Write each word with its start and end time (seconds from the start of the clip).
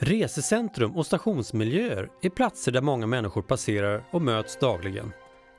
Resecentrum 0.00 0.96
och 0.96 1.06
stationsmiljöer 1.06 2.10
är 2.22 2.30
platser 2.30 2.72
där 2.72 2.80
många 2.80 3.06
människor 3.06 3.42
passerar 3.42 4.04
och 4.10 4.22
möts 4.22 4.56
dagligen. 4.56 5.12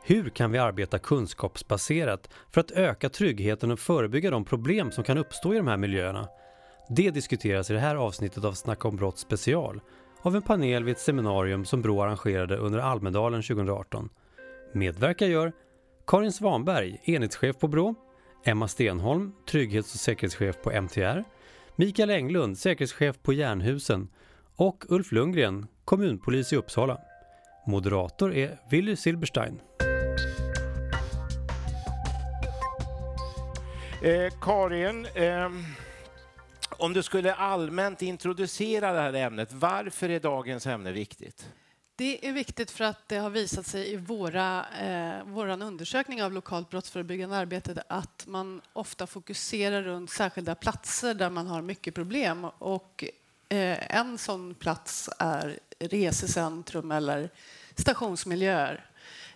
Hur 0.03 0.29
kan 0.29 0.51
vi 0.51 0.57
arbeta 0.57 0.99
kunskapsbaserat 0.99 2.29
för 2.49 2.61
att 2.61 2.71
öka 2.71 3.09
tryggheten 3.09 3.71
och 3.71 3.79
förebygga 3.79 4.31
de 4.31 4.45
problem 4.45 4.91
som 4.91 5.03
kan 5.03 5.17
uppstå 5.17 5.53
i 5.53 5.57
de 5.57 5.67
här 5.67 5.77
miljöerna? 5.77 6.27
Det 6.89 7.11
diskuteras 7.11 7.69
i 7.69 7.73
det 7.73 7.79
här 7.79 7.95
avsnittet 7.95 8.43
av 8.43 8.53
Snacka 8.53 8.87
om 8.87 8.95
brott 8.95 9.19
special 9.19 9.81
av 10.21 10.35
en 10.35 10.41
panel 10.41 10.83
vid 10.83 10.91
ett 10.91 11.01
seminarium 11.01 11.65
som 11.65 11.81
Brå 11.81 12.03
arrangerade 12.03 12.57
under 12.57 12.79
Almedalen 12.79 13.41
2018. 13.41 14.09
Medverkar 14.73 15.27
gör 15.27 15.53
Karin 16.07 16.31
Svanberg, 16.31 17.01
enhetschef 17.03 17.59
på 17.59 17.67
Brå, 17.67 17.95
Emma 18.45 18.67
Stenholm, 18.67 19.31
trygghets 19.49 19.93
och 19.93 19.99
säkerhetschef 19.99 20.55
på 20.63 20.81
MTR, 20.81 21.23
Mikael 21.75 22.09
Englund, 22.09 22.57
säkerhetschef 22.57 23.15
på 23.21 23.33
Jernhusen 23.33 24.09
och 24.59 24.85
Ulf 24.89 25.11
Lundgren, 25.11 25.67
kommunpolis 25.85 26.53
i 26.53 26.55
Uppsala. 26.55 26.97
Moderator 27.65 28.33
är 28.33 28.59
Willy 28.69 28.95
Silberstein. 28.95 29.61
Eh, 34.03 34.33
Karin, 34.41 35.05
eh, 35.05 35.51
om 36.69 36.93
du 36.93 37.03
skulle 37.03 37.33
allmänt 37.33 38.01
introducera 38.01 38.93
det 38.93 38.99
här 38.99 39.13
ämnet, 39.13 39.53
varför 39.53 40.09
är 40.09 40.19
dagens 40.19 40.67
ämne 40.67 40.91
viktigt? 40.91 41.49
Det 41.95 42.27
är 42.27 42.33
viktigt 42.33 42.71
för 42.71 42.83
att 42.83 43.07
det 43.07 43.17
har 43.17 43.29
visat 43.29 43.65
sig 43.65 43.93
i 43.93 43.95
våra, 43.95 44.65
eh, 44.81 45.23
vår 45.25 45.47
undersökning 45.47 46.23
av 46.23 46.33
lokalt 46.33 46.69
brottsförebyggande 46.69 47.37
arbete 47.37 47.83
att 47.89 48.23
man 48.27 48.61
ofta 48.73 49.07
fokuserar 49.07 49.83
runt 49.83 50.09
särskilda 50.09 50.55
platser 50.55 51.13
där 51.13 51.29
man 51.29 51.47
har 51.47 51.61
mycket 51.61 51.95
problem. 51.95 52.45
Och 52.45 53.03
eh, 53.49 53.95
en 53.95 54.17
sån 54.17 54.55
plats 54.55 55.09
är 55.19 55.59
resecentrum 55.79 56.91
eller 56.91 57.29
stationsmiljöer 57.75 58.85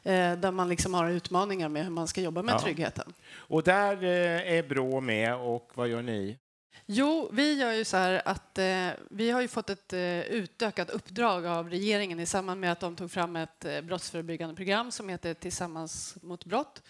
eh, 0.04 0.34
där 0.34 0.52
man 0.52 0.70
liksom 0.70 0.94
har 0.94 1.10
utmaningar 1.10 1.70
med 1.70 1.84
hur 1.84 1.92
man 1.92 2.08
ska 2.08 2.22
jobba 2.22 2.42
med 2.42 2.54
ja. 2.54 2.60
tryggheten. 2.60 3.14
Och 3.36 3.64
där 3.64 4.04
eh, 4.04 4.58
är 4.58 4.64
Brå 4.64 5.02
med 5.02 5.36
och 5.36 5.72
vad 5.74 5.88
gör 5.88 6.02
ni? 6.02 6.38
Jo, 6.86 7.30
vi 7.32 7.54
gör 7.54 7.72
ju 7.72 7.86
så 7.86 7.98
här 7.98 8.22
att 8.26 8.58
eh, 8.58 8.90
vi 9.10 9.32
har 9.32 9.42
ju 9.42 9.48
fått 9.48 9.70
ett 9.70 9.94
eh, 9.94 10.20
utökat 10.20 10.90
uppdrag 10.90 11.46
av 11.46 11.70
regeringen 11.70 12.20
i 12.20 12.26
samband 12.26 12.62
med 12.62 12.72
att 12.72 12.80
de 12.80 12.96
tog 12.96 13.12
fram 13.12 13.36
ett 13.36 13.66
eh, 13.66 13.82
brottsförebyggande 13.82 14.56
program 14.56 14.92
som 14.92 15.10
heter 15.10 15.34
Tillsammans 15.34 16.16
mot 16.22 16.46
brott. 16.46 16.84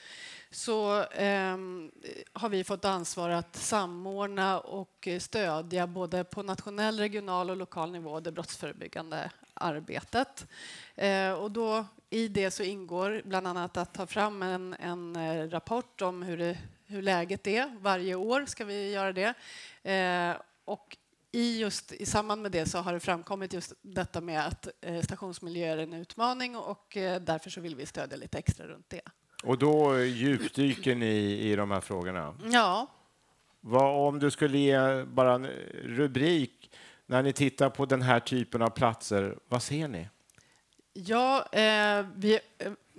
Så 0.54 1.04
eh, 1.04 1.58
har 2.34 2.50
vi 2.50 2.64
fått 2.64 2.86
ansvar 2.86 3.30
att 3.30 3.56
samordna 3.56 4.60
och 4.60 5.08
stödja 5.20 5.88
både 5.88 6.24
på 6.24 6.44
nationell, 6.44 7.00
regional 7.00 7.50
och 7.50 7.58
lokal 7.58 7.92
nivå 7.92 8.20
det 8.20 8.32
brottsförebyggande 8.32 9.32
arbetet. 9.54 10.48
Eh, 10.96 11.32
och 11.32 11.52
då, 11.52 11.86
I 12.10 12.28
det 12.28 12.52
så 12.52 12.64
ingår 12.64 13.22
bland 13.26 13.48
annat 13.48 13.78
att 13.78 13.94
ta 13.94 14.08
fram 14.08 14.44
en, 14.44 14.76
en 14.80 15.16
eh, 15.16 15.50
rapport 15.50 16.02
om 16.02 16.22
hur 16.22 16.38
det 16.38 16.58
hur 16.86 17.02
läget 17.02 17.48
är. 17.48 17.78
Varje 17.80 18.16
år 18.16 18.46
ska 18.46 18.66
vi 18.66 18.92
göra 18.92 19.14
det. 19.14 19.34
Eh, 19.92 20.42
och 20.66 20.98
i, 21.32 21.60
just, 21.60 21.92
I 21.92 22.06
samband 22.06 22.42
med 22.42 22.52
det 22.52 22.66
så 22.66 22.78
har 22.78 22.94
det 22.94 23.00
framkommit 23.00 23.54
just 23.54 23.74
detta 23.82 24.22
med 24.22 24.48
att 24.48 24.68
eh, 24.82 25.02
stationsmiljö 25.02 25.74
är 25.74 25.78
en 25.78 25.94
utmaning 25.94 26.56
och 26.56 26.98
eh, 26.98 27.22
därför 27.22 27.50
så 27.50 27.62
vill 27.62 27.76
vi 27.76 27.86
stödja 27.86 28.18
lite 28.18 28.38
extra 28.38 28.68
runt 28.68 28.90
det. 28.90 29.02
Och 29.44 29.58
då 29.58 30.00
djupdyker 30.00 30.96
ni 30.96 31.40
i 31.40 31.56
de 31.56 31.72
här 31.72 31.82
frågorna? 31.82 32.36
Ja. 32.52 32.88
Vad, 33.62 34.08
om 34.08 34.20
du 34.20 34.32
skulle 34.32 34.58
ge 34.58 35.04
bara 35.04 35.34
en 35.34 35.48
rubrik 35.84 36.72
när 37.06 37.24
ni 37.24 37.34
tittar 37.34 37.70
på 37.70 37.86
den 37.86 38.02
här 38.02 38.20
typen 38.20 38.62
av 38.62 38.70
platser, 38.70 39.38
vad 39.48 39.64
ser 39.64 39.88
ni? 39.88 40.10
Ja, 40.94 41.46
eh, 41.52 42.06
vi, 42.16 42.40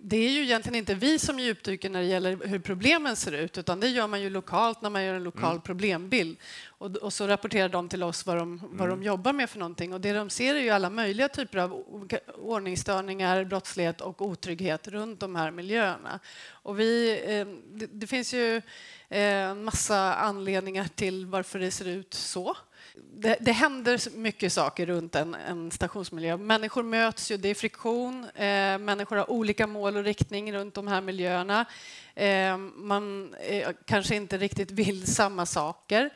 det 0.06 0.16
är 0.16 0.30
ju 0.30 0.42
egentligen 0.42 0.78
inte 0.78 0.94
vi 0.94 1.18
som 1.18 1.38
djupdyker 1.38 1.90
när 1.90 2.00
det 2.00 2.06
gäller 2.06 2.46
hur 2.46 2.58
problemen 2.58 3.16
ser 3.16 3.32
ut 3.32 3.58
utan 3.58 3.80
det 3.80 3.88
gör 3.88 4.06
man 4.06 4.20
ju 4.20 4.30
lokalt 4.30 4.82
när 4.82 4.90
man 4.90 5.04
gör 5.04 5.14
en 5.14 5.24
lokal 5.24 5.50
mm. 5.50 5.60
problembild. 5.62 6.38
Och, 6.68 6.96
och, 6.96 7.12
så 7.12 7.26
rapporterar 7.26 7.68
de 7.68 7.88
till 7.88 8.02
oss 8.02 8.26
vad 8.26 8.36
de, 8.36 8.58
vad 8.58 8.86
mm. 8.86 9.00
de 9.00 9.02
jobbar 9.02 9.32
med 9.32 9.50
för 9.50 9.58
någonting. 9.58 9.92
Och 9.92 10.00
det 10.00 10.12
de 10.12 10.30
ser 10.30 10.54
är 10.54 10.60
ju 10.60 10.70
alla 10.70 10.90
möjliga 10.90 11.28
typer 11.28 11.58
av 11.58 11.72
ordningsstörningar, 12.38 13.44
brottslighet 13.44 14.00
och 14.00 14.22
otrygghet 14.22 14.88
runt 14.88 15.20
de 15.20 15.36
här 15.36 15.50
miljöerna. 15.50 16.20
Och 16.50 16.80
vi, 16.80 17.20
eh, 17.24 17.46
det, 17.78 17.86
det, 17.86 18.06
finns 18.06 18.34
ju 18.34 18.56
eh, 19.08 19.22
en 19.50 19.64
massa 19.64 20.14
anledningar 20.14 20.88
till 20.94 21.26
varför 21.26 21.58
det 21.58 21.70
ser 21.70 21.88
ut 21.88 22.14
så 22.14 22.56
det, 22.94 23.36
det 23.40 23.52
händer 23.52 24.16
mycket 24.16 24.52
saker 24.52 24.86
runt 24.86 25.14
en, 25.14 25.34
en, 25.34 25.70
stationsmiljö. 25.70 26.36
Människor 26.36 26.82
möts 26.82 27.30
ju, 27.30 27.36
det 27.36 27.48
är 27.48 27.54
friktion. 27.54 28.24
Eh, 28.34 28.78
människor 28.78 29.16
har 29.16 29.30
olika 29.30 29.66
mål 29.66 29.96
och 29.96 30.04
riktning 30.04 30.52
runt 30.52 30.74
de 30.74 30.88
här 30.88 31.00
miljöerna. 31.00 31.64
Eh, 32.14 32.56
man 32.76 33.34
eh, 33.34 33.68
kanske 33.84 34.16
inte 34.16 34.38
riktigt 34.38 34.70
vill 34.70 35.06
samma 35.06 35.46
saker. 35.46 36.10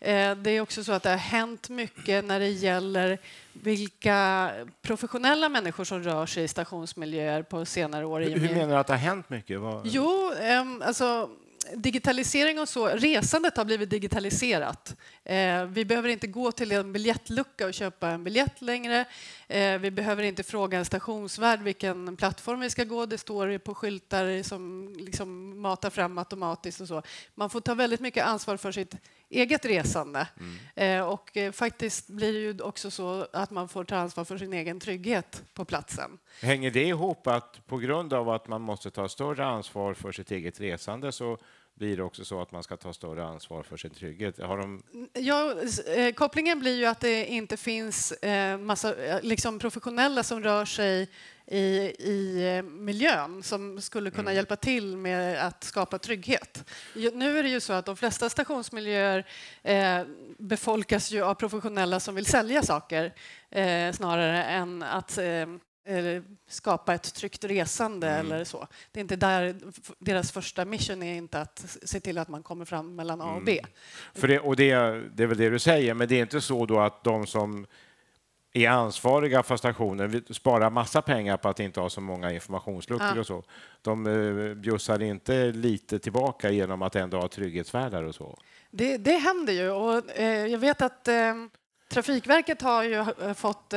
Eh, 0.00 0.36
det 0.36 0.50
är 0.50 0.60
också 0.60 0.84
så 0.84 0.92
att 0.92 1.02
det 1.02 1.10
har 1.10 1.16
hänt 1.16 1.68
mycket 1.68 2.24
när 2.24 2.40
det 2.40 2.48
gäller 2.48 3.18
vilka 3.52 4.50
professionella 4.82 5.48
människor 5.48 5.84
som 5.84 6.02
rör 6.02 6.26
sig 6.26 6.44
i 6.44 6.48
stationsmiljöer 6.48 7.42
på 7.42 7.64
senare 7.64 8.06
år. 8.06 8.20
Hur 8.20 8.54
menar 8.54 8.68
du 8.68 8.74
att 8.74 8.86
det 8.86 8.92
har 8.92 8.98
hänt 8.98 9.30
mycket? 9.30 9.60
Vad... 9.60 9.86
Jo, 9.86 10.32
ehm, 10.40 10.82
alltså 10.86 11.30
digitalisering 11.74 12.58
och 12.58 12.68
så, 12.68 12.88
resandet 12.88 13.56
har 13.56 13.64
blivit 13.64 13.90
digitaliserat. 13.90 14.96
Eh, 15.24 15.64
vi 15.64 15.84
behöver 15.84 16.08
inte 16.08 16.26
gå 16.26 16.52
till 16.52 16.72
en 16.72 16.92
biljettlucka 16.92 17.66
och 17.66 17.74
köpa 17.74 18.08
en 18.08 18.24
biljett 18.24 18.62
längre. 18.62 19.04
Eh, 19.48 19.78
vi 19.78 19.90
behöver 19.90 20.22
inte 20.22 20.42
fråga 20.42 20.78
en 20.78 20.84
stationsvärd 20.84 21.62
vilken 21.62 22.16
plattform 22.16 22.60
vi 22.60 22.70
ska 22.70 22.84
gå. 22.84 23.06
Det 23.06 23.18
står 23.18 23.58
på 23.58 23.74
skyltar 23.74 24.42
som 24.42 24.94
liksom 24.98 25.60
matar 25.60 25.90
fram 25.90 26.18
automatiskt 26.18 26.80
och 26.80 26.88
så. 26.88 27.02
Man 27.34 27.50
får 27.50 27.60
ta 27.60 27.74
väldigt 27.74 28.00
mycket 28.00 28.24
ansvar 28.24 28.56
för 28.56 28.72
sitt 28.72 28.94
eget 29.30 29.64
resande. 29.64 30.28
Mm. 30.40 31.00
Eh, 31.00 31.08
och 31.08 31.36
eh, 31.36 31.52
faktiskt 31.52 32.08
blir 32.08 32.32
det 32.32 32.38
ju 32.38 32.60
också 32.60 32.90
så 32.90 33.26
att 33.32 33.50
man 33.50 33.68
får 33.68 33.84
ta 33.84 33.96
ansvar 33.96 34.24
för 34.24 34.38
sin 34.38 34.52
egen 34.52 34.80
trygghet 34.80 35.42
på 35.54 35.64
platsen. 35.64 36.18
Hänger 36.40 36.70
det 36.70 36.84
ihop 36.84 37.26
att 37.26 37.66
på 37.66 37.76
grund 37.76 38.12
av 38.12 38.28
att 38.30 38.48
man 38.48 38.62
måste 38.62 38.90
ta 38.90 39.08
större 39.08 39.46
ansvar 39.46 39.94
för 39.94 40.12
sitt 40.12 40.30
eget 40.30 40.60
resande 40.60 41.12
så 41.12 41.38
blir 41.74 41.96
det 41.96 42.02
också 42.02 42.24
så 42.24 42.42
att 42.42 42.52
man 42.52 42.62
ska 42.62 42.76
ta 42.76 42.92
större 42.92 43.24
ansvar 43.24 43.62
för 43.62 43.76
sin 43.76 43.90
trygghet? 43.90 44.38
Har 44.38 44.58
de... 44.58 44.82
ja, 45.12 45.54
eh, 45.96 46.12
kopplingen 46.12 46.60
blir 46.60 46.76
ju 46.76 46.86
att 46.86 47.00
det 47.00 47.26
inte 47.26 47.56
finns 47.56 48.12
eh, 48.12 48.58
massa 48.58 48.94
liksom 49.22 49.58
professionella 49.58 50.22
som 50.22 50.42
rör 50.42 50.64
sig 50.64 51.08
i, 51.46 51.66
i 51.98 52.62
miljön 52.62 53.42
som 53.42 53.80
skulle 53.80 54.10
kunna 54.10 54.22
mm. 54.22 54.34
hjälpa 54.34 54.56
till 54.56 54.96
med 54.96 55.46
att 55.46 55.64
skapa 55.64 55.98
trygghet. 55.98 56.70
Nu 57.12 57.38
är 57.38 57.42
det 57.42 57.48
ju 57.48 57.60
så 57.60 57.72
att 57.72 57.86
de 57.86 57.96
flesta 57.96 58.30
stationsmiljöer 58.30 59.26
eh, 59.62 60.02
befolkas 60.38 61.10
ju 61.10 61.22
av 61.24 61.34
professionella 61.34 62.00
som 62.00 62.14
vill 62.14 62.26
sälja 62.26 62.62
saker 62.62 63.14
eh, 63.50 63.92
snarare 63.92 64.44
än 64.44 64.82
att 64.82 65.18
eh, 65.18 66.22
skapa 66.48 66.94
ett 66.94 67.14
tryggt 67.14 67.44
resande 67.44 68.08
mm. 68.08 68.26
eller 68.26 68.44
så. 68.44 68.66
Det 68.92 69.00
är 69.00 69.02
inte 69.02 69.16
där, 69.16 69.56
deras 69.98 70.32
första 70.32 70.64
mission 70.64 71.02
är 71.02 71.14
inte 71.14 71.40
att 71.40 71.78
se 71.82 72.00
till 72.00 72.18
att 72.18 72.28
man 72.28 72.42
kommer 72.42 72.64
fram 72.64 72.96
mellan 72.96 73.20
A 73.20 73.34
och 73.34 73.44
B. 73.44 73.52
Mm. 73.58 73.70
För 74.14 74.28
det, 74.28 74.40
och 74.40 74.56
det, 74.56 74.74
det 75.14 75.22
är 75.22 75.26
väl 75.26 75.38
det 75.38 75.50
du 75.50 75.58
säger, 75.58 75.94
men 75.94 76.08
det 76.08 76.14
är 76.14 76.22
inte 76.22 76.40
så 76.40 76.66
då 76.66 76.80
att 76.80 77.04
de 77.04 77.26
som 77.26 77.66
är 78.54 78.68
ansvariga 78.68 79.42
för 79.42 79.56
stationen 79.56 80.24
sparar 80.30 80.70
massa 80.70 81.02
pengar 81.02 81.36
på 81.36 81.48
att 81.48 81.60
inte 81.60 81.80
ha 81.80 81.90
så 81.90 82.00
många 82.00 82.32
informationsluckor 82.32 83.12
ja. 83.14 83.20
och 83.20 83.26
så. 83.26 83.42
De 83.82 84.06
eh, 84.06 84.54
bjussar 84.54 85.02
inte 85.02 85.52
lite 85.52 85.98
tillbaka 85.98 86.50
genom 86.50 86.82
att 86.82 86.96
ändå 86.96 87.20
ha 87.20 87.28
trygghetsvärdar 87.28 88.02
och 88.02 88.14
så. 88.14 88.38
Det, 88.70 88.96
det 88.96 89.16
händer 89.16 89.52
ju 89.52 89.70
och 89.70 90.18
eh, 90.18 90.46
jag 90.46 90.58
vet 90.58 90.82
att 90.82 91.08
eh, 91.08 91.34
Trafikverket 91.88 92.62
har 92.62 92.82
ju 92.82 93.04
fått 93.34 93.72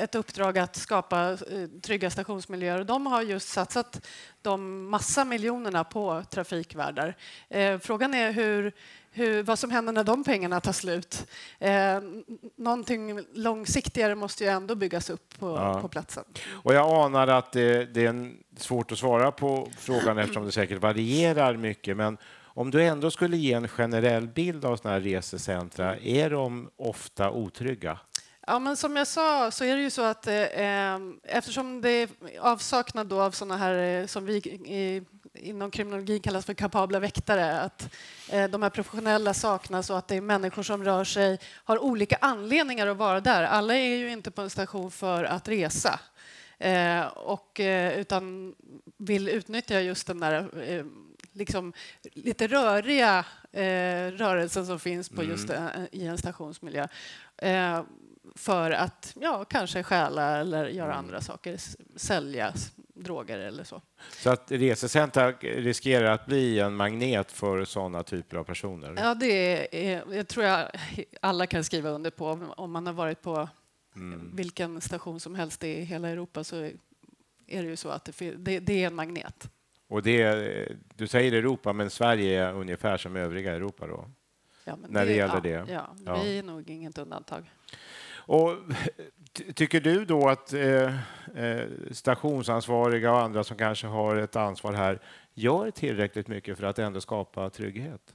ett 0.00 0.14
uppdrag 0.14 0.58
att 0.58 0.76
skapa 0.76 1.38
trygga 1.82 2.10
stationsmiljöer 2.10 2.78
och 2.78 2.86
de 2.86 3.06
har 3.06 3.22
just 3.22 3.48
satsat 3.48 4.06
de 4.42 4.90
massa 4.90 5.24
miljonerna 5.24 5.84
på 5.84 6.22
trafikvärdar. 6.30 7.16
Frågan 7.78 8.14
är 8.14 8.32
hur, 8.32 8.72
hur, 9.12 9.42
vad 9.42 9.58
som 9.58 9.70
händer 9.70 9.92
när 9.92 10.04
de 10.04 10.24
pengarna 10.24 10.60
tar 10.60 10.72
slut. 10.72 11.26
någonting 12.56 13.20
långsiktigare 13.34 14.14
måste 14.14 14.44
ju 14.44 14.50
ändå 14.50 14.74
byggas 14.74 15.10
upp 15.10 15.38
på, 15.38 15.46
ja. 15.46 15.80
på 15.80 15.88
platsen. 15.88 16.24
Och 16.50 16.74
jag 16.74 17.04
anar 17.04 17.28
att 17.28 17.52
det, 17.52 17.94
det 17.94 18.06
är 18.06 18.32
svårt 18.56 18.92
att 18.92 18.98
svara 18.98 19.32
på 19.32 19.68
frågan 19.78 20.18
eftersom 20.18 20.44
det 20.44 20.52
säkert 20.52 20.82
varierar 20.82 21.56
mycket. 21.56 21.96
Men 21.96 22.18
om 22.54 22.70
du 22.70 22.84
ändå 22.84 23.10
skulle 23.10 23.36
ge 23.36 23.52
en 23.52 23.68
generell 23.68 24.28
bild 24.28 24.64
av 24.64 24.76
sådana 24.76 24.94
här 24.94 25.00
resecentra, 25.00 25.96
är 25.96 26.30
de 26.30 26.70
ofta 26.76 27.30
otrygga? 27.30 27.98
Ja, 28.46 28.58
men 28.58 28.76
som 28.76 28.96
jag 28.96 29.06
sa 29.06 29.50
så 29.50 29.64
är 29.64 29.76
det 29.76 29.82
ju 29.82 29.90
så 29.90 30.02
att 30.02 30.26
eh, 30.26 30.96
eftersom 31.22 31.80
det 31.80 31.90
är 31.90 32.08
avsaknad 32.40 33.12
av 33.12 33.30
sådana 33.30 33.56
här 33.56 33.74
eh, 33.74 34.06
som 34.06 34.26
vi 34.26 34.36
i 34.36 35.02
inom 35.34 35.70
kriminologin 35.70 36.20
kallas 36.20 36.46
för 36.46 36.54
kapabla 36.54 37.00
väktare. 37.00 37.60
Att 37.60 37.94
eh, 38.28 38.50
de 38.50 38.62
här 38.62 38.70
professionella 38.70 39.34
saknas 39.34 39.90
och 39.90 39.98
att 39.98 40.08
det 40.08 40.16
är 40.16 40.20
människor 40.20 40.62
som 40.62 40.84
rör 40.84 41.04
sig, 41.04 41.38
har 41.64 41.78
olika 41.78 42.16
anledningar 42.20 42.86
att 42.86 42.96
vara 42.96 43.20
där. 43.20 43.42
Alla 43.42 43.76
är 43.76 43.96
ju 43.96 44.10
inte 44.10 44.30
på 44.30 44.42
en 44.42 44.50
station 44.50 44.90
för 44.90 45.24
att 45.24 45.48
resa. 45.48 46.00
Eh, 46.58 47.06
och, 47.06 47.60
eh, 47.60 47.98
utan 47.98 48.54
vill 48.96 49.28
utnyttja 49.28 49.80
just 49.80 50.06
den 50.06 50.20
där 50.20 50.62
eh, 50.68 50.84
liksom, 51.32 51.72
lite 52.02 52.46
röriga 52.46 53.24
eh, 53.52 54.10
rörelsen 54.12 54.66
som 54.66 54.80
finns 54.80 55.08
på 55.08 55.24
just 55.24 55.50
mm. 55.50 55.86
i 55.92 56.06
en 56.06 56.18
stationsmiljö 56.18 56.88
för 58.34 58.70
att 58.70 59.16
ja, 59.20 59.44
kanske 59.44 59.82
stjäla 59.82 60.36
eller 60.36 60.66
göra 60.66 60.92
mm. 60.92 60.98
andra 60.98 61.20
saker, 61.20 61.56
sälja 61.96 62.52
droger 62.94 63.38
eller 63.38 63.64
så. 63.64 63.82
Så 64.10 64.30
att 64.30 64.50
resecentra 64.50 65.32
riskerar 65.40 66.10
att 66.10 66.26
bli 66.26 66.60
en 66.60 66.74
magnet 66.74 67.32
för 67.32 67.64
sådana 67.64 68.02
typer 68.02 68.36
av 68.36 68.44
personer? 68.44 68.94
Ja, 68.96 69.14
det 69.14 69.86
är, 69.92 70.14
jag 70.14 70.28
tror 70.28 70.46
jag 70.46 70.70
alla 71.22 71.46
kan 71.46 71.64
skriva 71.64 71.90
under 71.90 72.10
på. 72.10 72.52
Om 72.56 72.72
man 72.72 72.86
har 72.86 72.92
varit 72.92 73.22
på 73.22 73.48
mm. 73.96 74.30
vilken 74.36 74.80
station 74.80 75.20
som 75.20 75.34
helst 75.34 75.64
i 75.64 75.80
hela 75.80 76.08
Europa 76.08 76.44
så 76.44 76.56
är 77.46 77.62
det 77.62 77.68
ju 77.68 77.76
så 77.76 77.88
att 77.88 78.04
det, 78.04 78.30
det, 78.30 78.60
det 78.60 78.82
är 78.82 78.86
en 78.86 78.94
magnet. 78.94 79.50
Och 79.88 80.02
det, 80.02 80.68
du 80.94 81.06
säger 81.06 81.32
Europa, 81.32 81.72
men 81.72 81.90
Sverige 81.90 82.44
är 82.44 82.52
ungefär 82.52 82.96
som 82.96 83.16
övriga 83.16 83.52
Europa 83.52 83.86
då? 83.86 84.10
Ja, 84.64 84.76
när 84.88 85.00
det, 85.00 85.06
det 85.06 85.16
gäller 85.16 85.34
ja, 85.34 85.40
det? 85.40 85.72
Ja, 85.72 85.96
ja, 86.06 86.22
vi 86.22 86.38
är 86.38 86.42
nog 86.42 86.70
inget 86.70 86.98
undantag. 86.98 87.50
Och 88.26 88.50
eh, 88.50 89.52
tycker 89.54 89.80
du 89.80 90.04
då 90.04 90.28
att 90.28 90.52
eh, 90.52 90.96
eh, 91.36 91.68
stationsansvariga 91.90 93.12
och 93.12 93.20
andra 93.20 93.44
som 93.44 93.56
kanske 93.56 93.86
har 93.86 94.16
ett 94.16 94.36
ansvar 94.36 94.72
här 94.72 95.00
gör 95.34 95.70
tillräckligt 95.70 96.28
mycket 96.28 96.58
för 96.58 96.64
att 96.64 96.78
ändå 96.78 97.00
skapa 97.00 97.50
trygghet? 97.50 98.14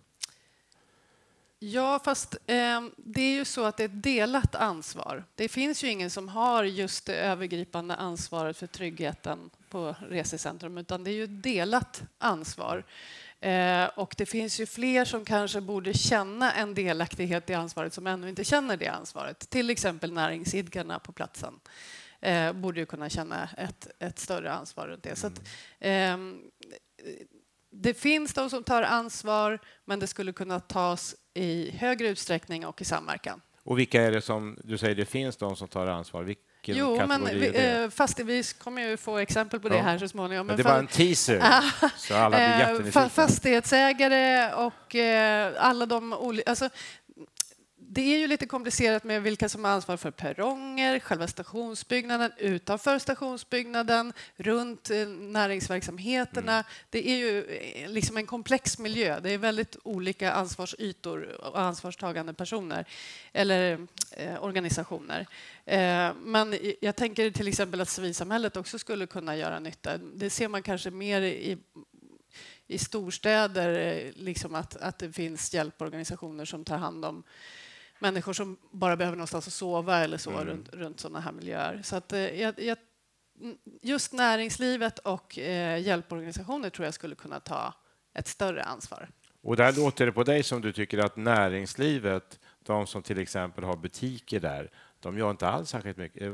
Ja, 1.59 1.99
fast 2.03 2.33
eh, 2.45 2.81
det 2.97 3.21
är 3.21 3.35
ju 3.35 3.45
så 3.45 3.63
att 3.63 3.77
det 3.77 3.83
är 3.83 3.85
ett 3.85 4.03
delat 4.03 4.55
ansvar. 4.55 5.23
Det 5.35 5.49
finns 5.49 5.83
ju 5.83 5.87
ingen 5.87 6.09
som 6.09 6.29
har 6.29 6.63
just 6.63 7.05
det 7.05 7.15
övergripande 7.15 7.95
ansvaret 7.95 8.57
för 8.57 8.67
tryggheten 8.67 9.49
på 9.69 9.95
resecentrum, 10.09 10.77
utan 10.77 11.03
det 11.03 11.11
är 11.11 11.13
ju 11.13 11.23
ett 11.23 11.43
delat 11.43 12.03
ansvar. 12.17 12.83
Eh, 13.41 13.85
och 13.95 14.15
det 14.17 14.25
finns 14.25 14.59
ju 14.59 14.65
fler 14.65 15.05
som 15.05 15.25
kanske 15.25 15.61
borde 15.61 15.93
känna 15.93 16.53
en 16.53 16.73
delaktighet 16.73 17.49
i 17.49 17.53
ansvaret 17.53 17.93
som 17.93 18.07
ännu 18.07 18.29
inte 18.29 18.43
känner 18.43 18.77
det 18.77 18.87
ansvaret. 18.87 19.49
Till 19.49 19.69
exempel 19.69 20.13
näringsidkarna 20.13 20.99
på 20.99 21.11
platsen 21.11 21.53
eh, 22.21 22.53
borde 22.53 22.79
ju 22.79 22.85
kunna 22.85 23.09
känna 23.09 23.49
ett, 23.57 23.87
ett 23.99 24.19
större 24.19 24.51
ansvar 24.51 24.87
runt 24.87 25.03
det. 25.03 25.15
Så 25.15 25.27
att, 25.27 25.41
eh, 25.79 26.17
det 27.71 27.93
finns 27.93 28.33
de 28.33 28.49
som 28.49 28.63
tar 28.63 28.83
ansvar, 28.83 29.59
men 29.85 29.99
det 29.99 30.07
skulle 30.07 30.33
kunna 30.33 30.59
tas 30.59 31.15
i 31.33 31.71
högre 31.71 32.07
utsträckning 32.07 32.65
och 32.65 32.81
i 32.81 32.85
samverkan. 32.85 33.41
Och 33.63 33.79
vilka 33.79 34.01
är 34.01 34.11
det 34.11 34.21
som, 34.21 34.57
du 34.63 34.77
säger 34.77 34.95
det 34.95 35.05
finns 35.05 35.37
de 35.37 35.55
som 35.55 35.67
tar 35.67 35.87
ansvar, 35.87 36.23
vilken 36.67 36.85
jo, 36.85 36.97
kategori 36.97 37.19
men 37.19 37.39
vi, 37.39 37.47
är 37.47 37.51
det? 37.51 37.83
Eh, 37.83 37.89
fast 37.89 38.19
vi 38.19 38.43
kommer 38.43 38.81
ju 38.81 38.97
få 38.97 39.17
exempel 39.17 39.59
på 39.59 39.69
det 39.69 39.77
här 39.77 39.97
så 39.97 40.07
småningom. 40.07 40.47
Men 40.47 40.57
det 40.57 40.63
var 40.63 40.79
en 40.79 40.87
teaser, 40.87 41.43
så 41.97 42.15
alla 42.15 42.29
blir 42.29 42.39
eh, 42.39 42.59
jättenyfikna. 42.59 43.09
Fastighetsägare 43.09 44.53
och 44.53 44.95
eh, 44.95 45.53
alla 45.57 45.85
de 45.85 46.13
olika... 46.13 46.49
Alltså, 46.49 46.69
det 47.97 48.13
är 48.13 48.17
ju 48.17 48.27
lite 48.27 48.45
komplicerat 48.45 49.03
med 49.03 49.23
vilka 49.23 49.49
som 49.49 49.63
har 49.63 49.71
ansvar 49.71 49.97
för 49.97 50.11
perronger, 50.11 50.99
själva 50.99 51.27
stationsbyggnaden, 51.27 52.31
utanför 52.37 52.99
stationsbyggnaden, 52.99 54.13
runt 54.35 54.89
eh, 54.89 55.07
näringsverksamheterna. 55.07 56.53
Mm. 56.53 56.63
Det 56.89 57.09
är 57.09 57.17
ju 57.17 57.43
eh, 57.43 57.89
liksom 57.89 58.17
en 58.17 58.25
komplex 58.25 58.79
miljö. 58.79 59.19
Det 59.19 59.33
är 59.33 59.37
väldigt 59.37 59.77
olika 59.83 60.31
ansvarsytor 60.31 61.41
och 61.41 61.59
ansvarstagande 61.59 62.33
personer 62.33 62.85
eller 63.33 63.87
eh, 64.11 64.43
organisationer. 64.43 65.27
Eh, 65.65 66.13
men 66.15 66.59
jag 66.81 66.95
tänker 66.95 67.31
till 67.31 67.47
exempel 67.47 67.81
att 67.81 67.89
civilsamhället 67.89 68.57
också 68.57 68.79
skulle 68.79 69.07
kunna 69.07 69.35
göra 69.35 69.59
nytta. 69.59 69.97
Det 69.97 70.29
ser 70.29 70.47
man 70.47 70.63
kanske 70.63 70.91
mer 70.91 71.21
i 71.21 71.57
i 72.69 72.77
storstäder, 72.77 73.79
eh, 73.79 74.11
liksom 74.15 74.55
att, 74.55 74.77
att 74.77 74.99
det 74.99 75.11
finns 75.11 75.53
hjälporganisationer 75.53 76.45
som 76.45 76.65
tar 76.65 76.77
hand 76.77 77.05
om 77.05 77.23
människor 77.99 78.33
som 78.33 78.57
bara 78.71 78.95
behöver 78.95 79.17
någonstans 79.17 79.47
att 79.47 79.53
sova 79.53 79.97
eller 79.97 80.17
så 80.17 80.31
mm. 80.31 80.45
runt, 80.45 80.73
runt 80.73 80.99
sådana 80.99 81.19
här 81.19 81.31
miljöer. 81.31 81.81
Så 81.83 81.95
att, 81.95 82.13
eh, 82.13 82.41
jag, 82.41 82.59
jag, 82.59 82.77
just 83.81 84.13
näringslivet 84.13 84.99
och 84.99 85.39
eh, 85.39 85.81
hjälporganisationer 85.81 86.69
tror 86.69 86.85
jag 86.85 86.93
skulle 86.93 87.15
kunna 87.15 87.39
ta 87.39 87.73
ett 88.13 88.27
större 88.27 88.63
ansvar. 88.63 89.09
Och 89.43 89.55
där 89.55 89.73
låter 89.73 90.05
det 90.05 90.11
på 90.11 90.23
dig 90.23 90.43
som 90.43 90.61
du 90.61 90.73
tycker 90.73 90.97
att 90.97 91.15
näringslivet, 91.15 92.39
de 92.63 92.87
som 92.87 93.03
till 93.03 93.19
exempel 93.19 93.63
har 93.63 93.77
butiker 93.77 94.39
där, 94.39 94.71
de 94.99 95.17
gör 95.17 95.31
inte 95.31 95.47
alls 95.47 95.69
särskilt 95.69 95.97
mycket. 95.97 96.21
Eh, 96.21 96.33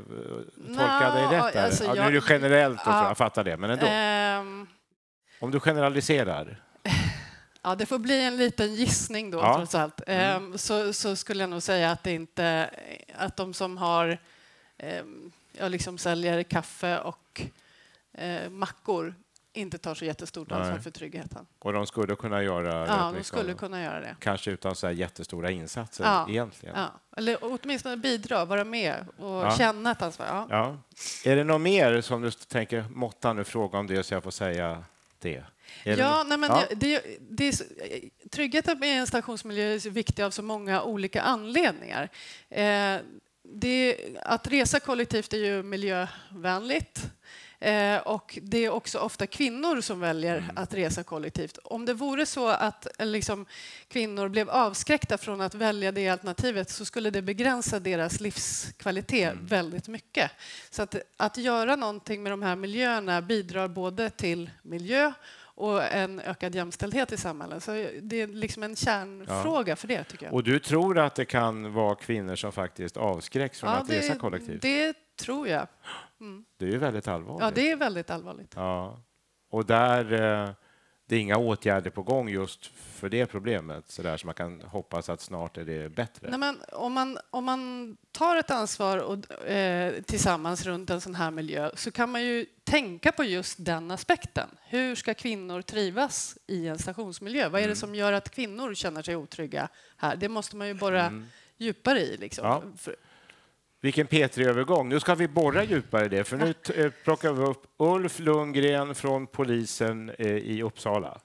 tolkar 0.66 1.10
no, 1.10 1.30
dig 1.30 1.38
rätt? 1.38 1.56
Alltså, 1.56 1.84
ja, 1.84 1.94
nu 1.94 2.00
är 2.00 2.12
det 2.12 2.22
generellt, 2.28 2.80
ja, 2.84 3.08
jag 3.08 3.16
fattar 3.16 3.44
det, 3.44 3.56
men 3.56 3.70
ändå. 3.70 3.86
Um, 3.86 4.66
Om 5.40 5.50
du 5.50 5.60
generaliserar? 5.60 6.62
Ja, 7.64 7.74
det 7.74 7.86
får 7.86 7.98
bli 7.98 8.24
en 8.24 8.36
liten 8.36 8.74
gissning 8.74 9.30
då, 9.30 9.38
ja. 9.38 9.56
trots 9.56 9.74
allt. 9.74 10.00
Mm. 10.06 10.36
Ehm, 10.36 10.58
så, 10.58 10.92
så, 10.92 11.16
skulle 11.16 11.42
jag 11.42 11.50
nog 11.50 11.62
säga 11.62 11.90
att, 11.90 12.02
det 12.02 12.12
inte, 12.12 12.70
att 13.14 13.36
de 13.36 13.54
som 13.54 13.76
har, 13.76 14.18
ehm, 14.78 15.32
jag 15.52 15.70
liksom 15.70 15.98
säljer 15.98 16.42
kaffe 16.42 16.98
och 16.98 17.42
eh, 18.12 18.50
mackor 18.50 19.14
inte 19.52 19.78
tar 19.78 19.94
så 19.94 20.04
jättestort 20.04 20.52
ansvar 20.52 20.72
Nej. 20.72 20.82
för 20.82 20.90
tryggheten. 20.90 21.46
Och 21.58 21.72
de 21.72 21.86
skulle 21.86 22.16
kunna 22.16 22.42
göra 22.42 22.86
Ja, 22.86 22.96
de 22.96 23.14
liksom, 23.14 23.38
skulle 23.38 23.54
kunna 23.54 23.82
göra 23.82 24.00
det. 24.00 24.16
Kanske 24.18 24.50
utan 24.50 24.76
så 24.76 24.86
här 24.86 24.94
jättestora 24.94 25.50
insatser 25.50 26.04
ja. 26.04 26.26
egentligen. 26.28 26.76
Ja. 26.76 26.90
Eller 27.16 27.38
åtminstone 27.40 27.96
bidra, 27.96 28.44
vara 28.44 28.64
med 28.64 29.06
och 29.18 29.44
ja. 29.44 29.56
känna 29.56 29.90
ett 29.90 30.02
ansvar. 30.02 30.26
Ja. 30.26 30.46
ja. 30.50 30.78
Är 31.30 31.36
det 31.36 31.44
något 31.44 31.60
mer 31.60 32.00
som 32.00 32.22
du 32.22 32.30
tänker, 32.30 32.84
måtta 32.90 33.32
nu 33.32 33.44
fråga 33.44 33.78
om 33.78 33.86
det 33.86 34.02
så 34.02 34.14
jag 34.14 34.22
får 34.22 34.30
säga 34.30 34.84
det? 35.18 35.44
Ja, 35.82 36.24
nej, 36.28 36.38
men 36.38 36.50
ja. 36.50 36.64
Det, 36.76 37.02
det, 37.30 37.48
är, 37.48 37.54
tryggheten 38.28 38.84
i 38.84 38.88
en 38.88 39.06
stationsmiljö 39.06 39.64
är 39.64 39.90
viktig 39.90 40.22
av 40.22 40.30
så 40.30 40.42
många 40.42 40.82
olika 40.82 41.22
anledningar. 41.22 42.08
Eh, 42.48 42.96
det, 43.42 43.96
att 44.22 44.46
resa 44.46 44.80
kollektivt 44.80 45.32
är 45.32 45.38
ju 45.38 45.62
miljövänligt. 45.62 47.00
Eh, 47.64 47.98
och 47.98 48.38
det 48.42 48.64
är 48.64 48.70
också 48.70 48.98
ofta 48.98 49.26
kvinnor 49.26 49.80
som 49.80 50.00
väljer 50.00 50.38
mm. 50.38 50.50
att 50.56 50.74
resa 50.74 51.02
kollektivt. 51.02 51.58
Om 51.64 51.84
det 51.86 51.94
vore 51.94 52.26
så 52.26 52.48
att 52.48 53.00
eh, 53.00 53.06
liksom, 53.06 53.46
kvinnor 53.88 54.28
blev 54.28 54.50
avskräckta 54.50 55.18
från 55.18 55.40
att 55.40 55.54
välja 55.54 55.92
det 55.92 56.08
alternativet 56.08 56.70
så 56.70 56.84
skulle 56.84 57.10
det 57.10 57.22
begränsa 57.22 57.80
deras 57.80 58.20
livskvalitet 58.20 59.32
mm. 59.32 59.46
väldigt 59.46 59.88
mycket. 59.88 60.30
Så 60.70 60.82
att, 60.82 60.96
att 61.16 61.36
göra 61.36 61.76
någonting 61.76 62.22
med 62.22 62.32
de 62.32 62.42
här 62.42 62.56
miljöerna 62.56 63.22
bidrar 63.22 63.68
både 63.68 64.10
till 64.10 64.50
miljö 64.62 65.12
och 65.56 65.82
en 65.82 66.20
ökad 66.20 66.54
jämställdhet 66.54 67.12
i 67.12 67.16
samhället. 67.16 67.62
Så 67.62 67.72
det 68.02 68.20
är 68.20 68.26
liksom 68.26 68.62
en 68.62 68.76
kärnfråga 68.76 69.72
ja. 69.72 69.76
för 69.76 69.88
det, 69.88 70.04
tycker 70.04 70.26
jag. 70.26 70.34
Och 70.34 70.44
du 70.44 70.58
tror 70.58 70.98
att 70.98 71.14
det 71.14 71.24
kan 71.24 71.72
vara 71.72 71.94
kvinnor 71.94 72.36
som 72.36 72.52
faktiskt 72.52 72.96
avskräcks 72.96 73.60
från 73.60 73.70
ja, 73.70 73.76
att 73.76 73.88
det, 73.88 73.98
resa 73.98 74.14
kollektivt? 74.18 74.62
Det 74.62 74.96
tror 75.16 75.48
jag. 75.48 75.66
Mm. 76.20 76.44
Det 76.58 76.64
är 76.64 76.70
ju 76.70 76.78
väldigt 76.78 77.08
allvarligt. 77.08 77.42
Ja, 77.42 77.50
det 77.54 77.70
är 77.70 77.76
väldigt 77.76 78.10
allvarligt. 78.10 78.52
Ja. 78.56 79.00
Och 79.50 79.66
där, 79.66 80.12
eh, 80.12 80.50
det 81.06 81.16
är 81.16 81.20
inga 81.20 81.36
åtgärder 81.36 81.90
på 81.90 82.02
gång 82.02 82.28
just 82.28 82.66
för 82.66 83.08
det 83.08 83.26
problemet, 83.26 83.90
så 83.90 84.02
där 84.02 84.16
så 84.16 84.26
man 84.26 84.34
kan 84.34 84.60
hoppas 84.60 85.08
att 85.08 85.20
snart 85.20 85.58
är 85.58 85.64
det 85.64 85.88
bättre? 85.88 86.30
Nej, 86.30 86.38
men 86.38 86.62
om, 86.72 86.92
man, 86.92 87.18
om 87.30 87.44
man 87.44 87.96
tar 88.12 88.36
ett 88.36 88.50
ansvar 88.50 88.98
och, 88.98 89.46
eh, 89.46 90.02
tillsammans 90.02 90.66
runt 90.66 90.90
en 90.90 91.00
sån 91.00 91.14
här 91.14 91.30
miljö 91.30 91.70
så 91.74 91.90
kan 91.90 92.10
man 92.10 92.22
ju 92.22 92.46
tänka 92.64 93.12
på 93.12 93.24
just 93.24 93.64
den 93.64 93.90
aspekten. 93.90 94.48
Hur 94.64 94.94
ska 94.94 95.14
kvinnor 95.14 95.62
trivas 95.62 96.38
i 96.46 96.68
en 96.68 96.78
stationsmiljö? 96.78 97.48
Vad 97.48 97.60
är 97.60 97.64
det 97.64 97.64
mm. 97.64 97.76
som 97.76 97.94
gör 97.94 98.12
att 98.12 98.30
kvinnor 98.30 98.74
känner 98.74 99.02
sig 99.02 99.16
otrygga 99.16 99.68
här? 99.96 100.16
Det 100.16 100.28
måste 100.28 100.56
man 100.56 100.68
ju 100.68 100.74
borra 100.74 101.06
mm. 101.06 101.26
djupare 101.56 102.00
i. 102.00 102.16
Liksom. 102.16 102.46
Ja. 102.46 102.62
Vilken 103.84 104.06
P3-övergång. 104.06 104.88
Nu 104.88 105.00
ska 105.00 105.14
vi 105.14 105.28
borra 105.28 105.64
djupare 105.64 106.04
i 106.04 106.08
det, 106.08 106.24
för 106.24 106.36
nu 106.36 106.54
eh, 106.74 106.92
plockar 107.04 107.32
vi 107.32 107.44
upp 107.44 107.62
Ulf 107.76 108.18
Lundgren 108.18 108.94
från 108.94 109.26
polisen 109.26 110.10
eh, 110.18 110.26
i 110.26 110.62
Uppsala. 110.62 111.18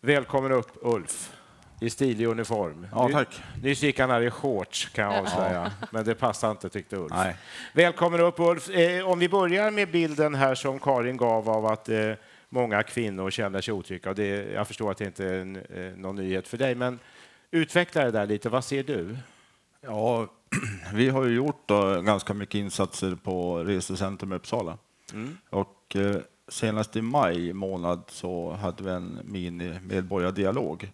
Välkommen 0.00 0.52
upp, 0.52 0.70
Ulf, 0.82 1.32
i 1.80 1.90
stilig 1.90 2.26
uniform. 2.26 2.86
Ja, 2.92 3.08
tack. 3.12 3.42
Nyss 3.62 3.82
gick 3.82 3.98
han 3.98 4.10
här 4.10 4.20
i 4.20 4.30
shorts, 4.30 4.88
kan 4.88 5.04
jag 5.04 5.22
avslöja, 5.22 5.72
men 5.90 6.04
det 6.04 6.14
passade 6.14 6.50
inte, 6.50 6.68
tyckte 6.68 6.96
Ulf. 6.96 7.12
Nej. 7.14 7.36
Välkommen 7.74 8.20
upp, 8.20 8.40
Ulf. 8.40 8.68
Eh, 8.68 9.08
om 9.08 9.18
vi 9.18 9.28
börjar 9.28 9.70
med 9.70 9.90
bilden 9.90 10.34
här 10.34 10.54
som 10.54 10.78
Karin 10.78 11.16
gav 11.16 11.50
av 11.50 11.66
att 11.66 11.88
många 12.48 12.82
kvinnor 12.82 13.30
känner 13.30 13.60
sig 13.60 13.74
otrygga. 13.74 14.14
Det, 14.14 14.52
jag 14.52 14.66
förstår 14.66 14.90
att 14.90 14.98
det 14.98 15.04
inte 15.04 15.24
är 15.24 15.96
någon 15.96 16.16
nyhet 16.16 16.48
för 16.48 16.56
dig, 16.56 16.74
men 16.74 16.98
utveckla 17.50 18.04
det 18.04 18.10
där 18.10 18.26
lite. 18.26 18.48
Vad 18.48 18.64
ser 18.64 18.82
du? 18.82 19.16
Ja, 19.80 20.28
vi 20.94 21.08
har 21.08 21.24
ju 21.24 21.34
gjort 21.34 21.62
då, 21.66 22.00
ganska 22.00 22.34
mycket 22.34 22.54
insatser 22.54 23.14
på 23.14 23.58
Resecentrum 23.58 24.32
Uppsala. 24.32 24.78
Mm. 25.12 25.36
Och, 25.50 25.96
eh, 25.96 26.16
senast 26.48 26.96
i 26.96 27.02
maj 27.02 27.52
månad 27.52 28.02
så 28.08 28.52
hade 28.52 28.84
vi 28.84 28.90
en 28.90 29.18
mini-medborgardialog 29.24 30.90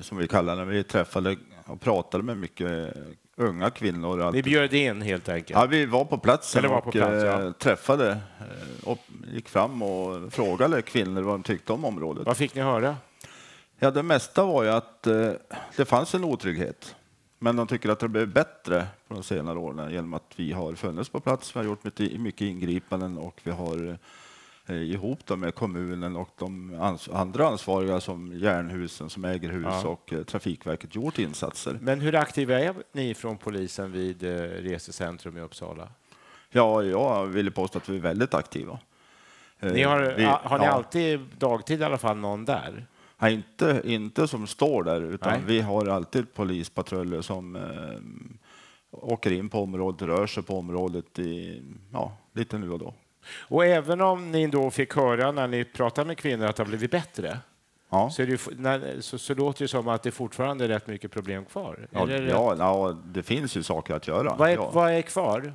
som 0.00 0.18
vi 0.18 0.28
kallar 0.28 0.56
när 0.56 0.64
vi 0.64 0.84
träffade 0.84 1.36
och 1.66 1.80
pratade 1.80 2.24
med 2.24 2.38
mycket 2.38 2.96
unga 3.36 3.70
kvinnor. 3.70 4.32
Ni 4.32 4.42
bjöd 4.42 4.74
in 4.74 5.02
helt 5.02 5.28
enkelt? 5.28 5.50
Ja, 5.60 5.66
vi 5.66 5.86
var 5.86 6.04
på 6.04 6.18
platsen 6.18 6.68
var 6.68 6.80
på 6.80 6.90
plats, 6.90 7.24
och 7.24 7.28
ja. 7.28 7.42
eh, 7.42 7.52
träffade 7.52 8.10
eh, 8.10 8.88
och 8.88 8.98
gick 9.32 9.48
fram 9.48 9.82
och 9.82 10.32
frågade 10.32 10.82
kvinnor 10.82 11.22
vad 11.22 11.34
de 11.34 11.42
tyckte 11.42 11.72
om 11.72 11.84
området. 11.84 12.26
Vad 12.26 12.36
fick 12.36 12.54
ni 12.54 12.60
höra? 12.62 12.96
Ja, 13.78 13.90
det 13.90 14.02
mesta 14.02 14.44
var 14.44 14.62
ju 14.62 14.70
att 14.70 15.06
eh, 15.06 15.30
det 15.76 15.84
fanns 15.84 16.14
en 16.14 16.24
otrygghet. 16.24 16.95
Men 17.38 17.56
de 17.56 17.66
tycker 17.66 17.88
att 17.88 17.98
det 18.00 18.08
blivit 18.08 18.34
bättre 18.34 18.86
på 19.08 19.14
de 19.14 19.22
senare 19.22 19.58
åren 19.58 19.92
genom 19.92 20.14
att 20.14 20.32
vi 20.36 20.52
har 20.52 20.74
funnits 20.74 21.08
på 21.08 21.20
plats. 21.20 21.56
Vi 21.56 21.60
har 21.60 21.64
gjort 21.66 21.84
mycket, 21.84 22.20
mycket 22.20 22.40
ingripanden 22.42 23.18
och 23.18 23.40
vi 23.42 23.50
har 23.50 23.98
eh, 24.66 24.76
ihop 24.76 25.18
då 25.24 25.36
med 25.36 25.54
kommunen 25.54 26.16
och 26.16 26.28
de 26.38 26.76
ans 26.80 27.08
andra 27.08 27.46
ansvariga 27.48 28.00
som 28.00 28.32
Järnhusen 28.38 29.10
som 29.10 29.24
äger 29.24 29.48
hus 29.50 29.66
Ja. 29.68 29.88
och 29.88 30.12
eh, 30.12 30.22
Trafikverket 30.22 30.94
gjort 30.94 31.18
insatser. 31.18 31.78
Men 31.80 32.00
hur 32.00 32.14
aktiva 32.14 32.58
är 32.60 32.74
ni 32.92 33.14
från 33.14 33.38
polisen 33.38 33.92
vid 33.92 34.22
eh, 34.22 34.30
Resecentrum 34.42 35.36
i 35.36 35.40
Uppsala? 35.40 35.88
Ja, 36.50 36.82
jag 36.82 37.26
vill 37.26 37.50
påstå 37.52 37.78
att 37.78 37.88
vi 37.88 37.96
är 37.96 38.00
väldigt 38.00 38.34
aktiva. 38.34 38.78
Eh, 39.60 39.72
Ni 39.72 39.82
har, 39.82 40.14
vi- 40.16 40.24
a- 40.24 40.40
har 40.44 40.58
ni 40.58 40.64
ja. 40.64 40.70
alltid 40.70 41.20
dagtid 41.38 41.80
i 41.80 41.84
alla 41.84 41.98
fall 41.98 42.16
någon 42.16 42.44
där? 42.44 42.86
Nej, 43.18 43.34
inte, 43.34 43.82
inte 43.84 44.28
som 44.28 44.46
står 44.46 44.82
där, 44.82 45.00
utan 45.00 45.32
Nej. 45.32 45.42
vi 45.46 45.60
har 45.60 45.86
alltid 45.86 46.34
polispatruller 46.34 47.22
som 47.22 47.56
eh, 47.56 47.62
åker 48.90 49.32
in 49.32 49.48
på 49.48 49.60
området, 49.60 50.02
rör 50.02 50.26
sig 50.26 50.42
på 50.42 50.58
området 50.58 51.18
i, 51.18 51.62
ja, 51.92 52.12
lite 52.32 52.58
nu 52.58 52.70
och 52.70 52.78
då. 52.78 52.94
Och 53.48 53.64
även 53.64 54.00
om 54.00 54.30
ni 54.30 54.46
då 54.46 54.70
fick 54.70 54.94
höra 54.94 55.32
när 55.32 55.48
ni 55.48 55.64
pratade 55.64 56.06
med 56.06 56.18
kvinnor 56.18 56.46
att 56.46 56.56
det 56.56 56.62
har 56.62 56.68
blivit 56.68 56.90
bättre 56.90 57.38
Ja, 57.90 58.10
så, 58.10 58.22
är 58.22 58.26
det 58.26 58.40
när, 58.58 59.00
så, 59.00 59.18
så 59.18 59.34
låter 59.34 59.64
det 59.64 59.68
som 59.68 59.88
att 59.88 60.02
det 60.02 60.10
fortfarande 60.10 60.64
är 60.64 60.68
rätt 60.68 60.86
mycket 60.86 61.10
problem 61.10 61.44
kvar. 61.44 61.88
ja, 61.90 62.10
ja, 62.10 62.56
ja, 62.58 62.96
det 63.04 63.22
finns 63.22 63.56
ju 63.56 63.62
saker 63.62 63.94
att 63.94 64.08
göra. 64.08 64.36
vad, 64.38 64.50
är, 64.50 64.56
vad 64.56 64.92
är 64.92 65.02
kvar? 65.02 65.54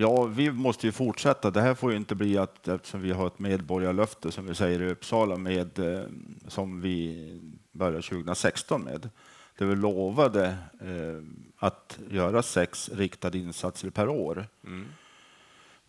Ja, 0.00 0.24
vi 0.24 0.50
måste 0.50 0.86
ju 0.86 0.92
fortsätta. 0.92 1.50
Det 1.50 1.60
här 1.60 1.74
får 1.74 1.90
ju 1.90 1.96
inte 1.96 2.14
bli 2.14 2.38
att, 2.38 2.68
eftersom 2.68 3.02
vi 3.02 3.12
har 3.12 3.26
ett 3.26 3.38
medborgarlöfte 3.38 4.32
som 4.32 4.46
vi 4.46 4.54
säger 4.54 4.82
i 4.82 4.90
Uppsala 4.90 5.36
med, 5.36 5.78
eh, 5.78 6.02
som 6.48 6.80
vi 6.80 7.40
började 7.72 8.02
2016 8.02 8.82
med. 8.82 9.10
Där 9.58 9.66
vi 9.66 9.76
lovade 9.76 10.46
eh, 10.80 11.22
att 11.56 11.98
göra 12.10 12.42
sex 12.42 12.88
riktade 12.88 13.38
insatser 13.38 13.90
per 13.90 14.08
år. 14.08 14.46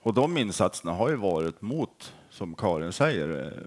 Och 0.02 0.14
de 0.14 0.38
insatserna 0.38 0.94
har 0.94 1.10
ju 1.10 1.16
varit 1.16 1.62
mot, 1.62 2.14
som 2.30 2.56
Karin 2.56 2.92
säger, 2.92 3.46
eh, 3.46 3.64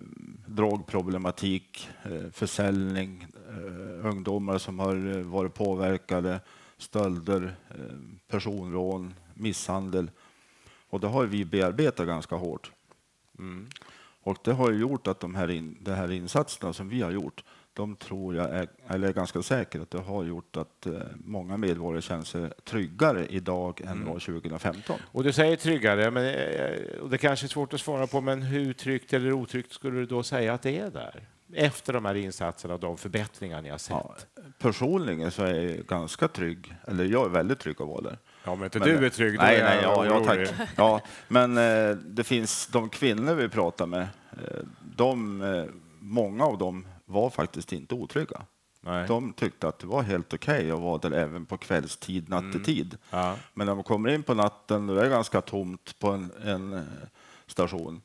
drogproblematik, 0.47 1.89
eh, 2.03 2.31
försäljning, 2.33 3.27
eh, 3.49 4.07
ungdomar 4.07 4.59
som 4.59 4.79
har 4.79 5.17
eh, 5.17 5.23
varit 5.23 5.55
påverkade, 5.55 6.41
stölder, 6.79 7.57
eh, 7.71 7.97
personrån, 8.29 9.15
misshandel. 9.35 10.11
Och 10.93 11.01
det 11.01 11.07
har 11.07 11.27
vi 11.27 11.45
bearbetat 11.45 12.07
ganska 12.07 12.37
hårt. 12.37 12.73
Och 14.23 14.39
det 14.45 14.53
har 14.53 14.73
gjort 14.73 15.07
att 15.07 15.21
de 15.21 15.35
här, 15.35 15.51
in, 15.51 15.79
de 15.81 15.91
här 15.91 16.11
insatserna 16.11 16.73
som 16.73 16.89
vi 16.89 17.03
har 17.03 17.11
gjort, 17.11 17.45
de 17.73 17.97
tror 17.97 18.35
jag, 18.35 18.51
är, 18.51 18.69
eller 18.89 19.09
är 19.09 19.13
ganska 19.13 19.43
säker 19.43 19.81
att 19.81 19.91
det 19.91 19.99
har 19.99 20.25
gjort 20.25 20.57
att 20.57 20.87
eh, 20.87 20.93
många 21.25 21.57
medborgare 21.57 22.03
känner 22.03 22.25
sig 22.25 22.51
tryggare 22.65 23.27
idag 23.27 23.81
än 23.81 24.09
år 24.09 24.19
2015. 24.19 24.97
Och 25.13 25.25
du 25.25 25.33
säger 25.33 25.57
tryggare, 25.57 26.11
men, 26.11 26.25
eh, 26.25 27.01
och 27.01 27.11
det 27.11 27.19
kanske 27.19 27.47
är 27.47 27.49
svårt 27.49 27.75
att 27.75 27.81
svara 27.81 28.07
på, 28.07 28.21
men 28.21 28.43
hur 28.43 28.73
tryggt 28.73 29.13
eller 29.13 29.33
otryggt 29.33 29.73
skulle 29.73 29.99
du 29.99 30.07
då 30.07 30.23
säga 30.23 30.55
att 30.55 30.63
det 30.63 30.79
är 30.79 30.91
där? 30.91 31.29
Efter 31.55 31.93
de 31.93 32.05
här 32.05 32.15
insatserna 32.15 32.75
och 32.75 32.81
de 32.81 32.99
förbättringar 32.99 33.63
ni 33.63 33.69
har 33.69 33.79
sett? 33.79 33.91
Ja, 33.91 34.17
personligen 34.59 35.31
så 35.31 35.43
är 35.43 35.55
jag 35.55 35.87
ganska 35.87 36.29
trygg, 36.29 36.75
eller 36.85 37.05
jag 37.05 37.27
är 37.27 37.31
väldigt 37.31 37.59
trygg 37.59 37.81
av 37.81 37.89
att 37.89 37.93
vara 37.93 38.11
där. 38.11 38.19
Ja, 38.45 38.55
men 38.55 38.65
inte 38.65 38.79
Men- 38.79 38.89
du 38.89 39.07
är 39.07 39.11
trygg, 39.11 39.39
Nej, 39.39 39.57
är 39.57 39.65
nej, 39.65 39.79
ja, 39.83 40.07
ja, 40.07 40.25
tack. 40.25 40.49
Ja, 40.77 41.01
men 41.29 41.59
eh, 41.59 41.97
det 41.97 42.25
finns 42.25 42.67
de 42.67 42.89
kvinnor 42.89 43.35
vi 43.35 43.49
pratar 43.49 43.87
med, 43.87 44.03
eh, 44.33 44.65
de, 44.97 45.43
eh, 45.43 45.65
många 45.99 46.45
av 46.45 46.59
dem 46.59 46.87
var 47.05 47.31
faktiskt 47.31 47.73
inte 47.73 47.95
otrygga. 47.95 48.43
Nej. 48.81 49.09
De 49.09 49.33
tyckte 49.33 49.69
att 49.69 49.79
det 49.79 49.87
var 49.87 50.03
helt 50.03 50.35
okej 50.35 50.71
att 50.71 50.81
vara 50.81 50.99
där 50.99 51.11
även 51.11 51.47
på 51.47 51.57
kvällstid, 51.57 52.29
nattetid. 52.29 52.99
Ja. 53.11 53.37
Men 53.55 53.67
när 53.67 53.75
man 53.75 53.85
kommer 53.85 54.09
in 54.09 54.23
på 54.23 54.35
natten 54.35 54.89
och 54.91 54.97
det 54.97 55.07
är 55.07 55.11
ganska 55.11 55.41
tomt 55.41 55.99
på 55.99 56.11
en, 56.11 56.31
en 56.45 56.73
eh, 56.73 56.83
station, 57.47 58.03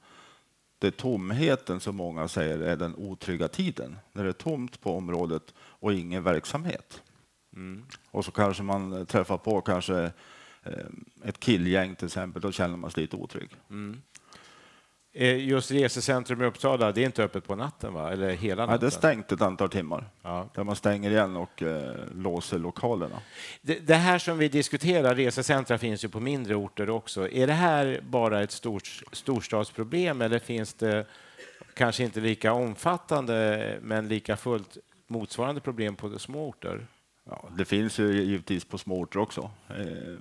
det 0.80 0.88
är 0.88 0.92
tomheten 0.92 1.80
som 1.80 1.96
många 1.96 2.28
säger 2.28 2.60
är 2.60 2.76
den 2.76 2.96
otrygga 2.96 3.48
tiden. 3.48 3.98
När 4.14 4.24
det 4.24 4.30
är 4.30 4.34
tomt 4.34 4.82
på 4.82 4.98
området 4.98 5.54
och 5.60 5.94
ingen 5.94 6.24
verksamhet. 6.24 7.02
Och 8.12 8.26
så 8.26 8.32
kanske 8.32 8.64
man 8.64 9.06
träffar 9.06 9.38
på 9.38 9.62
kanske 9.62 10.12
eh, 10.64 10.72
ett 11.24 11.40
killgäng 11.40 11.96
till 11.96 12.06
exempel, 12.06 12.42
då 12.42 12.52
känner 12.52 12.78
man 12.78 12.92
sig 12.92 13.02
lite 13.02 13.16
otrygg. 13.16 13.50
Eh, 15.20 15.48
Just 15.48 15.72
resecentrum 15.72 16.42
i 16.42 16.46
Uppsala, 16.46 16.92
det 16.92 17.02
är 17.02 17.06
inte 17.06 17.24
öppet 17.24 17.48
på 17.48 17.56
natten, 17.56 17.94
va? 17.94 18.12
Eller 18.12 18.30
hela 18.30 18.66
natten? 18.66 18.80
det 18.80 18.86
är 18.86 18.90
stängt 18.90 19.32
ett 19.32 19.42
antal 19.42 19.70
timmar. 19.70 20.10
Ja. 20.22 20.50
Där 20.56 20.64
man 20.64 20.76
stänger 20.76 21.12
igen 21.12 21.36
och 21.36 21.64
eh, 21.64 21.96
låser 22.16 22.60
lokalerna. 22.60 23.22
Det, 23.62 23.80
det 23.88 23.96
här 23.96 24.20
som 24.20 24.38
vi 24.38 24.48
diskuterar, 24.48 25.16
resecentra 25.16 25.78
finns 25.78 26.06
ju 26.06 26.10
på 26.10 26.20
mindre 26.20 26.56
orter 26.56 26.90
också. 26.90 27.30
Är 27.30 27.48
det 27.48 27.54
här 27.54 28.00
bara 28.04 28.42
ett 28.42 28.52
stort, 28.52 29.04
storstadsproblem 29.12 30.22
eller 30.22 30.40
finns 30.40 30.74
det 30.74 31.06
kanske 31.74 32.04
inte 32.04 32.20
lika 32.20 32.54
omfattande 32.54 33.78
men 33.82 34.08
lika 34.08 34.38
fullt 34.38 34.78
motsvarande 35.08 35.62
problem 35.62 35.96
på 35.96 36.20
små 36.20 36.48
orter? 36.50 36.88
Ja, 37.30 37.50
det 37.58 37.66
finns 37.66 38.00
ju 38.00 38.24
givetvis 38.24 38.66
på 38.66 38.78
små 38.78 39.00
orter 39.00 39.20
också. 39.20 39.52
Eh, 39.70 40.18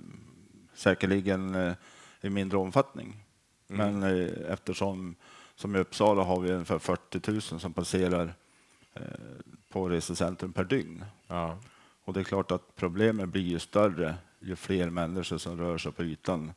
säkerligen 0.73 1.55
eh, 1.55 1.73
i 2.21 2.29
mindre 2.29 2.57
omfattning. 2.57 3.23
Men 3.67 4.03
eh, 4.03 4.51
eftersom 4.51 5.15
som 5.55 5.75
i 5.75 5.79
Uppsala 5.79 6.23
har 6.23 6.39
vi 6.39 6.51
ungefär 6.51 6.79
40 6.79 7.31
000 7.31 7.41
som 7.41 7.73
passerar 7.73 8.33
eh, 8.93 9.01
på 9.69 9.89
resecentrum 9.89 10.53
per 10.53 10.63
dygn. 10.63 11.05
Ja. 11.27 11.57
Och 12.03 12.13
det 12.13 12.19
är 12.19 12.23
klart 12.23 12.51
att 12.51 12.75
problemen 12.75 13.31
blir 13.31 13.41
ju 13.41 13.59
större 13.59 14.15
ju 14.39 14.55
fler 14.55 14.89
människor 14.89 15.37
som 15.37 15.57
rör 15.57 15.77
sig 15.77 15.91
på 15.91 16.03
ytan 16.03 16.53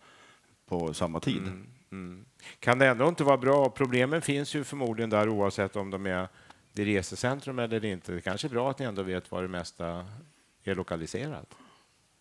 på 0.67 0.95
samma 0.95 1.21
tid. 1.21 1.43
Kan 2.59 2.79
det 2.79 2.87
ändå 2.87 3.09
inte 3.09 3.25
vara 3.25 3.37
bra? 3.37 3.71
Problemen 3.71 4.23
finns 4.23 4.55
ju 4.55 4.65
förmodligen 4.65 5.11
där 5.11 5.29
oavsett 5.29 5.77
om 5.77 5.91
de 5.91 6.07
är 6.07 6.29
vid 6.73 6.87
resecentrum 6.87 7.59
eller 7.59 7.85
inte. 7.85 8.13
Det 8.13 8.21
kanske 8.21 8.47
är 8.47 8.51
bra 8.51 8.71
att 8.71 8.79
ni 8.79 8.85
ändå 8.85 9.03
vet 9.03 9.31
var 9.31 9.43
det 9.43 9.49
mesta 9.49 10.07
är 10.65 10.75
lokaliserat. 10.75 11.55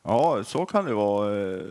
Ja, 0.04 0.44
så 0.44 0.66
kan 0.66 0.86
det 0.86 0.94
vara 0.94 1.42
eh, 1.54 1.62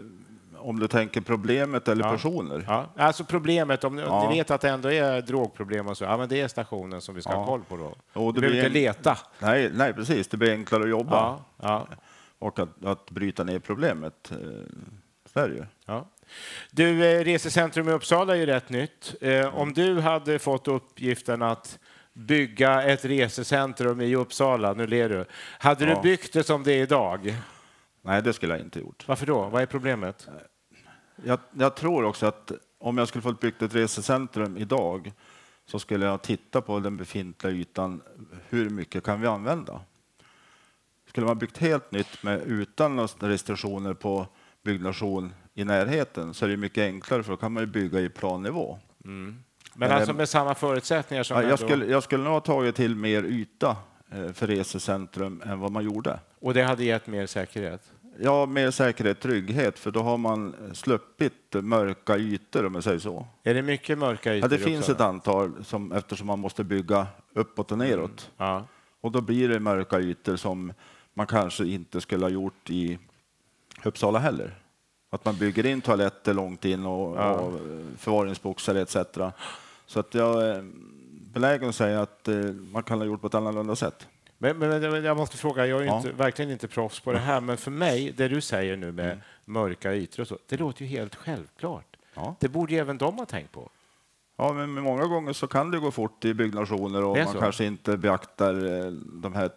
om 0.58 0.78
du 0.78 0.88
tänker 0.88 1.20
problemet 1.20 1.88
eller 1.88 2.04
Ja. 2.04 2.10
personer. 2.10 2.64
Ja. 2.68 2.86
Alltså 2.96 3.24
problemet, 3.24 3.84
om 3.84 3.96
ni, 3.96 4.02
Ja. 4.02 4.28
ni 4.30 4.36
vet 4.36 4.50
att 4.50 4.60
det 4.60 4.68
ändå 4.70 4.92
är 4.92 5.20
drogproblem 5.22 5.86
och 5.86 5.96
så, 5.96 6.04
ja 6.04 6.16
men 6.16 6.28
det 6.28 6.40
är 6.40 6.48
stationen 6.48 7.00
som 7.00 7.14
vi 7.14 7.22
ska 7.22 7.34
ha 7.34 7.46
koll 7.46 7.62
på 7.68 7.76
då. 7.76 7.94
Och 8.20 8.34
Du 8.34 8.40
det 8.40 8.46
behöver 8.48 8.70
blir 8.70 8.80
inte 8.86 8.94
leta. 8.98 9.18
Nej, 9.38 9.70
nej, 9.74 9.92
precis. 9.94 10.28
Det 10.28 10.36
blir 10.36 10.52
enklare 10.52 10.82
att 10.82 10.88
jobba 10.90 11.38
och 12.38 12.58
att, 12.58 12.84
att 12.84 13.10
bryta 13.10 13.44
ner 13.44 13.58
problemet. 13.58 14.30
Eh, 14.30 14.36
så 15.32 15.40
är 15.40 15.48
det 15.48 15.54
ju. 15.54 15.64
ja. 15.86 16.08
Du, 16.70 17.04
eh, 17.06 17.24
Resecentrum 17.24 17.88
i 17.88 17.92
Uppsala 17.92 18.32
är 18.36 18.38
ju 18.40 18.46
rätt 18.46 18.68
nytt. 18.70 19.14
Om 19.52 19.72
du 19.72 20.00
hade 20.00 20.38
fått 20.38 20.68
uppgiften 20.68 21.42
att 21.42 21.78
bygga 22.18 22.82
ett 22.82 23.04
resecentrum 23.04 24.00
i 24.00 24.14
Uppsala, 24.16 24.72
nu 24.72 24.86
ler 24.86 25.08
du, 25.08 25.24
hade 25.58 25.84
Ja. 25.88 25.94
du 25.94 26.02
byggt 26.02 26.32
det 26.32 26.42
som 26.44 26.62
det 26.62 26.72
är 26.72 26.82
idag? 26.82 27.36
Nej, 28.02 28.22
det 28.22 28.32
skulle 28.32 28.54
jag 28.54 28.60
inte 28.62 28.78
gjort. 28.80 29.04
Varför 29.08 29.26
då? 29.26 29.48
Vad 29.48 29.62
är 29.62 29.66
problemet? 29.66 30.28
Jag, 31.24 31.38
jag 31.52 31.76
tror 31.76 32.04
också 32.04 32.26
att 32.26 32.52
om 32.78 32.98
jag 32.98 33.08
skulle 33.08 33.22
fått 33.22 33.40
byggt 33.40 33.62
ett 33.62 33.74
resecentrum 33.74 34.56
idag 34.56 35.12
så 35.66 35.78
skulle 35.78 36.06
jag 36.06 36.22
titta 36.22 36.60
på 36.60 36.78
den 36.80 36.96
befintliga 36.96 37.52
ytan. 37.52 38.02
Hur 38.48 38.70
mycket 38.70 39.04
kan 39.04 39.20
vi 39.20 39.26
använda? 39.26 39.80
Skulle 41.08 41.26
man 41.26 41.38
byggt 41.38 41.58
helt 41.58 41.92
nytt 41.92 42.22
med, 42.22 42.42
utan 42.42 42.96
några 42.96 43.28
restriktioner 43.28 43.94
på 43.94 44.26
byggnation 44.64 45.32
i 45.54 45.64
närheten 45.64 46.34
så 46.34 46.44
är 46.44 46.48
det 46.50 46.56
mycket 46.56 46.82
enklare 46.82 47.22
för 47.22 47.30
då 47.32 47.36
kan 47.36 47.52
man 47.52 47.62
ju 47.62 47.66
bygga 47.66 48.00
i 48.00 48.08
plannivå. 48.08 48.78
Men 49.80 49.88
Men, 49.88 49.96
alltså 49.98 50.10
eh, 50.10 50.16
med 50.16 50.28
samma 50.28 50.54
förutsättningar 50.54 51.22
som 51.22 51.36
Ja, 51.36 51.42
jag, 51.42 51.50
ändå- 51.50 51.56
skulle, 51.66 51.86
jag 51.86 52.02
skulle 52.02 52.24
nog 52.24 52.32
ha 52.32 52.40
tagit 52.40 52.74
till 52.76 52.94
mer 52.96 53.22
yta 53.24 53.76
eh, 54.12 54.32
för 54.32 54.46
resecentrum 54.46 55.42
än 55.46 55.60
vad 55.60 55.72
man 55.72 55.84
gjorde. 55.84 56.20
Och 56.40 56.54
det 56.54 56.62
hade 56.62 56.84
gett 56.84 57.06
mer 57.06 57.26
säkerhet? 57.26 57.92
Ja, 58.20 58.46
mer 58.46 58.70
säkerhet, 58.70 59.20
trygghet, 59.20 59.78
för 59.78 59.90
då 59.90 60.02
har 60.02 60.16
man 60.18 60.54
sluppit 60.74 61.34
mörka 61.54 62.16
ytor 62.16 62.66
om 62.66 62.74
jag 62.74 62.84
säger 62.84 62.98
så. 62.98 63.26
Är 63.42 63.54
det 63.54 63.62
mycket 63.62 63.98
mörka 63.98 64.30
Ja, 64.34 64.38
ytor 64.38 64.48
det 64.48 64.54
i 64.56 64.58
finns 64.58 64.84
ett 64.84 64.90
Uppsala? 64.90 65.08
antal 65.08 65.64
som, 65.64 65.92
eftersom 65.92 66.26
man 66.26 66.38
måste 66.38 66.64
bygga 66.64 67.06
uppåt 67.34 67.72
och 67.72 67.78
neråt. 67.78 68.30
Ja. 68.36 68.64
Och 69.00 69.12
då 69.12 69.20
blir 69.20 69.48
det 69.48 69.60
mörka 69.60 70.00
ytor 70.00 70.36
som 70.36 70.72
man 71.14 71.26
kanske 71.26 71.64
inte 71.66 72.00
skulle 72.00 72.24
ha 72.24 72.30
gjort 72.30 72.70
i 72.70 72.98
Uppsala 73.84 74.18
heller. 74.18 74.54
Att 75.10 75.24
man 75.24 75.36
bygger 75.36 75.66
in 75.66 75.80
toaletter 75.80 76.34
långt 76.34 76.64
in 76.64 76.86
och, 76.86 77.16
Ja. 77.16 77.30
och 77.32 77.60
förvaringsboxar 77.98 78.74
etc. 78.74 78.96
Så 79.88 80.00
att 80.00 80.14
jag 80.14 80.42
är 80.46 80.70
belägen 81.32 81.68
att 81.68 81.74
säga 81.74 82.00
att 82.02 82.28
eh, 82.28 82.34
man 82.72 82.82
kan 82.82 82.98
ha 82.98 83.06
gjort 83.06 83.20
på 83.20 83.26
ett 83.26 83.34
annorlunda 83.34 83.76
sätt. 83.76 84.08
Men, 84.38 84.58
men 84.58 84.80
men 84.80 85.04
jag 85.04 85.16
måste 85.16 85.36
fråga, 85.36 85.66
jag 85.66 85.78
är 85.78 85.82
ju 85.82 85.88
Ja. 85.88 85.96
inte, 85.96 86.12
verkligen 86.12 86.50
inte 86.50 86.68
proffs 86.68 87.00
på 87.00 87.12
det 87.12 87.18
här, 87.18 87.40
men 87.40 87.56
för 87.56 87.70
mig, 87.70 88.12
det 88.16 88.28
du 88.28 88.40
säger 88.40 88.76
nu 88.76 88.92
med 88.92 89.06
Mm. 89.06 89.18
mörka 89.44 89.94
ytor 89.94 90.20
och 90.22 90.28
så, 90.28 90.38
det 90.48 90.56
låter 90.56 90.82
ju 90.84 90.88
helt 90.88 91.14
självklart. 91.14 91.96
Ja. 92.14 92.34
Det 92.40 92.48
borde 92.48 92.72
ju 92.72 92.78
även 92.78 92.98
de 92.98 93.18
ha 93.18 93.24
tänkt 93.26 93.52
på. 93.52 93.70
Ja, 94.36 94.52
men 94.52 94.70
många 94.70 95.04
gånger 95.06 95.32
så 95.32 95.46
kan 95.46 95.70
det 95.70 95.78
gå 95.78 95.90
fort 95.90 96.24
i 96.24 96.34
byggnationer 96.34 97.04
och 97.04 97.16
man 97.16 97.26
kanske 97.40 97.64
inte 97.64 97.96
beaktar 97.96 98.54
eh, 98.86 98.90
de 99.22 99.34
här. 99.34 99.50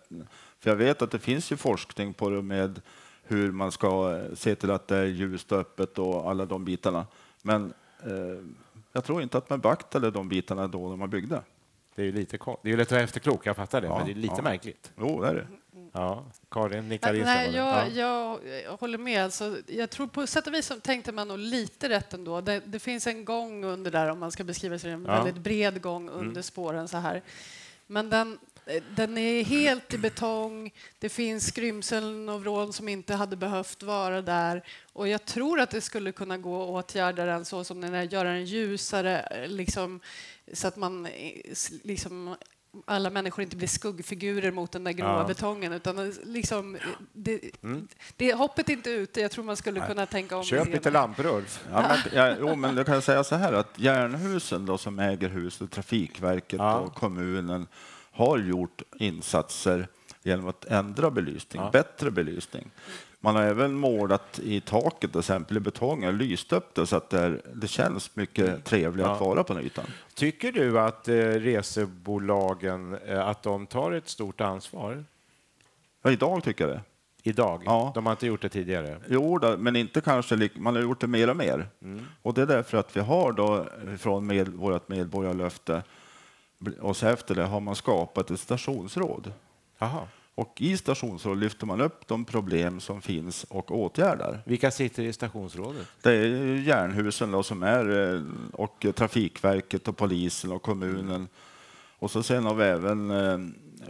För 0.59 0.69
jag 0.69 0.77
vet 0.77 1.01
att 1.01 1.11
det 1.11 1.19
finns 1.19 1.51
ju 1.51 1.57
forskning 1.57 2.13
på 2.13 2.29
det 2.29 2.41
med 2.41 2.81
hur 3.23 3.51
man 3.51 3.71
ska 3.71 4.15
eh, 4.15 4.35
se 4.35 4.55
till 4.55 4.71
att 4.71 4.88
det 4.88 4.97
är 4.97 5.05
ljust 5.05 5.51
och 5.51 5.59
öppet 5.59 6.00
och 6.00 6.29
alla 6.29 6.45
de 6.45 6.65
bitarna. 6.65 7.05
Men 7.41 7.73
eh, 8.03 8.43
jag 8.91 9.03
tror 9.03 9.21
inte 9.21 9.38
att 9.38 9.50
man 9.50 9.60
beaktade 9.60 10.12
de 10.12 10.29
bitarna 10.29 10.67
då 10.67 10.89
när 10.89 10.95
man 10.95 11.10
byggde. 11.10 11.41
Det 11.95 12.01
är 12.01 12.05
ju 12.05 12.12
lite 12.12 12.38
Det 12.38 12.69
är 12.69 12.71
ju 12.71 12.77
lätt 12.77 12.88
att 12.88 12.91
vara 12.91 13.01
efterklok, 13.01 13.45
jag 13.45 13.55
fattar 13.55 13.81
det, 13.81 13.88
Ja, 13.88 13.98
men 13.98 14.05
det 14.05 14.12
är 14.12 14.15
lite 14.15 14.33
ja. 14.38 14.41
märkligt. 14.43 14.91
Jo, 15.00 15.21
det 15.21 15.27
är 15.27 15.36
det. 15.36 15.48
Ja, 15.93 16.25
Karin 16.50 16.89
nickar 16.89 17.12
Nej, 17.12 17.19
instämmande. 17.21 17.57
jag, 17.57 17.89
Ja. 17.91 18.39
jag, 18.65 18.77
håller 18.77 18.98
med. 18.98 19.24
Alltså, 19.24 19.57
jag 19.67 19.89
tror 19.89 20.07
på 20.07 20.27
sätt 20.27 20.48
och 20.48 20.53
vis 20.53 20.65
så 20.65 20.75
tänkte 20.79 21.12
man 21.12 21.27
nog 21.27 21.38
lite 21.39 21.89
rätt 21.89 22.13
ändå. 22.13 22.41
Det, 22.41 22.62
det 22.65 22.79
finns 22.79 23.07
en 23.07 23.25
gång 23.25 23.63
under 23.65 23.91
där, 23.91 24.07
om 24.10 24.19
man 24.19 24.31
ska 24.31 24.43
beskriva 24.43 24.79
sig, 24.79 24.91
en 24.91 25.05
Ja. 25.05 25.12
Mm. 25.13 25.25
väldigt 25.25 25.43
bred 25.43 25.81
gång 25.81 26.10
under 26.10 26.41
spåren 26.41 26.88
så 26.88 26.98
här. 26.98 27.21
Men 27.88 28.10
den, 28.10 28.38
den 28.96 29.18
är 29.18 29.44
helt 29.44 29.94
i 29.94 29.98
betong. 29.98 30.74
Det 31.00 31.10
finns 31.10 31.48
skrymseln 31.48 32.30
och 32.30 32.41
vrån 32.41 32.74
som 32.74 32.88
inte 32.89 33.15
hade 33.15 33.36
behövt 33.36 33.84
vara 33.84 34.22
där. 34.22 34.63
Och 34.94 35.08
jag 35.08 35.25
tror 35.25 35.60
att 35.60 35.70
det 35.72 35.82
skulle 35.82 36.12
kunna 36.12 36.38
gå 36.38 36.63
att 36.77 36.86
åtgärda 36.86 37.25
den 37.25 37.46
så 37.46 37.63
som 37.63 37.82
den 37.82 37.94
är, 37.94 38.03
göra 38.03 38.30
den 38.30 38.46
ljusare, 38.46 39.20
eh, 39.20 39.48
liksom, 39.48 40.00
så 40.53 40.68
att 40.68 40.75
man 40.75 41.06
eh, 41.06 41.12
liksom 41.84 42.36
alla 42.86 43.10
människor 43.10 43.44
inte 43.44 43.56
blir 43.56 43.68
skuggfigurer 43.68 44.51
mot 44.51 44.72
den 44.72 44.84
där 44.84 44.91
gråa 44.91 45.18
Ja. 45.18 45.24
betongen. 45.27 45.74
Utan 45.74 45.96
det- 45.96 46.25
liksom, 46.25 46.77
det, 47.13 47.41
Mm. 47.63 47.88
det, 48.15 48.34
hoppet 48.34 48.70
är 48.70 48.74
inte 48.74 48.89
ute. 48.89 49.22
Jag 49.22 49.32
tror 49.32 49.44
man 49.44 49.58
skulle 49.58 49.80
kunna 49.88 50.06
tänka 50.06 50.38
om. 50.38 50.44
Köp 50.44 50.68
lite 50.68 50.91
lampor, 50.91 51.25
Ulf. 51.25 51.63
Ja, 51.72 51.82
men, 51.82 51.98
ja, 52.13 52.36
jo, 52.39 52.56
men 52.56 52.75
då 52.75 52.84
kan 52.84 52.94
jag 52.94 53.03
säga 53.03 53.24
så 53.24 53.36
här 53.36 53.53
att 53.53 53.80
Jernhusen 53.80 54.65
då, 54.65 54.77
som 54.77 55.00
äger 55.00 55.30
huset, 55.30 55.72
Trafikverket 55.72 56.60
Ja. 56.60 56.77
och 56.80 56.94
kommunen 56.94 57.68
har 58.12 58.38
gjort 58.38 58.82
insatser 58.96 59.88
genom 60.24 60.48
att 60.48 60.65
ändra 60.65 61.12
belysning, 61.12 61.62
Ja. 61.62 61.70
bättre 61.72 62.12
belysning. 62.12 62.72
Man 63.24 63.36
har 63.36 63.44
även 63.44 63.74
målat 63.74 64.39
i 64.44 64.62
taket, 64.62 65.12
till 65.12 65.20
exempel 65.20 65.58
i 65.58 65.60
betongen, 65.60 66.18
lyst 66.18 66.53
upp 66.53 66.75
det 66.75 66.86
så 66.88 66.96
att 66.96 67.10
det, 67.10 67.20
är, 67.20 67.41
det 67.53 67.68
känns 67.68 68.15
mycket 68.15 68.65
trevligare 68.65 69.12
att 69.12 69.20
Ja. 69.22 69.25
vara 69.27 69.44
på 69.44 69.53
den 69.53 69.63
ytan. 69.65 69.86
Tycker 70.13 70.51
du 70.51 70.80
att 70.80 71.08
eh, 71.08 71.13
resebolagen 71.15 72.98
eh, 73.06 73.27
att 73.27 73.44
de 73.44 73.68
tar 73.68 73.91
ett 73.91 74.10
stort 74.10 74.41
ansvar 74.41 75.03
Ja, 76.03 76.12
idag 76.12 76.44
tycker 76.44 76.68
jag 76.68 76.77
det. 76.77 76.82
idag? 77.24 77.62
Ja. 77.65 77.91
De 77.96 78.06
har 78.06 78.13
inte 78.13 78.27
gjort 78.27 78.41
det 78.41 78.50
tidigare. 78.50 78.98
Jo, 79.10 79.38
då, 79.38 79.58
men 79.58 79.75
inte 79.75 80.01
kanske, 80.01 80.50
man 80.56 80.75
har 80.75 80.82
gjort 80.82 81.01
det 81.01 81.08
mer 81.08 81.30
och 81.30 81.38
mer. 81.38 81.68
Och 82.22 82.34
det 82.34 82.41
är 82.41 82.46
därför 82.46 82.77
att 82.77 82.98
vi 82.98 83.00
har 83.00 83.32
då 83.32 83.65
från 83.98 84.25
med, 84.25 84.48
vårt 84.48 84.89
medborgarlöfte 84.89 85.84
och 86.80 87.03
efter 87.03 87.36
det 87.36 87.44
har 87.44 87.60
man 87.60 87.75
skapat 87.75 88.32
ett 88.32 88.39
stationsråd. 88.39 89.34
Jaha. 89.77 90.08
Och 90.36 90.62
i 90.62 90.77
stationsråd 90.77 91.38
lyfter 91.38 91.65
man 91.65 91.82
upp 91.82 92.08
de 92.08 92.25
problem 92.25 92.80
som 92.80 93.01
finns 93.01 93.44
och 93.44 93.72
åtgärdar. 93.72 94.41
Vilka 94.46 94.72
sitter 94.72 95.03
i 95.03 95.13
stationsrådet? 95.13 95.88
Det 96.01 96.12
är 96.12 96.56
Jernhusen 96.56 97.32
då 97.32 97.44
som 97.44 97.63
är 97.63 98.13
eh, 98.15 98.22
och 98.53 98.86
Trafikverket 98.96 99.88
och 99.88 99.98
polisen 99.98 100.51
och 100.51 100.62
kommunen. 100.62 101.27
Och 102.00 102.12
så 102.12 102.24
sen 102.24 102.46
har 102.46 102.56
vi 102.56 102.63
även 102.63 103.12
eh, 103.12 103.39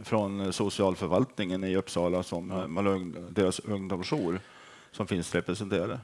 från 0.04 0.54
socialförvaltningen 0.54 1.64
i 1.64 1.76
Uppsala 1.76 2.24
som 2.24 2.52
ung- 2.52 3.28
deras 3.30 3.60
ungdomsjour 3.60 4.40
som 4.92 5.08
finns 5.08 5.36
representerade. 5.36 6.00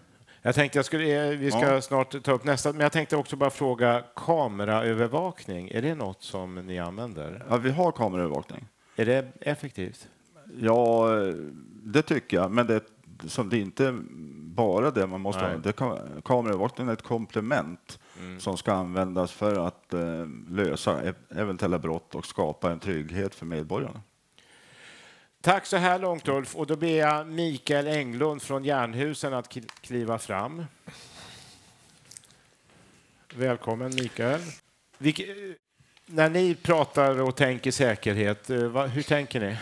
Jag 0.47 0.55
tänkte 0.55 0.77
jag 0.77 0.85
skulle, 0.85 1.31
eh, 1.31 1.37
vi 1.37 1.51
ska 1.51 1.73
Ja. 1.73 1.81
snart 1.81 2.23
ta 2.23 2.31
upp 2.31 2.43
nästa, 2.43 2.71
men 2.71 2.81
jag 2.81 2.91
tänkte 2.91 3.15
också 3.17 3.35
bara 3.35 3.49
fråga 3.49 4.03
kameraövervakning. 4.15 5.69
Är 5.69 5.81
det 5.81 5.95
något 5.95 6.23
som 6.23 6.55
ni 6.55 6.79
använder? 6.79 7.45
Ja, 7.49 7.57
vi 7.57 7.71
har 7.71 7.91
kameraövervakning. 7.91 8.67
Är 8.95 9.05
det 9.05 9.27
effektivt? 9.41 10.07
Ja, 10.59 11.07
det 11.83 12.01
tycker 12.01 12.37
jag, 12.37 12.51
men 12.51 12.67
det, 12.67 12.83
som 13.27 13.49
det 13.49 13.57
är 13.57 13.61
inte 13.61 13.97
bara 14.55 14.91
det 14.91 15.07
man 15.07 15.21
måste 15.21 15.57
Nej. 15.63 15.73
kan, 15.73 15.97
kameraövervakning 16.25 16.87
är 16.87 16.93
ett 16.93 17.01
komplement 17.01 17.99
som 18.39 18.57
ska 18.57 18.73
användas 18.73 19.31
för 19.31 19.67
att 19.67 19.93
eh, 19.93 20.01
lösa 20.49 21.03
e- 21.09 21.13
eventuella 21.29 21.79
brott 21.79 22.15
och 22.15 22.25
skapa 22.25 22.71
en 22.71 22.79
trygghet 22.79 23.35
för 23.35 23.45
medborgarna. 23.45 24.01
Tack 25.47 25.65
så 25.65 25.77
här 25.77 25.99
långt 25.99 26.27
Ulf 26.27 26.55
och 26.55 26.67
då 26.67 26.75
ber 26.75 26.97
jag 26.97 27.27
Mikael 27.27 27.87
Englund 27.87 28.41
från 28.41 28.63
Jernhusen 28.63 29.33
att 29.33 29.49
kl- 29.53 29.69
kliva 29.81 30.19
fram. 30.19 30.65
Välkommen 33.35 33.91
Mikael. 33.95 34.41
Vilk, 34.97 35.19
eh, 35.19 35.25
när 36.05 36.29
ni 36.29 36.55
pratar 36.55 37.21
och 37.21 37.35
tänker 37.35 37.71
säkerhet, 37.71 38.49
eh, 38.49 38.85
hur 38.85 39.01
tänker 39.01 39.39
ni? 39.39 39.57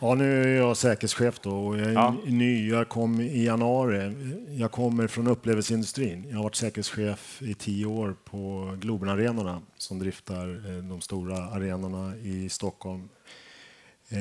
Ja, 0.00 0.14
nu 0.14 0.42
är 0.42 0.56
jag 0.56 0.76
säkerhetschef 0.76 1.40
då 1.40 1.66
och 1.66 1.78
jag 1.78 1.86
är 1.86 1.92
Ja. 1.92 2.16
ny. 2.26 2.68
Jag 2.70 2.88
kom 2.88 3.20
i 3.20 3.44
januari. 3.44 4.12
Jag 4.58 4.72
kommer 4.72 5.06
från 5.06 5.26
upplevelseindustrin. 5.26 6.26
Jag 6.28 6.36
har 6.36 6.42
varit 6.42 6.54
säkerhetschef 6.54 7.42
i 7.42 7.54
tio 7.54 7.86
år 7.86 8.16
på 8.24 8.72
Globenarenorna 8.80 9.62
som 9.76 9.98
driftar 9.98 10.48
eh, 10.70 10.82
de 10.82 11.00
stora 11.00 11.36
arenorna 11.38 12.16
i 12.16 12.48
Stockholm. 12.48 13.08
Eh, 14.08 14.18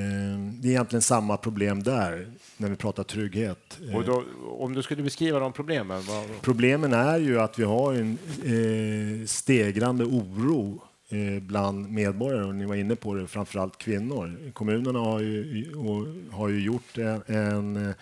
Det 0.61 0.67
är 0.67 0.71
egentligen 0.71 1.01
samma 1.01 1.37
problem 1.37 1.83
där 1.83 2.27
när 2.57 2.69
vi 2.69 2.75
pratar 2.75 3.03
trygghet. 3.03 3.79
Då, 4.05 4.23
om 4.59 4.73
du 4.73 4.83
skulle 4.83 5.03
beskriva 5.03 5.39
de 5.39 5.53
problemen, 5.53 6.01
vad, 6.07 6.41
Problemen 6.41 6.93
är 6.93 7.17
ju 7.17 7.39
att 7.39 7.59
vi 7.59 7.63
har 7.63 7.93
en 7.93 8.17
eh, 8.43 9.25
stegrande 9.25 10.03
oro 10.03 10.81
eh, 11.09 11.41
bland 11.43 11.91
medborgare, 11.91 12.43
och 12.45 12.55
ni 12.55 12.65
var 12.65 12.75
inne 12.75 12.95
på 12.95 13.13
det, 13.13 13.27
framförallt 13.27 13.77
kvinnor. 13.77 14.51
Kommunerna 14.53 14.99
har 14.99 15.19
ju, 15.19 15.65
har 16.31 16.49
ju 16.49 16.61
gjort 16.61 16.97
en, 16.97 17.21
en 17.27 17.93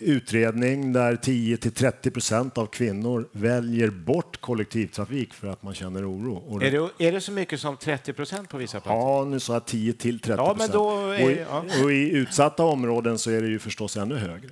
utredning 0.00 0.92
där 0.92 1.16
10 1.16 1.56
till 1.56 1.72
30 1.72 2.10
procent 2.10 2.58
av 2.58 2.66
kvinnor 2.66 3.28
väljer 3.32 3.90
bort 3.90 4.40
kollektivtrafik 4.40 5.34
för 5.34 5.48
att 5.48 5.62
man 5.62 5.74
känner 5.74 6.10
oro. 6.12 6.60
Är, 6.62 6.70
det, 6.70 7.06
är 7.06 7.12
det 7.12 7.20
så 7.20 7.32
mycket 7.32 7.60
som 7.60 7.76
30 7.76 8.12
procent 8.12 8.48
på 8.48 8.56
vissa 8.58 8.80
platser? 8.80 8.98
Ja, 8.98 9.24
nu 9.24 9.40
sa 9.40 9.52
jag 9.52 9.66
10 9.66 9.92
till 9.92 10.20
30 10.20 10.42
Ja, 10.42 10.54
men 10.58 10.70
då 10.70 10.90
är- 10.90 11.24
och, 11.24 11.30
i, 11.30 11.44
ja. 11.50 11.64
och 11.84 11.92
i 11.92 12.10
utsatta 12.10 12.62
områden 12.64 13.18
så 13.18 13.30
är 13.30 13.42
det 13.42 13.48
ju 13.48 13.58
förstås 13.58 13.96
ännu 13.96 14.14
högre. 14.16 14.50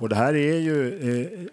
Och 0.00 0.08
det 0.08 0.16
här 0.16 0.34
är 0.34 0.58
ju 0.58 0.98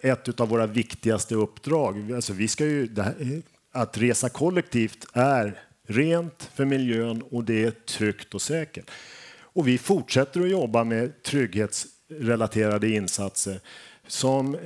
eh, 0.01 0.12
ett 0.12 0.39
av 0.39 0.49
våra 0.49 0.67
viktigaste 0.67 1.36
uppdrag. 1.36 2.12
Alltså 2.12 2.34
vi 2.34 2.47
ska 2.47 2.65
ju, 2.65 2.89
här, 2.97 3.15
eh, 3.19 3.27
att 3.71 3.97
resa 3.97 4.29
kollektivt 4.29 5.05
är 5.13 5.60
rent 5.88 6.49
för 6.55 6.65
miljön 6.65 7.21
och 7.31 7.43
det 7.43 7.63
är 7.63 7.71
tryggt 7.71 8.34
och 8.34 8.41
säkert. 8.41 8.91
Och 9.38 9.67
vi 9.67 9.77
fortsätter 9.77 10.41
att 10.41 10.49
jobba 10.49 10.84
med 10.84 11.23
trygghetsrelaterade 12.07 12.89
insatser 12.89 13.59
som 14.07 14.55
eh, 14.55 14.61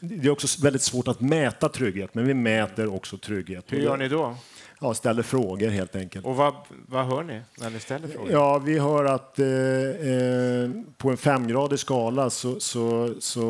det 0.00 0.26
är 0.26 0.30
också 0.30 0.62
väldigt 0.62 0.82
svårt 0.82 1.08
att 1.08 1.20
mäta 1.20 1.68
trygghet, 1.68 2.14
men 2.14 2.26
vi 2.26 2.34
mäter 2.34 2.94
också 2.94 3.18
trygghet. 3.18 3.64
Hur 3.68 3.78
gör 3.78 3.96
ni 3.96 4.08
då? 4.08 4.36
Ja, 4.80 4.94
ställer 4.94 5.22
frågor 5.22 5.68
helt 5.68 5.96
enkelt. 5.96 6.26
Och 6.26 6.36
vad, 6.36 6.54
vad 6.86 7.06
hör 7.06 7.22
ni 7.22 7.40
när 7.60 7.70
ni 7.70 7.80
ställer 7.80 8.08
frågor? 8.08 8.32
Ja, 8.32 8.58
vi 8.58 8.78
hör 8.78 9.04
att 9.04 9.38
eh, 9.38 9.46
eh, 9.46 10.70
på 10.96 11.10
en 11.10 11.16
femgradig 11.16 11.78
skala 11.78 12.30
så, 12.30 12.60
så, 12.60 13.14
så 13.20 13.42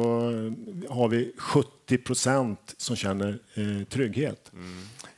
har 0.89 1.09
vi 1.09 1.33
70 1.39 1.99
procent 1.99 2.75
som 2.77 2.97
känner 2.97 3.39
eh, 3.55 3.87
trygghet. 3.89 4.53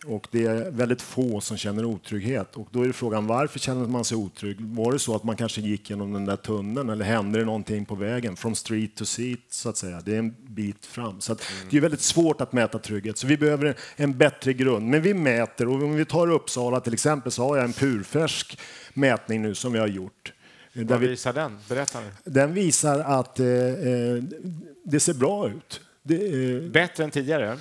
Och 0.06 0.28
det 0.30 0.44
är 0.46 0.70
väldigt 0.70 1.02
få 1.02 1.40
som 1.40 1.56
känner 1.56 1.84
otrygghet. 1.84 2.56
Och 2.56 2.68
då 2.70 2.82
är 2.82 2.92
frågan 2.92 3.26
varför 3.26 3.58
känner 3.58 3.86
man 3.86 4.04
sig 4.04 4.16
otrygg? 4.16 4.56
Var 4.60 4.92
det 4.92 4.98
så 4.98 5.14
att 5.16 5.24
man 5.24 5.36
kanske 5.36 5.60
gick 5.60 5.90
genom 5.90 6.12
den 6.12 6.24
där 6.24 6.36
tunneln 6.36 6.90
eller 6.90 7.04
hände 7.04 7.38
det 7.38 7.44
någonting 7.44 7.84
på 7.84 7.94
vägen? 7.94 8.36
From 8.36 8.54
street 8.54 8.94
to 8.94 9.04
seat, 9.04 9.38
så 9.50 9.68
att 9.68 9.76
säga. 9.76 10.00
Det 10.04 10.14
är 10.14 10.18
en 10.18 10.34
bit 10.48 10.86
fram. 10.86 11.20
Så 11.20 11.32
att 11.32 11.42
det 11.70 11.76
är 11.76 11.80
väldigt 11.80 12.00
svårt 12.00 12.40
att 12.40 12.52
mäta 12.52 12.78
trygghet. 12.78 13.18
Så 13.18 13.26
vi 13.26 13.36
behöver 13.36 13.66
en, 13.66 13.74
en 13.96 14.18
bättre 14.18 14.52
grund. 14.52 14.86
Men 14.88 15.02
vi 15.02 15.14
mäter. 15.14 15.68
Och 15.68 15.74
om 15.74 15.94
vi 15.94 16.04
tar 16.04 16.30
Uppsala 16.30 16.80
till 16.80 16.92
exempel 16.92 17.32
så 17.32 17.42
har 17.48 17.56
jag 17.56 17.64
en 17.64 17.72
purfärsk 17.72 18.58
mätning 18.94 19.42
nu 19.42 19.54
som 19.54 19.72
vi 19.72 19.78
har 19.78 19.86
gjort. 19.86 20.32
Där 20.72 20.84
Vad 20.84 21.00
vi, 21.00 21.06
visar 21.06 21.32
den? 21.32 21.58
Berätta 21.68 22.00
nu. 22.00 22.06
den 22.32 22.54
visar 22.54 23.00
att 23.00 23.40
eh, 23.40 23.46
eh, 23.46 24.22
det 24.84 25.00
ser 25.00 25.14
bra 25.14 25.48
ut. 25.48 25.80
Det, 26.02 26.54
eh, 26.54 26.70
Bättre 26.70 27.04
än 27.04 27.10
tidigare? 27.10 27.58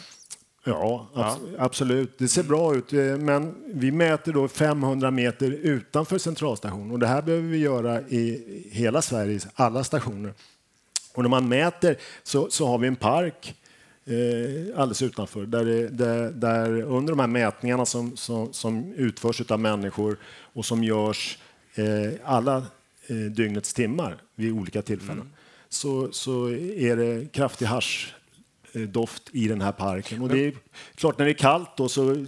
Ja, 0.69 1.07
abs- 1.13 1.55
absolut. 1.57 2.17
Det 2.17 2.27
ser 2.27 2.43
bra 2.43 2.75
ut. 2.75 2.93
eh, 2.93 2.99
Men 3.17 3.55
vi 3.73 3.91
mäter 3.91 4.33
då 4.33 4.47
500 4.47 5.11
meter 5.11 5.51
utanför 5.51 6.17
centralstationen 6.17 6.91
och 6.91 6.99
det 6.99 7.07
här 7.07 7.21
behöver 7.21 7.47
vi 7.47 7.57
göra 7.57 8.01
i 8.01 8.43
hela 8.71 9.01
Sveriges 9.01 9.47
alla 9.55 9.83
stationer. 9.83 10.33
Och 11.13 11.23
när 11.23 11.29
man 11.29 11.47
mäter 11.49 11.95
så, 12.23 12.47
så 12.49 12.67
har 12.67 12.77
vi 12.77 12.87
en 12.87 12.95
park 12.95 13.55
eh, 14.05 14.79
alldeles 14.79 15.01
utanför 15.01 15.45
där, 15.45 15.65
det, 15.65 15.87
där, 15.89 16.31
där, 16.31 16.81
under 16.81 17.11
de 17.13 17.19
här 17.19 17.27
mätningarna 17.27 17.85
som, 17.85 18.17
som, 18.17 18.53
som 18.53 18.93
utförs 18.93 19.51
av 19.51 19.59
människor 19.59 20.17
och 20.53 20.65
som 20.65 20.83
görs 20.83 21.37
eh, 21.75 22.13
alla 22.23 22.57
eh, 23.07 23.15
dygnets 23.15 23.73
timmar 23.73 24.17
vid 24.35 24.51
olika 24.53 24.81
tillfällen 24.81 25.21
mm. 25.21 25.33
så, 25.69 26.11
så 26.11 26.49
är 26.75 26.95
det 26.95 27.31
kraftig 27.31 27.65
haschdoft 28.73 29.29
i 29.31 29.47
den 29.47 29.61
här 29.61 29.71
parken. 29.71 30.21
Och 30.21 30.29
det 30.29 30.45
är 30.45 30.53
klart, 30.95 31.17
när 31.17 31.25
det 31.25 31.31
är 31.31 31.33
kallt 31.33 31.77
då 31.77 31.89
så 31.89 32.25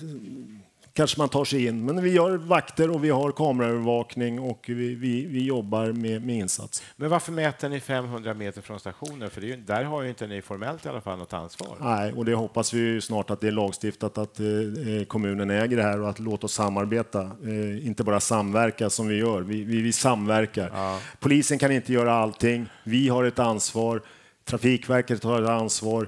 kanske 0.94 1.20
man 1.20 1.30
tar 1.30 1.46
sig 1.46 1.66
in. 1.66 1.86
Men 1.86 2.04
vi 2.04 2.14
gör 2.14 2.38
vakter 2.38 2.90
och 2.90 3.04
vi 3.04 3.10
har 3.10 3.32
kameraövervakning 3.32 4.40
och 4.40 4.66
vi, 4.68 4.96
vi, 4.96 5.26
vi 5.26 5.44
jobbar 5.44 5.92
med, 5.92 6.26
med 6.26 6.36
insats. 6.36 6.84
Men 6.96 7.10
varför 7.10 7.32
mäter 7.32 7.70
ni 7.70 7.80
500 7.80 8.34
meter 8.34 8.62
från 8.62 8.80
stationen? 8.80 9.30
För 9.30 9.42
ju, 9.42 9.56
där 9.56 9.84
har 9.84 10.02
ju 10.02 10.10
inte 10.10 10.28
ni 10.28 10.42
formellt 10.42 10.86
i 10.86 10.90
alla 10.90 11.02
fall 11.02 11.18
något 11.18 11.34
ansvar. 11.34 11.78
Nej, 11.80 12.14
och 12.14 12.26
det 12.26 12.34
hoppas 12.34 12.74
vi 12.74 13.02
snart 13.02 13.30
att 13.30 13.42
det 13.42 13.48
är 13.48 13.52
lagstiftat 13.52 14.18
att 14.18 14.40
eh, 14.40 14.46
eh, 14.48 15.04
kommunen 15.04 15.50
äger 15.50 15.78
det 15.78 15.84
här 15.84 16.02
och 16.02 16.10
att 16.10 16.20
låta 16.20 16.46
oss 16.46 16.54
samarbeta. 16.54 17.22
Eh, 17.22 17.88
inte 17.88 18.04
bara 18.04 18.20
samverka 18.20 18.90
som 18.90 19.08
vi 19.08 19.16
gör, 19.16 19.42
vi, 19.42 19.64
vi, 19.64 19.82
vi 19.82 19.94
samverkar. 19.94 20.72
Ja. 20.74 21.00
Polisen 21.20 21.60
kan 21.60 21.72
inte 21.72 21.94
göra 21.94 22.14
allting. 22.14 22.70
Vi 22.84 23.10
har 23.10 23.24
ett 23.24 23.40
ansvar. 23.40 24.02
Trafikverket 24.46 25.24
har 25.24 25.42
ett 25.42 25.50
ansvar. 25.50 26.08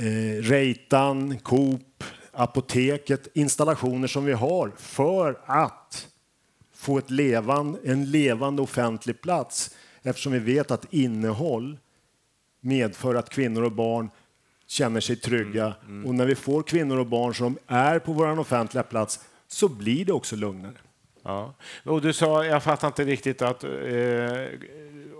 Eh, 0.00 0.42
Reitan, 0.42 1.38
Coop, 1.38 2.04
apoteket, 2.32 3.28
installationer 3.34 4.08
som 4.08 4.24
vi 4.24 4.32
har 4.32 4.72
för 4.76 5.40
att 5.46 6.08
få 6.74 6.98
ett 6.98 7.10
levande, 7.10 7.78
en 7.84 8.10
levande 8.10 8.62
offentlig 8.62 9.20
plats 9.20 9.76
eftersom 10.02 10.32
vi 10.32 10.38
vet 10.38 10.70
att 10.70 10.92
innehåll 10.92 11.78
medför 12.60 13.14
att 13.14 13.30
kvinnor 13.30 13.62
och 13.62 13.72
barn 13.72 14.10
känner 14.66 15.00
sig 15.00 15.16
trygga. 15.16 15.64
Mm, 15.64 15.76
mm. 15.88 16.06
Och 16.06 16.14
när 16.14 16.26
vi 16.26 16.34
får 16.34 16.62
kvinnor 16.62 16.98
och 16.98 17.06
barn 17.06 17.34
som 17.34 17.58
är 17.66 17.98
på 17.98 18.12
vår 18.12 18.38
offentliga 18.38 18.82
plats 18.82 19.20
så 19.48 19.68
blir 19.68 20.04
det 20.04 20.12
också 20.12 20.36
lugnare. 20.36 20.76
Ja. 21.22 21.54
Och 21.84 22.00
du 22.00 22.12
sa, 22.12 22.44
jag 22.44 22.62
fattar 22.62 22.88
inte 22.88 23.04
riktigt 23.04 23.42
att 23.42 23.64
eh, 23.64 23.70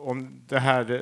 om 0.09 0.41
det 0.49 0.59
här 0.59 0.93
eh, 0.93 1.01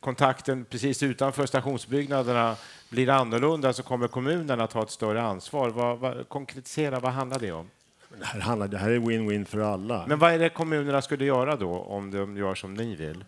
kontakten 0.00 0.64
precis 0.64 1.02
utanför 1.02 1.46
stationsbyggnaderna 1.46 2.56
blir 2.94 3.10
annorlunda 3.10 3.72
så 3.72 3.82
kommer 3.82 4.08
kommunen 4.08 4.60
att 4.60 4.72
ha 4.72 4.82
ett 4.82 4.90
större 4.90 5.22
ansvar. 5.22 5.70
Vad, 5.70 5.98
vad, 5.98 6.28
konkretisera, 6.28 7.00
vad 7.00 7.12
handlar 7.12 7.38
det 7.38 7.52
om? 7.52 7.70
Det 8.18 8.26
här, 8.26 8.40
handlar, 8.40 8.68
det 8.68 8.78
här 8.78 8.90
är 8.90 8.98
win-win 8.98 9.44
för 9.44 9.58
alla. 9.58 10.04
Men 10.08 10.18
vad 10.18 10.32
är 10.32 10.38
det 10.38 10.48
kommunerna 10.48 11.02
skulle 11.02 11.24
göra 11.24 11.56
då 11.56 11.78
om 11.78 12.10
de 12.10 12.36
gör 12.36 12.54
som 12.54 12.74
ni 12.74 12.96
vill? 12.96 13.24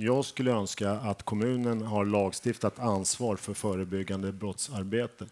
Jag 0.00 0.24
skulle 0.24 0.50
önska 0.50 0.90
att 0.90 1.22
kommunen 1.22 1.82
har 1.82 2.04
lagstiftat 2.04 2.78
ansvar 2.78 3.36
för 3.36 3.54
förebyggande 3.54 4.32
brottsarbete. 4.32 5.24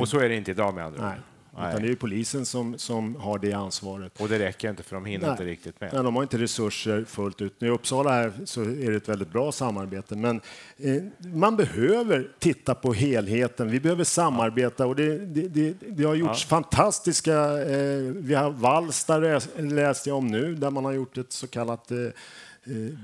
Och 0.00 0.08
så 0.08 0.18
är 0.18 0.28
det 0.28 0.34
inte 0.34 0.50
idag 0.50 0.74
med 0.74 0.84
andra 0.84 1.14
Utan 1.58 1.82
det 1.82 1.88
är 1.88 1.96
polisen 1.96 2.46
som, 2.46 2.78
som 2.78 3.16
har 3.16 3.38
det 3.38 3.52
ansvaret. 3.52 4.20
Och 4.20 4.28
det 4.28 4.38
räcker 4.38 4.70
inte 4.70 4.82
för 4.82 4.96
de 4.96 5.04
hinner 5.04 5.26
Nej. 5.26 5.30
inte 5.30 5.44
riktigt 5.44 5.80
med. 5.80 5.90
Nej, 5.92 6.02
de 6.02 6.16
har 6.16 6.22
inte 6.22 6.38
resurser 6.38 7.04
fullt 7.04 7.42
ut. 7.42 7.62
I 7.62 7.68
Uppsala 7.68 8.10
här 8.10 8.32
så 8.44 8.62
är 8.62 8.90
det 8.90 8.96
ett 8.96 9.08
väldigt 9.08 9.32
bra 9.32 9.52
samarbete, 9.52 10.16
men 10.16 10.40
eh, 10.76 11.02
man 11.18 11.56
behöver 11.56 12.28
titta 12.38 12.74
på 12.74 12.92
helheten. 12.92 13.70
Vi 13.70 13.80
behöver 13.80 14.04
samarbeta 14.04 14.86
och 14.86 14.96
det, 14.96 15.18
det, 15.18 15.48
det, 15.48 15.74
det 15.88 16.04
har 16.04 16.14
gjorts 16.14 16.44
ja. 16.44 16.48
fantastiska... 16.48 17.34
Eh, 17.62 17.98
vi 18.16 18.34
har 18.34 18.50
Valsta 18.50 19.18
läste 19.56 20.08
jag 20.08 20.18
om 20.18 20.26
nu, 20.26 20.54
där 20.54 20.70
man 20.70 20.84
har 20.84 20.92
gjort 20.92 21.18
ett 21.18 21.32
så 21.32 21.46
kallat 21.46 21.90
eh, 21.90 21.98
eh 21.98 22.12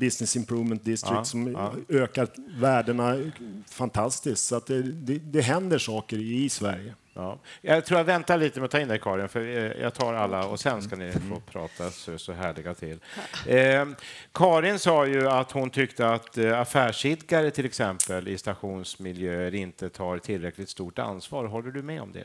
Business 0.01 0.37
Improvement 0.37 0.85
District 0.85 1.17
ja, 1.17 1.25
som 1.25 1.53
ja. 1.53 1.73
ökar 1.89 2.29
värdena 2.61 3.31
fantastiskt. 3.71 4.45
Så 4.45 4.57
att 4.57 4.67
det, 4.67 4.83
det, 4.83 5.19
det 5.19 5.41
händer 5.41 5.79
saker 5.79 6.19
i 6.19 6.49
Sverige. 6.49 6.95
Ja. 7.15 7.41
Jag 7.61 7.85
tror 7.85 8.01
jag 8.01 8.05
väntar 8.05 8.39
lite 8.39 8.61
med 8.61 8.65
att 8.65 8.71
ta 8.71 8.81
in 8.81 8.89
dig, 8.89 8.99
Karin, 8.99 9.29
för 9.29 9.41
jag 9.81 9.95
tar 9.95 10.15
alla 10.15 10.47
och 10.47 10.61
sen 10.61 10.83
ska 10.83 10.97
ni 10.97 11.13
få 11.13 11.41
prata 11.41 11.91
så, 11.91 12.19
så 12.19 12.33
härliga 12.33 12.75
till. 12.75 12.99
Eh, 13.47 13.87
Karin 14.35 14.79
sa 14.79 15.07
ju 15.07 15.29
att 15.29 15.53
hon 15.53 15.71
tyckte 15.71 16.09
att 16.09 16.39
eh, 16.39 16.61
affärsidkare 16.61 17.51
till 17.51 17.65
exempel 17.65 18.29
i 18.29 18.39
stationsmiljöer 18.39 19.55
inte 19.55 19.89
tar 19.89 20.19
tillräckligt 20.19 20.69
stort 20.69 20.99
ansvar. 20.99 21.45
Håller 21.45 21.71
du 21.71 21.83
med 21.83 22.03
om 22.03 22.13
det? 22.13 22.25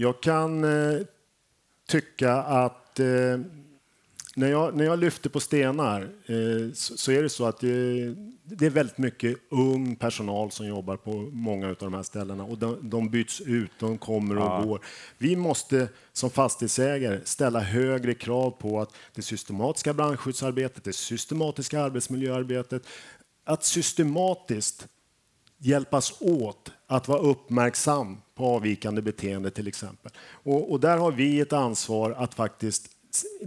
Jag 0.00 0.22
kan 0.22 0.64
eh, 0.64 1.00
tycka 1.88 2.32
att 2.32 3.00
eh, 3.00 3.06
när 4.34 4.48
jag, 4.48 4.76
när 4.76 4.84
jag 4.84 4.98
lyfter 4.98 5.30
på 5.30 5.40
stenar 5.40 6.02
eh, 6.02 6.72
så, 6.74 6.96
så, 6.96 7.12
är 7.12 7.22
det 7.22 7.28
så 7.28 7.44
att 7.44 7.60
det, 7.60 8.14
det, 8.44 8.66
är 8.66 8.70
väldigt 8.70 8.98
mycket 8.98 9.36
ung 9.50 9.96
personal 9.96 10.50
som 10.50 10.66
jobbar 10.66 10.96
på 10.96 11.12
många 11.32 11.68
av 11.68 11.76
de 11.78 11.94
här 11.94 12.02
ställena 12.02 12.44
och 12.44 12.58
de, 12.58 12.90
de 12.90 13.10
byts 13.10 13.40
ut, 13.40 13.70
de 13.78 13.98
kommer 13.98 14.36
och 14.36 14.42
ja. 14.42 14.62
går. 14.62 14.84
Vi 15.18 15.36
måste 15.36 15.88
som 16.12 16.30
fastighetsägare 16.30 17.20
ställa 17.24 17.60
högre 17.60 18.14
krav 18.14 18.50
på 18.50 18.80
att 18.80 18.94
det 19.14 19.22
systematiska 19.22 19.94
brandskyddsarbetet, 19.94 20.84
det 20.84 20.92
systematiska 20.92 21.82
arbetsmiljöarbetet, 21.82 22.82
att 23.44 23.64
systematiskt 23.64 24.88
hjälpas 25.58 26.14
åt 26.20 26.72
att 26.86 27.08
vara 27.08 27.18
uppmärksam 27.18 28.16
på 28.34 28.46
avvikande 28.46 29.02
beteende 29.02 29.50
till 29.50 29.68
exempel. 29.68 30.12
Och, 30.20 30.72
och 30.72 30.80
där 30.80 30.96
har 30.96 31.12
vi 31.12 31.40
ett 31.40 31.52
ansvar 31.52 32.10
att 32.10 32.34
faktiskt 32.34 32.91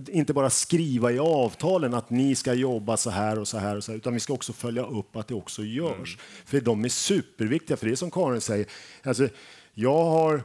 inte 0.07 0.33
bara 0.33 0.49
skriva 0.49 1.11
i 1.11 1.19
avtalen 1.19 1.93
att 1.93 2.09
ni 2.09 2.35
ska 2.35 2.53
jobba 2.53 2.97
så 2.97 3.09
här 3.09 3.39
och 3.39 3.47
så 3.47 3.57
här, 3.57 3.75
och 3.75 3.83
så 3.83 3.91
här 3.91 3.97
utan 3.97 4.13
vi 4.13 4.19
ska 4.19 4.33
också 4.33 4.53
följa 4.53 4.85
upp 4.85 5.15
att 5.15 5.27
det 5.27 5.35
också 5.35 5.63
görs. 5.63 6.15
Mm. 6.15 6.45
För 6.45 6.61
de 6.61 6.85
är 6.85 6.89
superviktiga, 6.89 7.77
för 7.77 7.85
det 7.85 7.91
är 7.91 7.95
som 7.95 8.11
Karin 8.11 8.41
säger. 8.41 8.67
Alltså, 9.03 9.27
jag 9.73 10.03
har 10.05 10.43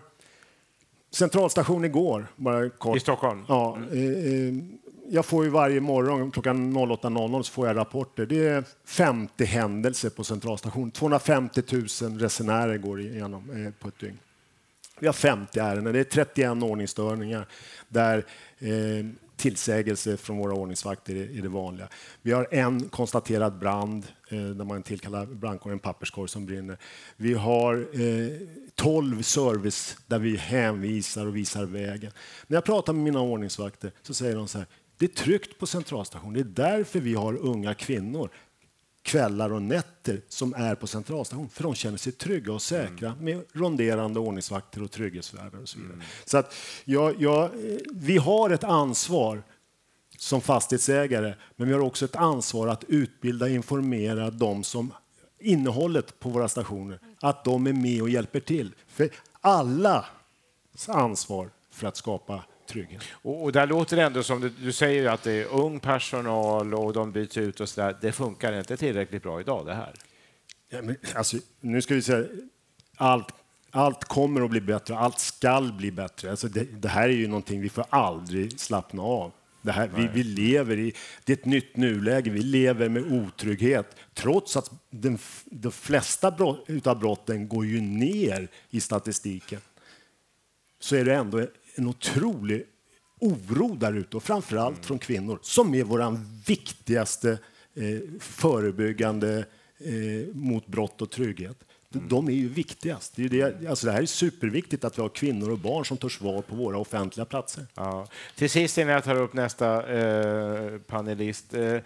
centralstation 1.10 1.84
igår, 1.84 2.26
bara 2.36 2.70
kort. 2.70 2.96
I 2.96 3.00
Stockholm? 3.00 3.44
Ja. 3.48 3.76
Mm. 3.76 4.58
Eh, 4.58 4.64
jag 5.12 5.26
får 5.26 5.44
ju 5.44 5.50
varje 5.50 5.80
morgon 5.80 6.30
klockan 6.30 6.76
08.00 6.76 7.42
så 7.42 7.52
får 7.52 7.66
jag 7.66 7.76
rapporter. 7.76 8.26
Det 8.26 8.48
är 8.48 8.64
50 8.84 9.44
händelser 9.44 10.10
på 10.10 10.24
centralstationen. 10.24 10.90
250 10.90 11.62
000 12.02 12.18
resenärer 12.18 12.76
går 12.76 13.00
igenom 13.00 13.50
eh, 13.50 13.72
på 13.82 13.88
ett 13.88 13.98
dygn. 13.98 14.18
Vi 15.00 15.06
har 15.06 15.12
50 15.12 15.58
ärenden, 15.58 15.92
det 15.92 16.00
är 16.00 16.04
31 16.04 16.62
ordningsstörningar 16.62 17.46
där 17.88 18.26
eh, 18.58 19.06
tillsägelse 19.40 20.16
från 20.16 20.38
våra 20.38 20.54
ordningsvakter 20.54 21.14
är, 21.14 21.38
är 21.38 21.42
det 21.42 21.48
vanliga. 21.48 21.88
Vi 22.22 22.32
har 22.32 22.48
en 22.50 22.88
konstaterad 22.88 23.58
brand 23.58 24.06
eh, 24.28 24.40
där 24.40 24.64
man 24.64 24.82
tillkallar 24.82 25.26
brandkåren, 25.26 25.72
en 25.72 25.78
papperskorg 25.78 26.28
som 26.28 26.46
brinner. 26.46 26.78
Vi 27.16 27.34
har 27.34 27.88
eh, 27.92 28.48
12 28.74 29.22
service 29.22 29.96
där 30.06 30.18
vi 30.18 30.36
hänvisar 30.36 31.26
och 31.26 31.36
visar 31.36 31.64
vägen. 31.64 32.12
När 32.46 32.56
jag 32.56 32.64
pratar 32.64 32.92
med 32.92 33.02
mina 33.02 33.20
ordningsvakter 33.20 33.92
så 34.02 34.14
säger 34.14 34.36
de 34.36 34.48
så 34.48 34.58
här, 34.58 34.66
det 34.98 35.04
är 35.04 35.24
tryggt 35.24 35.58
på 35.58 35.66
centralstationen. 35.66 36.34
Det 36.34 36.40
är 36.40 36.68
därför 36.70 37.00
vi 37.00 37.14
har 37.14 37.36
unga 37.36 37.74
kvinnor 37.74 38.30
kvällar 39.02 39.52
och 39.52 39.62
nätter 39.62 40.20
som 40.28 40.54
är 40.54 40.74
på 40.74 40.86
centralstation 40.86 41.48
för 41.48 41.62
de 41.62 41.74
känner 41.74 41.98
sig 41.98 42.12
trygga 42.12 42.52
och 42.52 42.62
säkra 42.62 43.10
mm. 43.10 43.24
med 43.24 43.44
ronderande 43.52 44.20
ordningsvakter 44.20 44.82
och 44.82 44.90
trygghetsvärdar 44.90 45.62
och 45.62 45.68
så 45.68 45.78
vidare. 45.78 45.94
Mm. 45.94 46.06
Så 46.24 46.38
att 46.38 46.54
jag, 46.84 47.22
jag, 47.22 47.50
vi 47.92 48.16
har 48.16 48.50
ett 48.50 48.64
ansvar 48.64 49.42
som 50.18 50.40
fastighetsägare, 50.40 51.34
men 51.56 51.68
vi 51.68 51.74
har 51.74 51.80
också 51.80 52.04
ett 52.04 52.16
ansvar 52.16 52.68
att 52.68 52.84
utbilda 52.84 53.46
och 53.46 53.50
informera 53.50 54.30
de 54.30 54.64
som 54.64 54.92
innehållet 55.38 56.20
på 56.20 56.28
våra 56.28 56.48
stationer, 56.48 56.98
att 57.20 57.44
de 57.44 57.66
är 57.66 57.72
med 57.72 58.02
och 58.02 58.10
hjälper 58.10 58.40
till. 58.40 58.74
För 58.88 59.10
alla 59.40 60.06
ansvar 60.88 61.50
för 61.70 61.86
att 61.86 61.96
skapa 61.96 62.44
trygghet. 62.70 63.02
Och, 63.12 63.42
och 63.42 63.52
där 63.52 63.66
låter 63.66 63.96
det 63.96 64.02
ändå 64.02 64.22
som 64.22 64.40
du, 64.40 64.48
du 64.48 64.72
säger 64.72 65.08
att 65.08 65.22
det 65.22 65.32
är 65.32 65.46
ung 65.46 65.80
personal 65.80 66.74
och 66.74 66.92
de 66.92 67.12
byts 67.12 67.36
ut 67.36 67.60
och 67.60 67.68
så 67.68 67.80
där. 67.80 67.96
Det 68.00 68.12
funkar 68.12 68.58
inte 68.58 68.76
tillräckligt 68.76 69.22
bra 69.22 69.40
idag 69.40 69.66
det 69.66 69.74
här. 69.74 69.92
Ja, 70.68 70.82
men, 70.82 70.96
alltså, 71.14 71.36
nu 71.60 71.82
ska 71.82 71.94
vi 71.94 72.02
säga 72.02 72.26
allt 72.96 73.34
allt 73.70 74.04
kommer 74.04 74.40
att 74.40 74.50
bli 74.50 74.60
bättre, 74.60 74.98
allt 74.98 75.18
skall 75.18 75.72
bli 75.72 75.90
bättre. 75.90 76.30
Alltså 76.30 76.48
det, 76.48 76.64
det, 76.64 76.88
här 76.88 77.08
är 77.08 77.12
ju 77.12 77.26
någonting 77.26 77.60
vi 77.60 77.68
får 77.68 77.84
aldrig 77.90 78.60
slappna 78.60 79.02
av. 79.02 79.32
Det 79.62 79.72
här, 79.72 79.90
vi, 79.96 80.08
vi, 80.14 80.22
lever 80.22 80.78
i 80.78 80.92
det 81.24 81.32
är 81.32 81.36
ett 81.36 81.44
nytt 81.44 81.76
nuläge, 81.76 82.30
vi 82.30 82.42
lever 82.42 82.88
med 82.88 83.12
otrygghet 83.12 83.96
trots 84.14 84.56
att 84.56 84.70
den, 84.90 85.18
de 85.44 85.72
flesta 85.72 86.30
brott, 86.30 86.86
av 86.86 86.98
brotten 86.98 87.48
går 87.48 87.66
ju 87.66 87.80
ner 87.80 88.48
i 88.70 88.80
statistiken. 88.80 89.60
Så 90.80 90.96
är 90.96 91.04
det 91.04 91.14
ändå 91.14 91.46
en 91.74 91.86
otrolig 91.86 92.66
oro 93.20 93.76
där 93.76 93.92
ute, 93.92 94.16
och 94.16 94.22
framförallt 94.22 94.76
mm. 94.76 94.82
från 94.82 94.98
kvinnor, 94.98 95.38
som 95.42 95.74
är 95.74 95.84
vår 95.84 96.20
viktigaste 96.46 97.38
eh, 97.74 98.20
förebyggande 98.20 99.44
eh, 99.78 100.34
mot 100.34 100.66
brott 100.66 101.02
och 101.02 101.10
trygghet. 101.10 101.64
Mm. 101.94 102.08
De 102.08 102.28
är 102.28 102.32
ju 102.32 102.48
viktigast. 102.48 103.16
Det, 103.16 103.24
är 103.24 103.28
det, 103.28 103.68
alltså 103.70 103.86
det 103.86 103.92
här 103.92 104.02
är 104.02 104.06
superviktigt 104.06 104.84
att 104.84 104.98
vi 104.98 105.02
har 105.02 105.08
kvinnor 105.08 105.50
och 105.50 105.58
barn 105.58 105.84
som 105.84 105.96
törs 105.96 106.20
vara 106.20 106.42
på 106.42 106.56
våra 106.56 106.78
offentliga 106.78 107.24
platser. 107.24 107.66
Ja. 107.74 108.06
Till 108.34 108.50
sist 108.50 108.78
innan 108.78 108.92
jag 108.92 109.04
tar 109.04 109.20
upp 109.20 109.32
nästa 109.32 109.98
eh, 109.98 110.78
panelist. 110.78 111.54
Eh, 111.54 111.80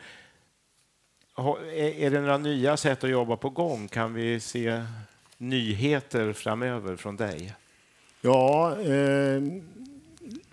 är 1.36 2.10
det 2.10 2.20
några 2.20 2.38
nya 2.38 2.76
sätt 2.76 3.04
att 3.04 3.10
jobba 3.10 3.36
på 3.36 3.50
gång? 3.50 3.88
Kan 3.88 4.14
vi 4.14 4.40
se 4.40 4.84
nyheter 5.38 6.32
framöver 6.32 6.96
från 6.96 7.16
dig? 7.16 7.54
Ja, 8.26 8.76
eh, 8.80 9.42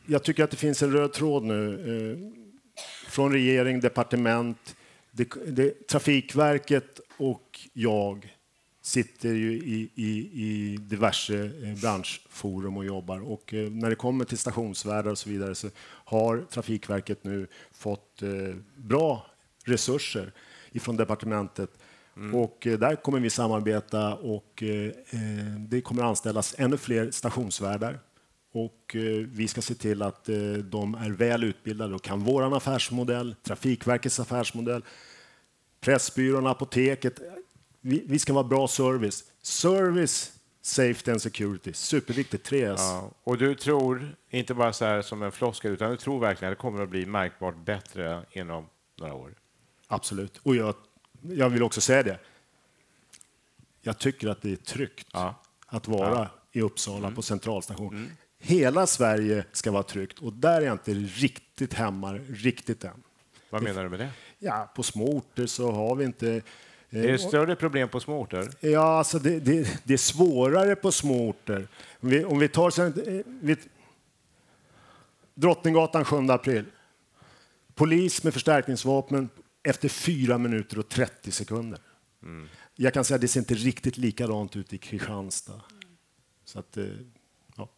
jag 0.05 0.23
tycker 0.23 0.43
att 0.43 0.51
det 0.51 0.57
finns 0.57 0.83
en 0.83 0.91
röd 0.91 1.13
tråd 1.13 1.43
nu. 1.43 1.73
Eh, 1.91 2.17
från 3.09 3.31
regering, 3.31 3.79
departement, 3.79 4.75
det, 5.11 5.29
det, 5.47 5.87
Trafikverket 5.87 6.99
och 7.17 7.59
jag 7.73 8.35
sitter 8.81 9.33
ju 9.33 9.51
i, 9.53 9.89
i, 9.95 10.09
i 10.33 10.77
diverse 10.77 11.51
eh, 11.63 11.81
branschforum 11.81 12.77
och 12.77 12.85
jobbar. 12.85 13.31
Och 13.31 13.53
eh, 13.53 13.69
när 13.69 13.89
det 13.89 13.95
kommer 13.95 14.25
till 14.25 14.37
stationsvärdar 14.37 15.11
och 15.11 15.17
så 15.17 15.29
vidare 15.29 15.55
så 15.55 15.69
har 15.85 16.45
Trafikverket 16.49 17.23
nu 17.23 17.47
fått 17.71 18.21
eh, 18.21 18.55
bra 18.75 19.25
resurser 19.65 20.31
ifrån 20.71 20.97
departementet. 20.97 21.69
Och 22.33 22.67
eh, 22.67 22.79
där 22.79 22.95
kommer 22.95 23.19
vi 23.19 23.29
samarbeta 23.29 24.15
och 24.15 24.63
eh, 24.63 24.85
eh, 24.87 25.59
det 25.59 25.81
kommer 25.81 26.03
anställas 26.03 26.55
ännu 26.57 26.77
fler 26.77 27.11
stationsvärdar. 27.11 27.99
Och 28.53 28.95
vi 29.25 29.47
ska 29.47 29.61
se 29.61 29.75
till 29.75 30.01
att 30.01 30.25
de 30.63 30.95
är 30.95 31.09
väl 31.09 31.43
utbildade 31.43 31.95
och 31.95 32.01
kan 32.01 32.19
vår 32.19 32.57
affärsmodell, 32.57 33.35
Trafikverkets 33.43 34.19
affärsmodell, 34.19 34.83
Pressbyrån, 35.81 36.47
Apoteket. 36.47 37.19
Vi, 37.81 38.03
vi 38.07 38.19
ska 38.19 38.33
vara 38.33 38.43
bra 38.43 38.67
service. 38.67 39.23
Service, 39.41 40.31
safety 40.61 41.11
and 41.11 41.21
security. 41.21 41.73
Superviktigt. 41.73 42.51
3S. 42.51 42.75
Ja. 42.77 43.11
Och 43.23 43.37
du 43.37 43.55
tror, 43.55 44.15
inte 44.29 44.53
bara 44.53 44.73
så 44.73 44.85
här 44.85 45.01
som 45.01 45.23
en 45.23 45.31
floskel, 45.31 45.71
utan 45.71 45.91
du 45.91 45.97
tror 45.97 46.19
verkligen 46.19 46.51
att 46.51 46.57
det 46.57 46.61
kommer 46.61 46.83
att 46.83 46.89
bli 46.89 47.05
märkbart 47.05 47.65
bättre 47.65 48.25
inom 48.31 48.65
några 48.99 49.13
år? 49.13 49.33
Absolut. 49.87 50.37
Och 50.43 50.55
jag, 50.55 50.75
jag 51.21 51.49
vill 51.49 51.63
också 51.63 51.81
säga 51.81 52.03
det. 52.03 52.19
Jag 53.81 53.97
tycker 53.97 54.27
att 54.27 54.41
det 54.41 54.51
är 54.51 54.55
tryggt 54.55 55.07
Ja. 55.13 55.35
att 55.67 55.87
vara 55.87 56.29
i 56.51 56.61
Uppsala 56.61 57.11
på 57.11 57.21
centralstation. 57.21 58.11
Hela 58.39 58.87
Sverige 58.87 59.45
ska 59.51 59.71
vara 59.71 59.83
tryggt 59.83 60.19
och 60.19 60.33
där 60.33 60.61
är 60.61 60.65
jag 60.65 60.73
inte 60.73 60.93
riktigt 60.93 61.73
hemma 61.73 62.13
riktigt 62.13 62.83
än. 62.83 63.03
Vad 63.49 63.63
menar 63.63 63.83
du 63.83 63.89
med 63.89 63.99
det? 63.99 64.09
Ja, 64.39 64.71
på 64.75 64.83
små 64.83 65.05
orter 65.17 65.45
så 65.45 65.71
har 65.71 65.95
vi 65.95 66.05
inte... 66.05 66.41
eh, 66.89 67.03
Är 67.03 67.11
det 67.11 67.17
större 67.17 67.55
problem 67.55 67.89
på 67.89 67.99
små 67.99 68.19
orter? 68.21 68.49
Ja, 68.59 68.97
alltså 68.97 69.19
det, 69.19 69.39
det, 69.39 69.81
det 69.83 69.93
är 69.93 69.97
svårare 69.97 70.75
på 70.75 70.91
små 70.91 71.29
orter. 71.29 71.67
Om 71.99 72.09
vi, 72.09 72.25
om 72.25 72.39
vi 72.39 72.47
tar 72.47 72.69
sen, 72.69 72.93
eh, 73.07 73.21
vi, 73.41 73.55
Drottninggatan 75.33 76.05
7 76.05 76.15
april. 76.29 76.65
Polis 77.75 78.23
med 78.23 78.33
förstärkningsvapen 78.33 79.29
efter 79.63 79.89
4 79.89 80.37
minuter 80.37 80.79
och 80.79 80.89
30 80.89 81.31
sekunder. 81.31 81.79
Jag 82.75 82.93
kan 82.93 83.03
säga 83.03 83.15
att 83.15 83.21
det 83.21 83.27
ser 83.27 83.39
inte 83.39 83.53
riktigt 83.53 83.97
likadant 83.97 84.55
ut 84.55 84.73
i 84.73 84.77
Kristianstad. 84.77 85.61
Så 86.45 86.59
att, 86.59 86.77
eh, 86.77 86.85
ja. 87.55 87.69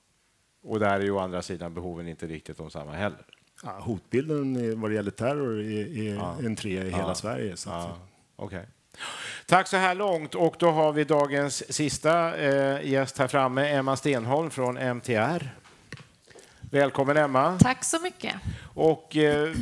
Och 0.63 0.79
där 0.79 0.99
är 0.99 1.03
ju 1.03 1.11
å 1.11 1.19
andra 1.19 1.41
sidan 1.41 1.73
behoven 1.73 2.07
inte 2.07 2.27
riktigt 2.27 2.57
de 2.57 2.69
samma 2.71 2.91
heller. 2.91 3.25
Ja, 3.63 3.79
hotbilden 3.79 4.81
vad 4.81 4.91
det 4.91 4.95
gäller 4.95 5.11
terror 5.11 5.59
är, 5.61 5.97
är 5.97 6.45
en 6.45 6.55
trea 6.55 6.83
i 6.83 6.91
hela 6.91 7.15
Sverige. 7.15 7.57
Så 7.57 7.69
att, 7.69 7.87
Ja, 7.87 7.97
okej. 8.35 8.67
Tack 9.45 9.67
så 9.67 9.77
här 9.77 9.95
långt. 9.95 10.35
Och 10.35 10.55
då 10.59 10.71
har 10.71 10.91
vi 10.91 11.03
dagens 11.03 11.73
sista 11.73 12.37
eh, 12.37 12.89
gäst 12.91 13.17
här 13.17 13.27
framme, 13.27 13.67
Emma 13.67 13.95
Stenholm 13.97 14.49
från 14.49 14.77
MTR. 14.77 15.55
Välkommen 16.61 17.17
Emma. 17.17 17.57
Tack 17.59 17.83
så 17.83 17.99
mycket. 17.99 18.35
Och 18.73 19.15
eh, 19.15 19.53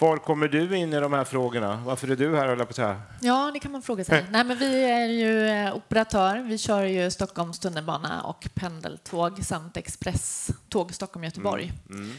var 0.00 0.16
kommer 0.16 0.48
du 0.48 0.76
in 0.76 0.92
i 0.92 1.00
de 1.00 1.12
här 1.12 1.24
frågorna? 1.24 1.82
Varför 1.86 2.10
är 2.10 2.16
du 2.16 2.36
här, 2.36 2.48
höll 2.48 2.58
jag 2.58 2.68
på 2.68 2.70
att 2.70 2.76
säga? 2.76 3.02
Ja, 3.20 3.50
det 3.54 3.58
kan 3.60 3.72
man 3.72 3.82
fråga 3.82 4.04
sig. 4.04 4.26
Nej, 4.30 4.44
men 4.44 4.58
vi 4.58 4.84
är 4.84 5.06
ju 5.06 5.48
eh, 5.48 5.76
operatör. 5.76 6.38
Vi 6.38 6.58
kör 6.58 6.82
ju 6.82 7.10
Stockholms 7.10 7.58
tunnelbana 7.58 8.22
och 8.22 8.48
pendeltåg 8.54 9.44
samt 9.44 9.76
expresståg 9.76 10.94
Stockholm-Göteborg. 10.94 11.72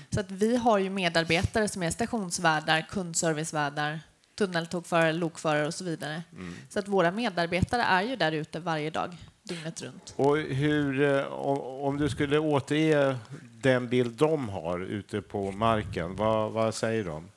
Så 0.10 0.20
att 0.20 0.32
vi 0.32 0.58
har 0.58 0.78
ju 0.78 0.90
medarbetare 0.90 1.68
som 1.68 1.84
är 1.84 1.92
stationsvärdar, 1.92 2.86
kundservicevärdar, 2.90 4.00
tunneltågförare, 4.38 5.14
lokförare 5.14 5.68
och 5.68 5.74
så 5.74 5.84
vidare. 5.84 6.24
Så 6.70 6.80
att 6.80 6.88
våra 6.88 7.12
medarbetare 7.12 7.82
är 7.82 8.02
ju 8.02 8.16
där 8.16 8.32
ute 8.32 8.60
varje 8.60 8.90
dag, 8.90 9.18
dygnet 9.44 9.82
runt. 9.82 10.14
Och 10.16 10.38
hur, 10.38 11.02
eh, 11.02 11.26
om, 11.26 11.60
om 11.62 11.98
du 11.98 12.10
skulle 12.10 12.40
återge 12.40 13.18
den 13.62 13.88
bild 13.88 14.18
de 14.18 14.50
har 14.50 14.80
ute 14.80 15.22
på 15.22 15.52
marken, 15.52 16.16
vad, 16.16 16.52
vad 16.52 16.76
säger 16.76 17.04
de? 17.04 17.30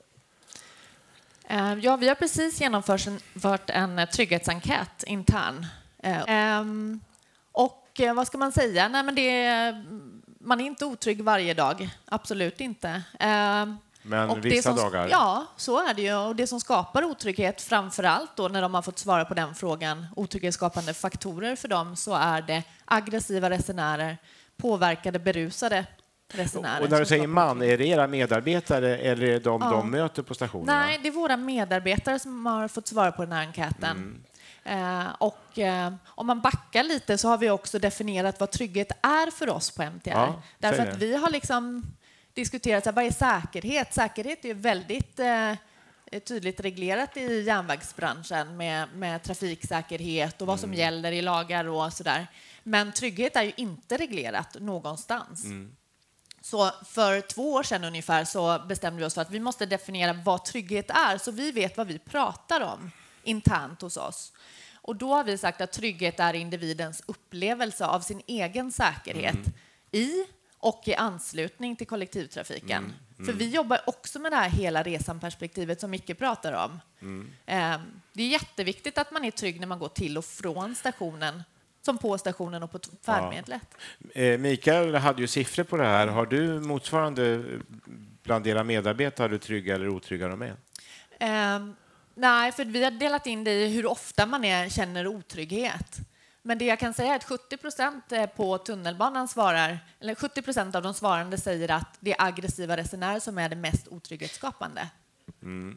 Eh, 1.53 1.75
Ja, 1.81 1.97
vi 1.97 2.09
har 2.09 2.15
precis 2.15 2.61
genomfört 2.61 3.71
en, 3.71 3.99
eh, 3.99 4.09
trygghetsenkät 4.09 5.03
intern. 5.07 5.67
Eh, 6.03 6.23
ehm, 6.27 7.01
Och 7.53 8.01
vad 8.15 8.27
ska 8.27 8.39
man 8.39 8.53
säga? 8.53 8.89
Nej, 8.89 9.03
men 9.03 9.15
det 9.15 9.45
är, 9.45 9.85
man 10.41 10.61
är 10.61 10.65
inte 10.65 10.85
otrygg 10.85 11.25
varje 11.25 11.55
dag. 11.55 11.91
Absolut 12.05 12.61
inte. 12.61 13.03
Ehm, 13.21 13.79
Men 14.03 14.31
och 14.31 14.45
vissa 14.45 14.77
som, 14.77 14.77
dagar? 14.77 15.09
Ja, 15.11 15.47
så 15.57 15.89
är 15.89 15.95
det 15.95 16.03
ju. 16.03 16.15
Och 16.15 16.37
det 16.37 16.47
som 16.47 16.61
skapar 16.61 17.05
otrygghet, 17.05 17.63
framför 17.63 18.03
allt 18.05 18.37
då 18.37 18.49
när 18.49 18.63
de 18.63 18.75
har 18.75 18.83
fått 18.83 18.99
svara 18.99 19.25
på 19.25 19.35
den 19.35 19.55
frågan, 19.55 20.07
otrygghetsskapande 20.17 20.95
faktorer 20.95 21.57
för 21.57 21.69
dem, 21.69 21.97
så 21.97 22.15
är 22.15 22.43
det 22.43 22.63
aggressiva 22.85 23.51
resenärer, 23.51 24.19
påverkade, 24.57 25.19
berusade 25.19 25.87
resenärer. 26.33 26.83
Och 26.85 26.91
när 26.91 27.01
du 27.01 27.07
säger 27.07 27.27
man, 27.27 27.63
är 27.63 27.79
det 27.79 27.87
era 27.87 28.07
medarbetare 28.07 28.97
eller 28.99 29.27
är 29.27 29.33
det 29.33 29.39
de 29.39 29.61
Ja. 29.63 29.71
de 29.71 29.91
möter 29.91 30.23
på 30.23 30.35
stationerna? 30.35 30.81
Nej, 30.81 30.99
det 31.03 31.09
är 31.09 31.13
våra 31.13 31.37
medarbetare 31.37 32.19
som 32.19 32.47
har 32.47 32.69
fått 32.69 32.87
svara 32.87 33.13
på 33.13 33.23
den 33.23 33.33
här 33.33 33.47
enkäten. 33.47 34.25
Eh, 34.65 35.07
och 35.19 35.59
eh, 35.59 35.93
om 36.07 36.27
man 36.27 36.41
backar 36.41 36.83
lite 36.83 37.19
så 37.19 37.29
har 37.29 37.39
vi 37.39 37.51
också 37.51 37.79
definierat 37.79 38.41
vad 38.41 38.51
trygghet 38.51 38.93
är 39.03 39.31
för 39.31 39.49
oss 39.49 39.71
på 39.71 39.83
MTR. 39.83 40.11
Ja, 40.11 40.43
Därför 40.59 40.87
att 40.87 40.97
vi 40.97 41.17
har 41.17 41.31
liksom 41.31 41.83
diskuterat 42.35 42.87
vad 42.87 43.05
är 43.05 43.11
säkerhet. 43.11 43.95
Säkerhet 43.95 44.45
är 44.45 44.55
väldigt 44.55 45.19
eh, 45.19 45.53
tydligt 46.21 46.61
reglerat 46.61 47.17
i 47.17 47.43
järnvägsbranschen 47.43 48.57
med, 48.57 48.89
med 48.95 49.23
trafiksäkerhet 49.23 50.41
och 50.43 50.47
vad 50.47 50.61
som 50.61 50.75
gäller 50.75 51.13
i 51.13 51.23
lagar 51.23 51.65
och 51.69 51.93
sådär. 51.93 52.27
Men 52.63 52.93
trygghet 52.93 53.37
är 53.37 53.43
ju 53.43 53.53
inte 53.57 53.97
reglerat 53.97 54.57
någonstans. 54.61 55.45
Så 56.43 56.71
för 56.85 57.21
två 57.21 57.53
år 57.53 57.63
sedan 57.63 57.85
ungefär 57.85 58.25
så 58.25 58.59
bestämde 58.69 59.01
vi 59.01 59.05
oss 59.07 59.15
för 59.15 59.23
att 59.23 59.31
vi 59.31 59.41
måste 59.41 59.67
definiera 59.67 60.13
vad 60.13 60.45
trygghet 60.45 60.91
är 60.91 61.19
så 61.19 61.31
vi 61.31 61.53
vet 61.53 61.77
vad 61.77 61.87
vi 61.87 61.99
pratar 61.99 62.61
om 62.61 62.91
internt 63.23 63.83
hos 63.83 63.97
oss. 63.97 64.33
Och 64.75 64.97
då 64.97 65.15
har 65.15 65.25
vi 65.25 65.39
sagt 65.39 65.61
att 65.61 65.73
trygghet 65.73 66.21
är 66.21 66.35
individens 66.35 67.03
upplevelse 67.07 67.87
av 67.87 68.01
sin 68.01 68.23
egen 68.27 68.73
säkerhet 68.73 69.37
i 69.91 70.11
och 70.59 70.83
i 70.89 70.95
anslutning 70.95 71.77
till 71.77 71.87
kollektivtrafiken. 71.87 72.93
För 73.17 73.33
vi 73.33 73.49
jobbar 73.49 73.81
också 73.87 74.19
med 74.19 74.33
det 74.33 74.37
här 74.37 74.49
hela 74.51 74.83
resan-perspektivet 74.83 75.81
som 75.81 75.91
Micke 75.91 76.19
pratar 76.19 76.53
om. 76.53 76.81
Eh, 77.47 77.79
Det 78.13 78.23
är 78.23 78.29
jätteviktigt 78.29 78.99
att 78.99 79.11
man 79.13 79.25
är 79.25 79.31
trygg 79.31 79.61
när 79.61 79.67
man 79.67 79.79
går 79.79 79.89
till 79.89 80.19
och 80.19 80.25
från 80.25 80.75
stationen, 80.75 81.43
som 81.83 81.99
på 81.99 82.19
stationen 82.19 82.63
och 82.63 82.73
på 82.73 82.79
färdmedlet. 83.07 83.63
Eh, 84.15 84.39
Mikael 84.39 84.95
hade 84.95 85.21
ju 85.21 85.27
siffror 85.27 85.65
på 85.65 85.77
det 85.77 85.85
här. 85.85 86.07
Har 86.07 86.27
du 86.27 86.61
motsvarande 86.61 87.35
eh, 87.35 87.41
bland 88.23 88.47
era 88.47 88.65
medarbetare, 88.65 89.29
hur 89.29 89.39
trygga 89.39 89.75
eller 89.75 89.89
otrygga 89.89 90.29
de 90.29 90.43
är? 90.43 90.57
Ehm, 91.21 91.75
nej, 92.15 92.53
för 92.53 92.65
vi 92.65 92.85
har 92.85 92.91
delat 92.91 93.27
in 93.27 93.45
det 93.45 93.53
i 93.53 93.69
hur 93.69 93.87
ofta 93.87 94.27
man 94.27 94.45
är, 94.45 94.69
känner 94.69 95.07
otrygghet. 95.07 95.99
Men 96.43 96.59
det 96.59 96.65
jag 96.65 96.79
kan 96.79 96.95
säga 96.95 97.13
är 97.13 97.17
att 97.17 97.25
70 97.25 97.57
procent 97.57 98.05
på 98.37 98.59
tunnelbanan 98.59 99.29
svarar, 99.29 99.79
eller 100.01 100.15
70 100.15 100.43
procent 100.43 100.75
av 100.75 100.83
de 100.83 100.95
svarande 100.95 101.39
säger 101.39 101.71
att 101.71 101.97
det 102.01 102.13
är 102.13 102.27
aggressiva 102.27 102.77
resenärer 102.77 103.21
som 103.21 103.39
är 103.39 103.49
det 103.49 103.57
mest 103.57 103.89
otrygghetsskapande. 103.89 104.89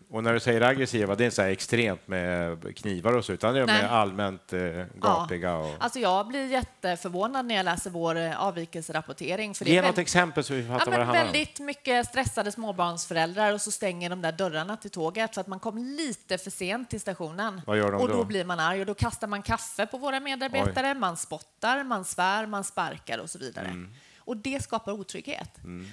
Och 0.10 0.24
när 0.24 0.34
du 0.34 0.39
säger 0.39 0.62
aggressiva, 0.62 1.15
det 1.15 1.24
är 1.24 1.26
inte 1.26 1.36
så 1.36 1.41
här 1.41 1.50
extremt 1.50 2.08
med 2.08 2.78
knivar 2.78 3.13
och 3.18 3.26
så, 3.26 3.34
utan 3.34 3.54
det 3.54 3.60
är 3.62 3.65
Nej. 3.65 3.82
med 3.82 3.91
allmänt 3.91 4.54
eh, 4.54 4.60
gapiga. 4.96 5.56
Och... 5.56 5.76
Alltså 5.80 6.00
jag 6.00 6.28
blir 6.28 6.46
jätteförvånad 6.46 7.46
när 7.46 7.56
jag 7.56 7.63
läser 7.63 7.89
vår 7.89 8.18
eh, 8.18 8.41
avvikelserapportering. 8.44 9.54
För 9.56 9.65
det 9.65 9.72
Ge 9.72 9.78
är 9.78 9.82
något 9.82 9.88
väldigt- 9.88 10.02
exempel 10.02 10.44
så 10.44 10.54
vi 10.54 10.62
Ja, 10.68 10.80
fattar 10.80 10.91
vad 10.91 11.00
det 11.00 11.04
handlar 11.06 11.22
om. 11.26 11.32
väldigt 11.32 11.60
mycket 11.60 12.08
stressade 12.08 12.52
småbarnsföräldrar 12.52 13.54
och 13.54 13.62
så 13.62 13.72
stänger 13.72 14.10
de 14.10 14.22
där 14.22 14.32
dörrarna 14.32 14.78
till 14.78 14.91
tåget 14.91 15.34
för 15.34 15.41
att 15.41 15.48
man 15.48 15.60
kom 15.60 15.78
lite 15.78 16.38
för 16.38 16.52
sent 16.52 16.89
till 16.89 17.02
stationen. 17.02 17.62
Vad 17.65 17.78
gör 17.78 17.91
de 17.91 18.02
och 18.02 18.08
då? 18.10 18.13
då? 18.18 18.24
blir 18.24 18.46
man 18.46 18.60
arg 18.60 18.80
och 18.80 18.86
då 18.86 18.94
kastar 18.94 19.28
man 19.28 19.41
kaffe 19.41 19.86
på 19.86 19.98
våra 19.98 20.20
medarbetare, 20.20 20.94
man 20.94 21.18
spottar, 21.18 21.84
man 21.84 22.06
svär, 22.06 22.46
man 22.46 22.63
sparkar 22.63 23.18
och 23.18 23.30
så 23.30 23.39
vidare. 23.39 23.68
Mm. 23.68 23.89
Och 24.20 24.38
det 24.38 24.63
skapar 24.63 24.91
otrygghet. 24.91 25.50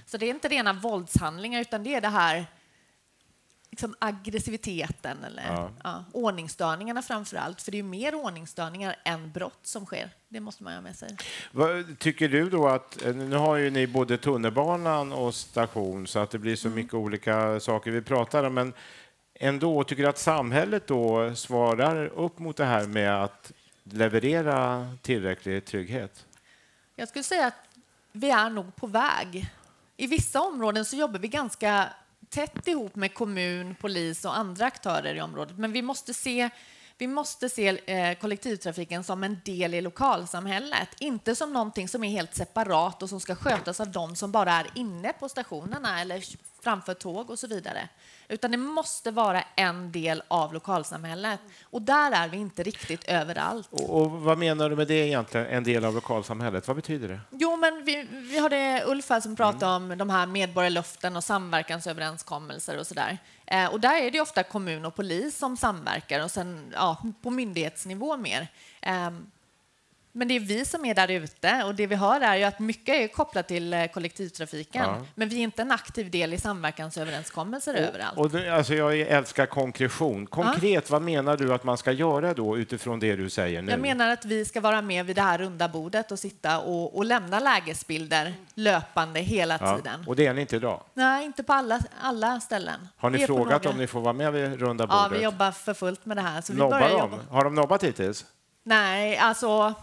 Så 0.06 0.16
det 0.16 0.26
är 0.26 0.30
inte 0.30 0.48
rena 0.48 0.72
våldshandlingar 0.72 1.60
utan 1.60 1.84
det 1.84 1.94
är 1.94 2.00
det 2.00 2.08
här 2.08 2.46
liksom 3.72 3.94
aggressiviteten 3.98 5.24
eller 5.24 5.42
Ja. 5.46 5.70
ja. 5.84 6.04
ordningsstörningarna 6.12 7.02
framför 7.02 7.36
allt. 7.36 7.62
För 7.62 7.70
det 7.70 7.74
är 7.76 7.82
ju 7.82 7.88
mer 7.88 8.14
ordningsstörningar 8.14 8.96
än 9.04 9.32
brott 9.32 9.58
som 9.62 9.86
sker. 9.86 10.10
Det 10.28 10.40
måste 10.40 10.62
man 10.62 10.72
ha 10.74 10.80
med 10.80 10.96
sig. 10.96 11.16
Vad 11.52 11.98
tycker 11.98 12.28
du 12.28 12.50
då 12.50 12.68
att, 12.68 13.02
eh, 13.04 13.14
nu 13.14 13.36
har 13.36 13.56
ju 13.56 13.70
ni 13.70 13.86
både 13.86 14.18
tunnelbanan 14.18 15.12
och 15.12 15.34
station 15.34 16.06
så 16.06 16.18
att 16.18 16.30
det 16.30 16.38
blir 16.38 16.56
så 16.56 16.68
Mm. 16.68 16.76
mycket 16.76 16.94
olika 16.94 17.60
saker 17.60 17.90
vi 17.90 18.02
pratar 18.02 18.44
om, 18.44 18.54
men 18.54 18.72
ändå, 19.34 19.84
tycker 19.84 20.02
du 20.02 20.08
att 20.08 20.18
samhället 20.18 20.86
då 20.86 21.34
svarar 21.34 22.06
upp 22.06 22.38
mot 22.38 22.56
det 22.56 22.64
här 22.64 22.86
med 22.86 23.24
att 23.24 23.52
leverera 23.84 24.88
tillräcklig 25.02 25.64
trygghet? 25.64 26.26
Jag 26.96 27.08
skulle 27.08 27.22
säga 27.22 27.46
att 27.46 27.54
vi 28.12 28.30
är 28.30 28.50
nog 28.50 28.76
på 28.76 28.86
väg. 28.86 29.50
I 29.96 30.06
vissa 30.06 30.40
områden 30.42 30.84
så 30.84 30.96
jobbar 30.96 31.18
vi 31.18 31.28
ganska 31.28 31.88
tätt 32.32 32.68
ihop 32.68 32.96
med 32.96 33.14
kommun, 33.14 33.74
polis 33.74 34.24
och 34.24 34.36
andra 34.36 34.66
aktörer 34.66 35.14
i 35.14 35.20
området. 35.20 35.58
Men 35.58 35.72
vi 35.72 35.82
måste 35.82 36.14
se, 36.14 36.50
vi 36.98 37.06
måste 37.06 37.48
se 37.48 37.68
eh, 37.86 38.18
kollektivtrafiken 38.18 39.04
som 39.04 39.24
en 39.24 39.40
del 39.44 39.74
i 39.74 39.80
lokalsamhället, 39.80 40.88
inte 40.98 41.34
som 41.34 41.52
någonting 41.52 41.88
som 41.88 42.04
är 42.04 42.10
helt 42.10 42.34
separat 42.34 43.02
och 43.02 43.08
som 43.08 43.20
ska 43.20 43.34
skötas 43.34 43.80
av 43.80 43.92
de 43.92 44.16
som 44.16 44.32
bara 44.32 44.52
är 44.52 44.66
inne 44.74 45.12
på 45.12 45.28
stationerna 45.28 46.00
eller 46.00 46.24
framför 46.62 46.94
tåg 46.94 47.30
och 47.30 47.38
så 47.38 47.46
vidare. 47.46 47.88
Utan 48.28 48.50
det 48.50 48.56
måste 48.56 49.10
vara 49.10 49.44
en 49.56 49.92
del 49.92 50.22
av 50.28 50.54
lokalsamhället. 50.54 51.40
Och 51.62 51.82
där 51.82 52.12
är 52.12 52.28
vi 52.28 52.36
inte 52.36 52.62
riktigt 52.62 53.04
överallt. 53.04 53.68
Och, 53.70 54.00
och 54.00 54.10
vad 54.10 54.38
menar 54.38 54.70
du 54.70 54.76
med 54.76 54.88
det 54.88 55.06
egentligen, 55.06 55.46
en 55.46 55.64
del 55.64 55.84
av 55.84 55.94
lokalsamhället? 55.94 56.66
Vad 56.66 56.76
betyder 56.76 57.08
det? 57.08 57.20
Jo, 57.30 57.56
men 57.56 57.84
vi, 57.84 58.08
vi 58.10 58.38
har 58.38 58.50
det 58.50 58.84
Ulf 58.86 59.10
här 59.10 59.20
som 59.20 59.36
pratar 59.36 59.76
om 59.76 59.98
de 59.98 60.10
här 60.10 60.26
medborgarlöften 60.26 61.16
och 61.16 61.24
samverkansöverenskommelser 61.24 62.78
och 62.78 62.86
sådär. 62.86 63.18
Eh, 63.46 63.66
och 63.66 63.80
där 63.80 64.02
är 64.02 64.10
det 64.10 64.20
ofta 64.20 64.42
kommun 64.42 64.84
och 64.84 64.94
polis 64.94 65.38
som 65.38 65.56
samverkar 65.56 66.24
och 66.24 66.30
sen 66.30 66.72
ja, 66.74 67.02
på 67.22 67.30
myndighetsnivå 67.30 68.16
mer. 68.16 68.48
Eh, 68.80 69.10
men 70.12 70.28
det 70.28 70.36
är 70.36 70.40
vi 70.40 70.64
som 70.64 70.84
är 70.84 70.94
där 70.94 71.10
ute 71.10 71.62
och 71.64 71.74
det 71.74 71.86
vi 71.86 71.94
hör 71.94 72.20
är 72.20 72.36
ju 72.36 72.44
att 72.44 72.58
mycket 72.58 72.94
är 72.94 73.08
kopplat 73.08 73.48
till 73.48 73.74
eh, 73.74 73.86
kollektivtrafiken. 73.86 74.84
Ja. 74.84 74.96
Men 75.14 75.28
vi 75.28 75.36
är 75.36 75.42
inte 75.42 75.62
en 75.62 75.70
aktiv 75.70 76.10
del 76.10 76.34
i 76.34 76.38
samverkansöverenskommelser 76.38 77.74
överallt. 77.74 78.18
Och 78.18 78.30
det, 78.30 78.54
alltså 78.54 78.74
jag 78.74 78.98
älskar 79.00 79.46
konkretion. 79.46 80.26
Konkret, 80.26 80.90
vad 80.90 81.02
menar 81.02 81.36
du 81.36 81.54
att 81.54 81.64
man 81.64 81.78
ska 81.78 81.92
göra 81.92 82.34
då 82.34 82.58
utifrån 82.58 83.00
det 83.00 83.16
du 83.16 83.30
säger 83.30 83.62
nu? 83.62 83.70
Jag 83.70 83.80
menar 83.80 84.08
att 84.08 84.24
vi 84.24 84.44
ska 84.44 84.60
vara 84.60 84.82
med 84.82 85.06
vid 85.06 85.16
det 85.16 85.22
här 85.22 85.38
runda 85.38 85.68
bordet 85.68 86.12
och 86.12 86.18
sitta 86.18 86.58
och, 86.58 86.96
och 86.96 87.04
lämna 87.04 87.40
lägesbilder 87.40 88.34
löpande 88.54 89.20
hela 89.20 89.58
ja. 89.60 89.76
tiden. 89.76 90.04
Och 90.06 90.16
det 90.16 90.26
är 90.26 90.34
ni 90.34 90.40
inte 90.40 90.56
idag? 90.56 90.80
Nej, 90.94 91.24
inte 91.24 91.42
på 91.42 91.52
alla, 91.52 91.80
alla 92.00 92.40
ställen. 92.40 92.88
Har 92.96 93.10
ni 93.10 93.26
frågat 93.26 93.66
om 93.66 93.76
ni 93.76 93.86
får 93.86 94.00
vara 94.00 94.12
med 94.12 94.32
vid 94.32 94.60
runda 94.60 94.86
Ja, 94.90 95.02
bordet? 95.02 95.18
vi 95.18 95.24
jobbar 95.24 95.50
för 95.50 95.74
fullt 95.74 96.06
med 96.06 96.16
det 96.16 96.20
här. 96.20 96.40
Så 96.40 96.52
vi 96.52 96.58
börjar 96.58 96.88
de? 96.88 96.98
jobba. 96.98 97.18
Har 97.30 97.44
de 97.44 97.54
nobbat 97.54 97.84
hittills? 97.84 98.24
Nej, 98.64 99.16
alltså... 99.16 99.74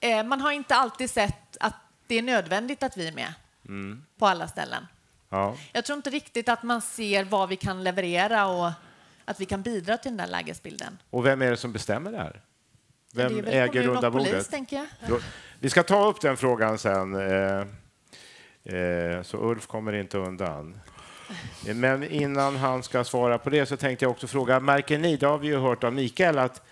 Eh, 0.00 0.24
man 0.24 0.40
har 0.40 0.52
inte 0.52 0.74
alltid 0.74 1.10
sett 1.10 1.56
att 1.60 1.74
det 2.06 2.18
är 2.18 2.22
nödvändigt 2.22 2.82
att 2.82 2.96
vi 2.96 3.08
är 3.08 3.12
med 3.12 3.34
Mm. 3.68 4.04
på 4.18 4.26
alla 4.26 4.48
ställen. 4.48 4.86
Ja. 5.28 5.56
Jag 5.72 5.84
tror 5.84 5.96
inte 5.96 6.10
riktigt 6.10 6.48
att 6.48 6.62
man 6.62 6.82
ser 6.82 7.24
vad 7.24 7.48
vi 7.48 7.56
kan 7.56 7.84
leverera 7.84 8.46
och 8.46 8.70
att 9.24 9.40
vi 9.40 9.44
kan 9.46 9.62
bidra 9.62 9.96
till 9.96 10.10
den 10.10 10.16
där 10.16 10.26
lägesbilden. 10.26 10.98
Och 11.10 11.26
vem 11.26 11.42
är 11.42 11.50
det 11.50 11.56
som 11.56 11.72
bestämmer 11.72 12.12
det 12.12 12.18
här? 12.18 12.40
Vem 13.14 13.42
det 13.42 13.52
är 13.56 13.62
äger 13.68 13.82
runda 13.82 14.10
polis, 14.10 14.28
bordet? 14.30 14.50
tänker 14.50 14.76
jag. 14.76 14.86
Då- 15.08 15.20
Vi 15.58 15.70
ska 15.70 15.82
ta 15.82 16.08
upp 16.08 16.20
den 16.20 16.36
frågan 16.36 16.78
sen, 16.78 17.14
eh, 17.14 17.58
eh, 18.74 19.22
så 19.22 19.36
Ulf 19.50 19.66
kommer 19.66 19.92
inte 19.92 20.18
undan. 20.18 20.80
Eh, 21.66 21.74
Men 21.74 22.02
innan 22.10 22.56
han 22.56 22.82
ska 22.82 23.04
svara 23.04 23.38
på 23.38 23.50
det 23.50 23.66
så 23.66 23.76
tänkte 23.76 24.04
jag 24.04 24.10
också 24.12 24.26
fråga, 24.26 24.60
märker 24.60 24.98
ni, 24.98 25.16
det 25.16 25.26
har 25.26 25.38
vi 25.38 25.46
ju 25.48 25.58
hört 25.58 25.84
av 25.84 25.92
Mikael, 25.92 26.38
att 26.38 26.62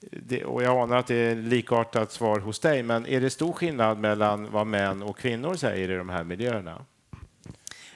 det, 0.00 0.44
och 0.44 0.62
jag 0.62 0.78
anar 0.82 0.96
att 0.96 1.06
det 1.06 1.14
är 1.14 1.34
likartat 1.34 2.12
svar 2.12 2.40
hos 2.40 2.58
dig, 2.58 2.82
men 2.82 3.06
är 3.06 3.20
det 3.20 3.30
stor 3.30 3.52
skillnad 3.52 3.98
mellan 3.98 4.50
vad 4.50 4.66
män 4.66 5.02
och 5.02 5.18
kvinnor 5.18 5.54
säger 5.54 5.90
i 5.90 5.96
de 5.96 6.08
här 6.08 6.24
miljöerna? 6.24 6.84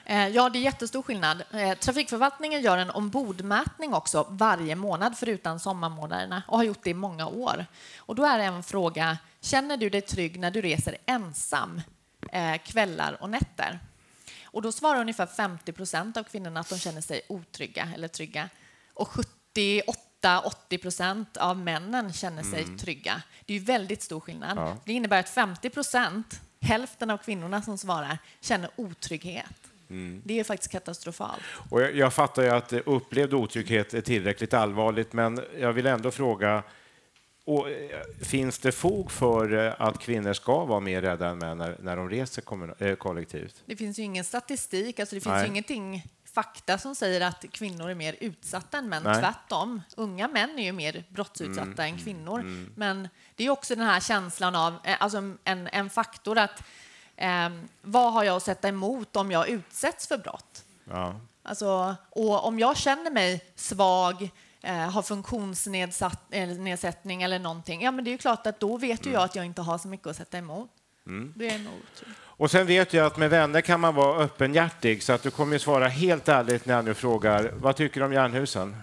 Eh, 0.05 0.27
ja, 0.27 0.49
det 0.49 0.59
är 0.59 0.61
jättestor 0.61 1.01
skillnad. 1.01 1.43
Eh, 1.53 1.77
trafikförvaltningen 1.77 2.61
gör 2.61 2.77
en 2.77 2.89
ombordmätning 2.89 3.93
också 3.93 4.27
varje 4.29 4.75
månad 4.75 5.17
förutom 5.17 5.59
sommarmånaderna 5.59 6.43
och 6.47 6.57
har 6.57 6.63
gjort 6.63 6.83
det 6.83 6.89
i 6.89 6.93
många 6.93 7.27
år. 7.27 7.65
Och 7.97 8.15
då 8.15 8.25
är 8.25 8.37
det 8.37 8.43
en 8.43 8.63
fråga, 8.63 9.17
känner 9.41 9.77
du 9.77 9.89
dig 9.89 10.01
trygg 10.01 10.39
när 10.39 10.51
du 10.51 10.61
reser 10.61 10.97
ensam 11.05 11.81
eh, 12.31 12.57
kvällar 12.57 13.17
och 13.21 13.29
nätter? 13.29 13.79
Och 14.45 14.61
då 14.61 14.71
svarar 14.71 15.01
ungefär 15.01 15.25
50 15.25 15.71
procent 15.71 16.17
av 16.17 16.23
kvinnorna 16.23 16.59
att 16.59 16.69
de 16.69 16.79
känner 16.79 17.01
sig 17.01 17.21
otrygga 17.27 17.89
eller 17.95 18.07
trygga. 18.07 18.49
Och 18.93 19.07
78-80 20.23 20.77
procent 20.81 21.37
av 21.37 21.57
männen 21.57 22.13
känner 22.13 22.43
sig 22.43 22.65
trygga. 22.77 23.21
Det 23.45 23.53
är 23.53 23.57
ju 23.57 23.65
väldigt 23.65 24.01
stor 24.01 24.19
skillnad. 24.19 24.57
Ja. 24.57 24.77
Det 24.85 24.93
innebär 24.93 25.19
att 25.19 25.29
50 25.29 25.69
procent, 25.69 26.41
hälften 26.61 27.09
av 27.09 27.17
kvinnorna 27.17 27.61
som 27.61 27.77
svarar, 27.77 28.17
känner 28.41 28.69
otrygghet. 28.75 29.73
Det 30.23 30.39
är 30.39 30.43
faktiskt 30.43 30.71
katastrofalt. 30.71 31.41
Och 31.69 31.81
jag, 31.81 31.95
jag 31.95 32.13
fattar 32.13 32.43
ju 32.43 32.49
att 32.49 32.73
eh, 32.73 32.79
upplevd 32.85 33.33
otrygghet 33.33 33.93
är 33.93 34.01
tillräckligt 34.01 34.53
allvarligt, 34.53 35.13
men 35.13 35.41
jag 35.59 35.73
vill 35.73 35.85
ändå 35.85 36.11
fråga, 36.11 36.63
och, 37.45 37.69
eh, 37.69 37.99
finns 38.21 38.59
det 38.59 38.71
fog 38.71 39.11
för 39.11 39.53
eh, 39.53 39.73
att 39.77 39.99
kvinnor 39.99 40.33
ska 40.33 40.65
vara 40.65 40.79
mer 40.79 41.01
rädda 41.01 41.27
än 41.27 41.37
män 41.37 41.57
när, 41.57 41.77
när 41.81 41.95
de 41.95 42.09
reser 42.09 42.95
kollektivt? 42.95 43.63
Det 43.65 43.75
finns 43.75 43.99
ju 43.99 44.03
ingen 44.03 44.23
statistik, 44.23 44.99
alltså 44.99 45.15
det 45.15 45.21
finns 45.21 45.33
Nej. 45.33 45.43
ju 45.43 45.47
ingenting 45.47 46.03
fakta 46.33 46.77
som 46.77 46.95
säger 46.95 47.21
att 47.21 47.45
kvinnor 47.51 47.89
är 47.89 47.95
mer 47.95 48.15
utsatta 48.19 48.77
än 48.77 48.89
män. 48.89 49.03
Nej. 49.03 49.19
Tvärtom. 49.19 49.81
Unga 49.97 50.27
män 50.27 50.59
är 50.59 50.63
ju 50.63 50.71
mer 50.71 51.03
brottsutsatta 51.09 51.83
Mm. 51.83 51.93
än 51.93 51.97
kvinnor. 51.97 52.67
Men 52.75 53.09
det 53.35 53.43
är 53.43 53.49
också 53.49 53.75
den 53.75 53.85
här 53.85 53.99
känslan 53.99 54.55
av, 54.55 54.73
eh, 54.83 54.95
alltså 54.99 55.17
en, 55.43 55.67
en 55.71 55.89
faktor 55.89 56.37
att 56.37 56.63
eh, 57.15 57.49
vad 57.81 58.13
har 58.13 58.23
jag 58.23 58.35
att 58.37 58.43
sätta 58.43 58.67
emot 58.67 59.15
om 59.15 59.31
jag 59.31 59.49
utsätts 59.49 60.07
för 60.07 60.17
brott? 60.17 60.63
Ja. 60.89 61.15
Alltså, 61.43 61.95
och 62.09 62.45
om 62.45 62.59
jag 62.59 62.77
känner 62.77 63.11
mig 63.11 63.45
svag, 63.55 64.29
eh, 64.61 64.89
har 64.91 65.01
funktionsnedsättning 65.01 67.23
eller 67.23 67.39
någonting, 67.39 67.81
ja 67.81 67.91
men 67.91 68.05
det 68.05 68.09
är 68.09 68.11
ju 68.11 68.17
klart 68.17 68.47
att 68.47 68.59
då 68.59 68.77
vet 68.77 69.05
ju 69.05 69.09
Mm. 69.09 69.13
jag 69.13 69.23
att 69.23 69.35
jag 69.35 69.45
inte 69.45 69.61
har 69.61 69.77
så 69.77 69.87
mycket 69.87 70.07
att 70.07 70.15
sätta 70.15 70.37
emot. 70.37 70.69
Det 71.05 71.47
är 71.49 71.59
nog 71.59 71.73
otroligt. 71.73 72.17
Och 72.21 72.51
sen 72.51 72.67
vet 72.67 72.93
jag 72.93 73.05
att 73.05 73.17
med 73.17 73.29
vänner 73.29 73.61
kan 73.61 73.79
man 73.79 73.95
vara 73.95 74.23
öppenhjärtig, 74.23 75.03
så 75.03 75.13
att 75.13 75.23
du 75.23 75.31
kommer 75.31 75.53
ju 75.53 75.59
svara 75.59 75.87
helt 75.87 76.27
ärligt 76.27 76.65
när 76.65 76.73
jag 76.73 76.85
nu 76.85 76.93
frågar, 76.93 77.51
vad 77.53 77.75
tycker 77.75 77.99
du 77.99 78.05
om 78.05 78.13
Jernhusen? 78.13 78.75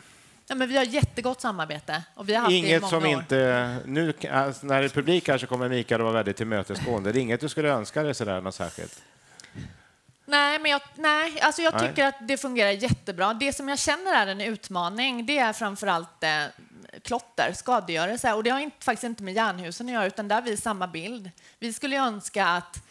Ja, 0.47 0.55
men 0.55 0.69
vi 0.69 0.77
har 0.77 0.85
jättegott 0.85 1.41
samarbete 1.41 2.03
och 2.15 2.29
vi 2.29 2.35
har 2.35 2.41
haft 2.41 2.51
det 2.51 2.55
i 2.55 2.59
Inget 2.59 2.83
många 2.83 2.91
som 2.91 3.03
år. 3.03 3.07
inte... 3.07 3.77
Nu, 3.87 4.13
alltså, 4.33 4.67
när 4.67 4.81
det 4.81 4.87
är 4.87 4.89
publik 4.89 5.29
här 5.29 5.39
så 5.39 5.47
kommer 5.47 5.69
Mikael 5.69 6.01
att 6.01 6.05
vara 6.05 6.15
väldigt 6.15 6.37
tillmötesgående. 6.37 7.13
Det 7.13 7.19
är 7.19 7.21
inget 7.23 7.41
du 7.41 7.49
skulle 7.49 7.69
önska 7.69 8.03
dig 8.03 8.15
sådär 8.15 8.41
något 8.41 8.55
särskilt? 8.55 9.03
Nej, 10.27 10.59
men 10.59 10.71
jag, 10.71 10.81
nej, 10.95 11.41
alltså 11.41 11.63
jag 11.63 11.75
Nej. 11.75 11.89
tycker 11.89 12.07
att 12.07 12.29
det 12.29 12.37
fungerar 12.37 12.71
jättebra. 12.71 13.35
Det 13.35 13.53
som 13.53 13.69
jag 13.69 13.79
känner 13.79 14.15
är 14.15 14.27
en 14.27 14.41
utmaning, 14.41 15.27
det 15.27 15.39
är 15.39 15.53
framförallt 15.53 16.23
eh, 16.23 16.31
klotter, 17.03 17.53
skadegörelse. 17.53 18.33
Och 18.33 18.45
det 18.45 18.51
har 18.51 18.61
inte, 18.61 18.85
faktiskt 18.85 19.05
inte 19.05 19.23
med 19.23 19.35
Jernhusen 19.35 19.87
att 19.87 19.93
göra, 19.93 20.07
utan 20.07 20.29
där 20.29 20.35
har 20.37 20.43
vi 20.43 20.57
samma 20.57 20.87
bild. 20.87 21.31
Vi 21.59 21.73
skulle 21.73 21.97
ju 21.97 22.03
önska 22.03 22.47
att, 22.47 22.83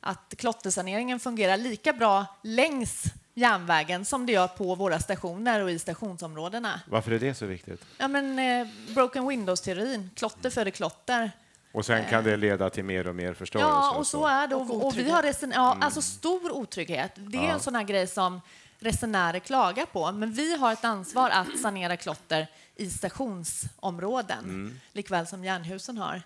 att 0.00 0.34
klottersaneringen 0.38 1.20
fungerar 1.20 1.56
lika 1.56 1.92
bra 1.92 2.26
längs 2.42 3.02
järnvägen 3.34 4.04
som 4.04 4.26
det 4.26 4.32
gör 4.32 4.48
på 4.48 4.74
våra 4.74 4.98
stationer 5.00 5.62
och 5.62 5.70
i 5.70 5.78
stationsområdena. 5.78 6.80
Varför 6.86 7.10
är 7.10 7.18
det 7.18 7.34
så 7.34 7.46
viktigt? 7.46 7.84
Ja, 7.98 8.08
men 8.08 8.38
eh, 8.38 8.66
broken 8.94 9.28
windows-teorin, 9.28 10.10
klotter 10.16 10.50
föder 10.50 10.70
klotter. 10.70 11.30
Och 11.72 11.86
sen 11.86 12.04
kan 12.10 12.24
det 12.24 12.36
leda 12.36 12.70
till 12.70 12.84
mer 12.84 13.08
och 13.08 13.14
mer 13.14 13.34
förstörelse? 13.34 13.70
Ja, 13.70 13.94
och 13.96 14.06
så 14.06 14.26
är 14.26 14.46
det. 14.46 14.54
Och 14.54 14.70
Och, 14.70 14.86
och 14.86 14.98
vi 14.98 15.10
har 15.10 15.22
resen- 15.22 15.52
ja, 15.54 15.76
alltså 15.80 16.02
stor 16.02 16.50
otrygghet. 16.52 17.12
Det 17.16 17.38
är 17.38 17.42
Ja. 17.44 17.50
en 17.52 17.60
sån 17.60 17.74
här 17.74 17.82
grej 17.84 18.06
som 18.06 18.40
resenärer 18.78 19.38
klagar 19.38 19.86
på. 19.86 20.12
Men 20.12 20.32
vi 20.32 20.56
har 20.56 20.72
ett 20.72 20.84
ansvar 20.84 21.30
att 21.30 21.58
sanera 21.58 21.96
klotter 21.96 22.46
i 22.76 22.90
stationsområden, 22.90 24.44
Mm. 24.44 24.80
likväl 24.92 25.26
som 25.26 25.44
Jernhusen 25.44 25.98
har. 25.98 26.22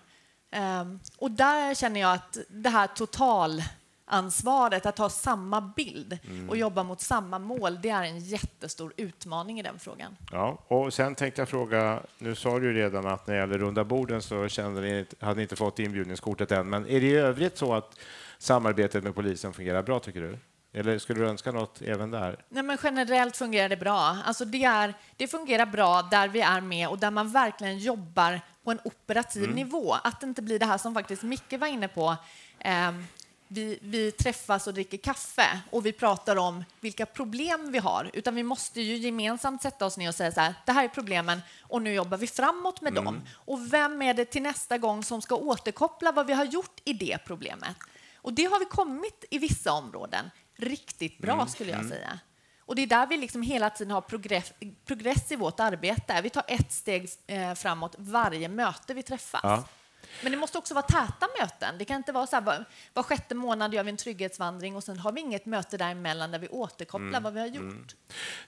Ehm, 0.51 0.99
och 1.17 1.31
där 1.31 1.73
känner 1.75 2.01
jag 2.01 2.13
att 2.13 2.37
det 2.49 2.69
här 2.69 2.87
totalansvaret, 2.87 4.85
att 4.85 4.97
ha 4.97 5.09
samma 5.09 5.61
bild 5.61 6.17
Mm. 6.27 6.49
och 6.49 6.57
jobba 6.57 6.83
mot 6.83 7.01
samma 7.01 7.39
mål, 7.39 7.79
det 7.81 7.89
är 7.89 8.03
en 8.03 8.19
jättestor 8.19 8.93
utmaning 8.97 9.59
i 9.59 9.63
den 9.63 9.79
frågan. 9.79 10.17
Ja, 10.31 10.63
och 10.67 10.93
sen 10.93 11.15
tänkte 11.15 11.41
jag 11.41 11.49
fråga, 11.49 11.99
nu 12.17 12.35
sa 12.35 12.59
du 12.59 12.65
ju 12.67 12.73
redan 12.73 13.07
att 13.07 13.27
när 13.27 13.33
det 13.33 13.39
gäller 13.39 13.57
runda 13.57 13.83
borden 13.83 14.21
så 14.21 14.47
kände 14.47 14.81
ni, 14.81 15.05
hade 15.19 15.35
ni 15.35 15.41
inte 15.41 15.55
fått 15.55 15.79
inbjudningskortet 15.79 16.51
än, 16.51 16.69
men 16.69 16.85
är 16.87 17.01
det 17.01 17.07
i 17.07 17.15
övrigt 17.15 17.57
så 17.57 17.73
att 17.73 17.99
samarbetet 18.37 19.03
med 19.03 19.15
polisen 19.15 19.53
fungerar 19.53 19.83
bra 19.83 19.99
tycker 19.99 20.21
du? 20.21 20.37
Eller 20.73 20.99
skulle 20.99 21.19
du 21.19 21.29
önska 21.29 21.51
något 21.51 21.81
även 21.81 22.11
där? 22.11 22.45
Nej, 22.49 22.63
men 22.63 22.77
generellt 22.83 23.37
fungerar 23.37 23.69
det 23.69 23.77
bra. 23.77 24.17
Alltså 24.25 24.45
det, 24.45 24.63
är, 24.63 24.93
det 25.17 25.27
fungerar 25.27 25.65
bra 25.65 26.01
där 26.01 26.27
vi 26.27 26.41
är 26.41 26.61
med 26.61 26.87
och 26.87 26.99
där 26.99 27.11
man 27.11 27.31
verkligen 27.31 27.77
jobbar 27.77 28.41
på 28.63 28.71
en 28.71 28.79
operativ 28.83 29.55
nivå. 29.55 29.93
Att 29.93 30.21
det 30.21 30.27
inte 30.27 30.41
blir 30.41 30.59
det 30.59 30.65
här 30.65 30.77
som 30.77 30.93
faktiskt 30.93 31.23
Micke 31.23 31.53
var 31.59 31.67
inne 31.67 31.87
på. 31.87 32.15
Ehm, 32.59 33.05
vi, 33.47 33.79
vi 33.81 34.11
träffas 34.11 34.67
och 34.67 34.73
dricker 34.73 34.97
kaffe 34.97 35.59
och 35.69 35.85
vi 35.85 35.91
pratar 35.91 36.35
om 36.35 36.63
vilka 36.79 37.05
problem 37.05 37.71
vi 37.71 37.79
har. 37.79 38.09
Utan 38.13 38.35
vi 38.35 38.43
måste 38.43 38.81
ju 38.81 38.95
gemensamt 38.95 39.61
sätta 39.61 39.85
oss 39.85 39.97
ner 39.97 40.07
och 40.07 40.15
säga 40.15 40.31
så 40.31 40.41
här, 40.41 40.53
det 40.65 40.71
här 40.71 40.83
är 40.83 40.87
problemen 40.87 41.41
och 41.61 41.81
nu 41.81 41.93
jobbar 41.93 42.17
vi 42.17 42.27
framåt 42.27 42.81
med 42.81 42.93
dem. 42.93 43.21
Och 43.33 43.73
vem 43.73 44.01
är 44.01 44.13
det 44.13 44.25
till 44.25 44.41
nästa 44.41 44.77
gång 44.77 45.03
som 45.03 45.21
ska 45.21 45.35
återkoppla 45.35 46.11
vad 46.11 46.27
vi 46.27 46.33
har 46.33 46.45
gjort 46.45 46.81
i 46.83 46.93
det 46.93 47.17
problemet? 47.25 47.75
Och 48.15 48.33
det 48.33 48.45
har 48.45 48.59
vi 48.59 48.65
kommit 48.65 49.25
i 49.29 49.37
vissa 49.37 49.71
områden 49.71 50.29
riktigt 50.65 51.17
bra 51.17 51.47
skulle 51.47 51.71
jag 51.71 51.85
säga. 51.85 52.19
Och 52.65 52.75
det 52.75 52.81
är 52.81 52.87
där 52.87 53.07
vi 53.07 53.17
liksom 53.17 53.41
hela 53.41 53.69
tiden 53.69 53.91
har 53.91 54.01
progress, 54.01 54.53
progress 54.85 55.31
i 55.31 55.35
vårt 55.35 55.59
arbete. 55.59 56.21
Vi 56.23 56.29
tar 56.29 56.43
ett 56.47 56.71
steg 56.71 57.09
eh, 57.27 57.53
framåt 57.53 57.95
varje 57.97 58.47
möte 58.49 58.93
vi 58.93 59.03
träffas. 59.03 59.41
Ja. 59.43 59.63
Men 60.21 60.31
det 60.31 60.37
måste 60.37 60.57
också 60.57 60.73
vara 60.73 60.85
täta 60.85 61.27
möten. 61.39 61.75
Det 61.77 61.85
kan 61.85 61.97
inte 61.97 62.11
vara 62.11 62.27
så 62.27 62.35
här, 62.35 62.43
var, 62.43 62.65
var 62.93 63.03
sjätte 63.03 63.35
månad 63.35 63.73
gör 63.73 63.83
vi 63.83 63.89
en 63.89 63.97
trygghetsvandring 63.97 64.75
och 64.75 64.83
sen 64.83 64.99
har 64.99 65.11
vi 65.11 65.21
inget 65.21 65.45
möte 65.45 65.77
däremellan 65.77 66.31
där 66.31 66.39
vi 66.39 66.47
återkopplar 66.47 67.07
Mm. 67.09 67.23
vad 67.23 67.33
vi 67.33 67.39
har 67.39 67.47
gjort. 67.47 67.95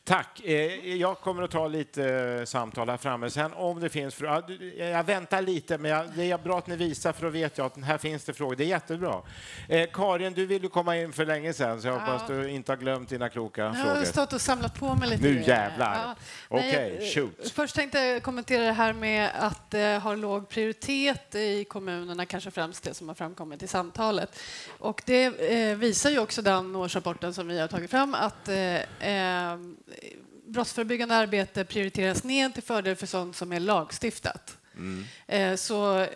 Tack. 0.03 0.41
Eh, 0.43 0.95
Jag 0.95 1.19
kommer 1.19 1.43
att 1.43 1.51
ta 1.51 1.67
lite 1.67 2.05
eh, 2.39 2.45
samtal 2.45 2.89
här 2.89 2.97
framme. 2.97 3.29
Sen 3.29 3.53
om 3.53 3.79
det 3.79 3.89
finns 3.89 4.15
frågor... 4.15 4.33
ja, 4.35 4.41
du- 4.47 4.75
Jag 4.77 5.03
väntar 5.03 5.41
lite, 5.41 5.77
men 5.77 5.91
jag- 5.91 6.09
det 6.15 6.31
är 6.31 6.37
bra 6.37 6.57
att 6.57 6.67
ni 6.67 6.75
visar 6.75 7.11
för 7.13 7.21
då 7.21 7.29
vet 7.29 7.57
jag 7.57 7.65
att 7.65 7.83
här 7.83 7.97
finns 7.97 8.23
det 8.23 8.33
frågor. 8.33 8.55
Det 8.55 8.63
är 8.63 8.67
jättebra. 8.67 9.21
Eh, 9.69 9.89
Karin, 9.93 10.33
du 10.33 10.45
ville 10.45 10.67
komma 10.67 10.97
in 10.97 11.13
för 11.13 11.25
länge 11.25 11.53
sedan 11.53 11.81
så 11.81 11.87
jag 11.87 11.93
hoppas 11.99 12.21
Ja. 12.29 12.35
du 12.35 12.49
inte 12.49 12.71
har 12.71 12.77
glömt 12.77 13.09
dina 13.09 13.29
kloka 13.29 13.61
Jag 13.61 13.69
har 13.69 13.85
frågor. 13.85 14.03
stått 14.05 14.33
och 14.33 14.41
samlat 14.41 14.79
på 14.79 14.95
mig 14.95 15.09
lite. 15.09 15.23
Nu 15.23 15.41
jävlar. 15.41 16.05
Nej, 16.05 16.15
Okej, 16.49 16.97
jag- 17.01 17.13
shoot. 17.13 17.51
Först 17.51 17.75
tänkte 17.75 17.99
jag 17.99 18.23
kommentera 18.23 18.63
det 18.63 18.71
här 18.71 18.93
med 18.93 19.31
att 19.39 19.71
det 19.71 19.99
har 20.03 20.15
låg 20.15 20.49
prioritet 20.49 21.35
i 21.35 21.54
kommunerna, 21.63 22.25
kanske 22.25 22.51
främst 22.51 22.83
det 22.83 22.93
som 22.93 23.07
har 23.07 23.15
framkommit 23.15 23.63
i 23.63 23.67
samtalet. 23.67 24.39
Och 24.67 25.01
det 25.05 25.25
eh, 25.25 25.77
visar 25.77 26.09
ju 26.09 26.19
också 26.19 26.41
den 26.41 26.75
årsrapporten 26.75 27.33
som 27.33 27.47
vi 27.47 27.59
har 27.59 27.67
tagit 27.67 27.91
fram 27.91 28.15
att 28.15 28.47
eh, 28.47 29.09
eh, 29.09 29.59
brottsförebyggande 30.47 31.15
arbete 31.15 31.65
prioriteras 31.65 32.23
ned 32.23 32.53
till 32.53 32.63
fördel 32.63 32.95
för 32.95 33.07
sånt 33.07 33.35
som 33.35 33.53
är 33.53 33.59
lagstiftat. 33.59 34.57
Eh, 35.27 35.55
så 35.55 35.99
eh, 35.99 36.09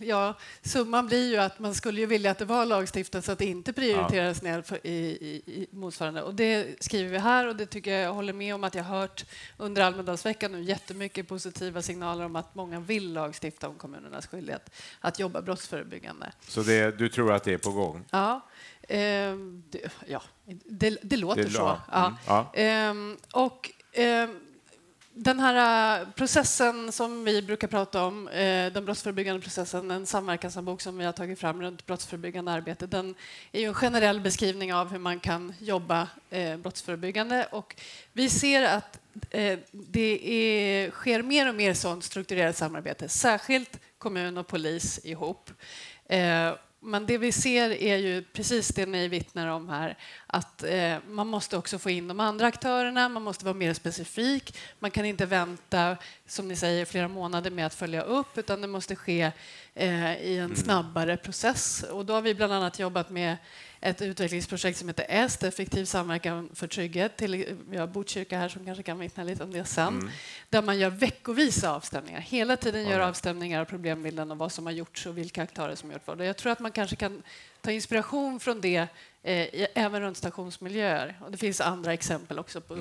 Ja, 0.00 0.34
summan 0.62 1.06
blir 1.06 1.30
ju 1.30 1.36
att 1.36 1.58
man 1.58 1.74
skulle 1.74 2.00
ju 2.00 2.06
vilja 2.06 2.30
att 2.30 2.38
det 2.38 2.44
var 2.44 2.66
lagstiftat 2.66 3.24
så 3.24 3.32
att 3.32 3.38
det 3.38 3.46
inte 3.46 3.72
prioriteras 3.72 4.42
ner 4.42 4.62
för, 4.62 4.86
i, 4.86 4.90
i, 4.90 5.42
i 5.46 5.66
motsvarande. 5.70 6.22
Och 6.22 6.34
det 6.34 6.82
skriver 6.84 7.10
vi 7.10 7.18
här 7.18 7.46
och 7.46 7.56
det 7.56 7.66
tycker 7.66 7.92
jag, 7.92 8.02
jag 8.02 8.12
håller 8.14 8.32
med 8.32 8.54
om 8.54 8.64
att 8.64 8.74
jag 8.74 8.84
hört 8.84 9.24
under 9.56 9.82
Almedalsveckan 9.82 10.52
nu 10.52 10.62
jättemycket 10.62 11.28
positiva 11.28 11.82
signaler 11.82 12.24
om 12.24 12.36
att 12.36 12.54
många 12.54 12.80
vill 12.80 13.12
lagstifta 13.12 13.68
om 13.68 13.74
kommunernas 13.74 14.26
skyldighet 14.26 14.70
att 15.00 15.18
jobba 15.18 15.42
brottsförebyggande. 15.42 16.32
Så 16.40 16.62
det, 16.62 16.98
du 16.98 17.08
tror 17.08 17.32
att 17.32 17.44
det 17.44 17.52
är 17.52 17.58
på 17.58 17.70
gång? 17.70 18.04
Ja, 18.10 18.40
ehm, 18.88 19.62
det, 19.70 19.80
ja 20.06 20.22
det, 20.64 20.98
det 21.02 21.16
låter 21.16 21.44
Det- 21.44 21.50
så. 21.50 21.58
ja, 21.58 21.80
Ja. 21.92 22.06
mm, 22.06 22.16
ja. 22.26 22.50
Ehm, 22.54 23.16
och 23.32 23.70
ehm, 23.92 24.36
den 25.20 25.40
här 25.40 26.00
äh, 26.00 26.06
processen 26.08 26.92
som 26.92 27.24
vi 27.24 27.42
brukar 27.42 27.68
prata 27.68 28.04
om, 28.04 28.28
äh, 28.28 28.72
den 28.72 28.84
brottsförebyggande 28.84 29.42
processen, 29.42 29.90
en 29.90 30.06
samverkanshandbok 30.06 30.80
som 30.80 30.98
vi 30.98 31.04
har 31.04 31.12
tagit 31.12 31.38
fram 31.38 31.62
runt 31.62 31.86
brottsförebyggande 31.86 32.52
arbete, 32.52 32.86
den 32.86 33.14
är 33.52 33.60
ju 33.60 33.66
en 33.66 33.74
generell 33.74 34.20
beskrivning 34.20 34.74
av 34.74 34.90
hur 34.90 34.98
man 34.98 35.20
kan 35.20 35.54
jobba 35.60 36.08
äh, 36.30 36.56
brottsförebyggande 36.56 37.46
och 37.50 37.76
vi 38.12 38.28
ser 38.28 38.62
att 38.62 38.98
det 39.72 40.30
är, 40.32 40.90
sker 40.90 41.22
mer 41.22 41.48
och 41.48 41.54
mer 41.54 41.74
sånt 41.74 42.04
strukturerat 42.04 42.56
samarbete, 42.56 43.08
särskilt 43.08 43.80
kommun 43.98 44.38
och 44.38 44.46
polis 44.46 45.00
ihop. 45.04 45.50
Men 46.80 47.06
det 47.06 47.18
vi 47.18 47.32
ser 47.32 47.70
är 47.70 47.96
ju 47.96 48.22
precis 48.22 48.68
det 48.68 48.86
ni 48.86 49.08
vittnar 49.08 49.48
om 49.48 49.68
här, 49.68 49.98
att 50.26 50.62
eh, 50.62 50.96
man 51.08 51.26
måste 51.26 51.56
också 51.56 51.78
få 51.78 51.90
in 51.90 52.08
de 52.08 52.20
andra 52.20 52.46
aktörerna, 52.46 53.08
man 53.08 53.22
måste 53.22 53.44
vara 53.44 53.54
mer 53.54 53.74
specifik, 53.74 54.56
man 54.78 54.90
kan 54.90 55.04
inte 55.04 55.26
vänta, 55.26 55.96
som 56.26 56.48
ni 56.48 56.56
säger, 56.56 56.84
flera 56.84 57.08
månader 57.08 57.50
med 57.50 57.66
att 57.66 57.74
följa 57.74 58.02
upp, 58.02 58.38
utan 58.38 58.60
det 58.60 58.66
måste 58.66 58.96
ske 58.96 59.32
eh, 59.74 60.16
i 60.16 60.38
en 60.38 60.56
snabbare 60.56 61.16
process. 61.16 61.82
Och 61.82 62.04
då 62.04 62.12
har 62.12 62.22
vi 62.22 62.34
bland 62.34 62.52
annat 62.52 62.78
jobbat 62.78 63.10
med 63.10 63.36
ett 63.80 64.02
utvecklingsprojekt 64.02 64.78
som 64.78 64.88
heter 64.88 65.06
EST, 65.08 65.42
Effektiv 65.42 65.84
samverkan 65.84 66.48
för 66.54 66.66
trygghet. 66.66 67.16
Till, 67.16 67.56
vi 67.70 67.76
har 67.76 67.86
Botkyrka 67.86 68.38
här 68.38 68.48
som 68.48 68.64
kanske 68.64 68.82
kan 68.82 68.98
vittna 68.98 69.24
lite 69.24 69.44
om 69.44 69.52
det 69.52 69.64
sen. 69.64 70.10
Där 70.50 70.62
man 70.62 70.78
gör 70.78 70.90
veckovisa 70.90 71.74
avstämningar. 71.74 72.20
Hela 72.20 72.56
tiden 72.56 72.88
gör 72.88 73.00
avstämningar 73.00 73.60
av 73.60 73.64
problembilden 73.64 74.30
och 74.30 74.38
vad 74.38 74.52
som 74.52 74.66
har 74.66 74.72
gjorts 74.72 75.06
och 75.06 75.18
vilka 75.18 75.42
aktörer 75.42 75.74
som 75.74 75.88
har 75.88 75.94
gjort 75.94 76.06
vad. 76.06 76.26
Jag 76.26 76.36
tror 76.36 76.52
att 76.52 76.60
man 76.60 76.72
kanske 76.72 76.96
kan 76.96 77.22
ta 77.60 77.70
inspiration 77.70 78.40
från 78.40 78.60
det 78.60 78.86
eh, 79.22 79.66
även 79.74 80.00
runt 80.00 80.16
stationsmiljöer. 80.16 81.18
Och 81.24 81.30
det 81.30 81.38
finns 81.38 81.60
andra 81.60 81.92
exempel 81.92 82.38
också. 82.38 82.60
på 82.60 82.74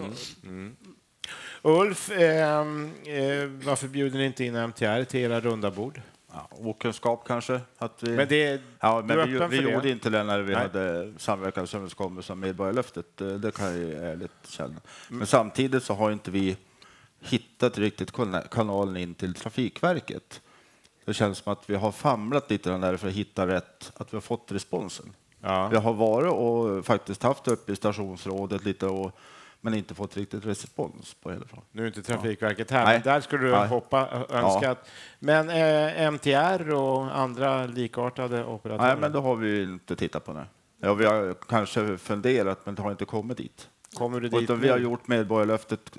Ulf, 1.62 2.12
ehm, 2.12 2.92
eh, 3.06 3.46
varför 3.66 3.88
bjuder 3.88 4.20
ni 4.20 4.26
inte 4.26 4.46
in 4.46 4.56
MTR 4.56 5.04
till 5.04 5.20
era 5.20 5.40
runda 5.40 5.72
bord? 5.72 6.02
Ja, 6.34 6.48
okunskap 6.52 7.24
kanske. 7.28 7.62
Att 7.78 8.04
vi, 8.04 8.10
Men 8.16 8.28
det, 8.28 8.62
ja, 8.80 9.04
men 9.08 9.18
vi, 9.18 9.32
vi 9.34 9.40
för 9.40 9.48
det? 9.50 9.56
gjorde 9.56 9.90
inte 9.90 10.10
det 10.10 10.24
när 10.24 10.40
vi 10.40 10.54
Nej. 10.54 10.62
hade 10.62 11.14
samverkansöverenskommelse 11.18 12.34
om 12.34 12.40
Medborgarlöftet. 12.40 13.22
Eh, 13.22 13.28
Det 13.28 13.52
kan 13.56 13.66
jag 13.66 13.78
ju 13.78 13.94
ärligt 13.96 14.32
känna. 14.48 14.68
Mm. 14.70 14.82
Men 15.10 15.28
samtidigt 15.28 15.84
så 15.84 15.94
har 15.94 16.12
inte 16.12 16.32
vi 16.32 16.58
hittat 17.22 17.78
riktigt 17.78 18.12
kana- 18.14 18.48
kanalen 18.52 18.98
in 18.98 19.14
till 19.14 19.34
Trafikverket. 19.34 20.42
Det 21.06 21.14
känns 21.14 21.38
som 21.38 21.54
att 21.54 21.70
vi 21.70 21.76
har 21.76 21.92
famlat 21.92 22.50
lite 22.50 22.78
där 22.78 22.98
för 22.98 23.08
att 23.08 23.14
hitta 23.14 23.48
rätt, 23.48 23.92
att 23.98 24.14
vi 24.14 24.18
har 24.18 24.22
fått 24.22 24.52
responsen. 24.52 25.14
Ja. 25.42 25.68
Vi 25.68 25.78
har 25.78 25.94
varit 25.94 26.32
och 26.34 26.86
faktiskt 26.86 27.24
haft 27.24 27.48
uppe 27.48 27.72
i 27.72 27.76
stationsrådet 27.76 28.64
lite 28.66 28.86
och, 28.88 29.12
men 29.62 29.74
inte 29.74 29.96
fått 29.96 30.18
riktigt 30.18 30.46
respons 30.46 31.14
på 31.14 31.30
fall. 31.30 31.62
Nu 31.72 31.84
är 31.84 31.88
inte 31.88 32.02
Trafikverket 32.02 32.72
här, 32.72 32.94
men 32.94 33.02
där 33.02 33.22
skulle 33.22 33.44
du 33.46 33.52
Nej. 33.52 33.68
hoppa, 33.68 34.26
önska 34.30 34.72
att... 34.72 34.90
Men 35.20 35.50
eh, 35.50 36.08
MTR 36.12 36.74
och 36.74 37.18
andra 37.18 37.66
likartade 37.66 38.46
operatörer? 38.46 38.88
Nej, 38.88 38.98
men 38.98 39.12
det 39.12 39.20
har 39.20 39.36
vi 39.36 39.64
inte 39.64 39.96
tittat 39.96 40.26
på 40.26 40.34
nu. 40.34 40.44
Ja, 40.82 40.94
vi 40.94 41.06
har 41.06 41.36
kanske 41.48 41.98
funderat, 41.98 42.66
men 42.66 42.76
det 42.76 42.82
har 42.82 42.92
inte 42.92 43.06
kommit 43.06 43.38
dit. 43.38 43.70
Kommer 43.98 44.20
du 44.20 44.30
dit 44.30 44.42
Utan 44.42 44.60
vi 44.60 44.70
har 44.70 44.78
gjort 44.78 45.08
medborgarlöftet 45.08 45.98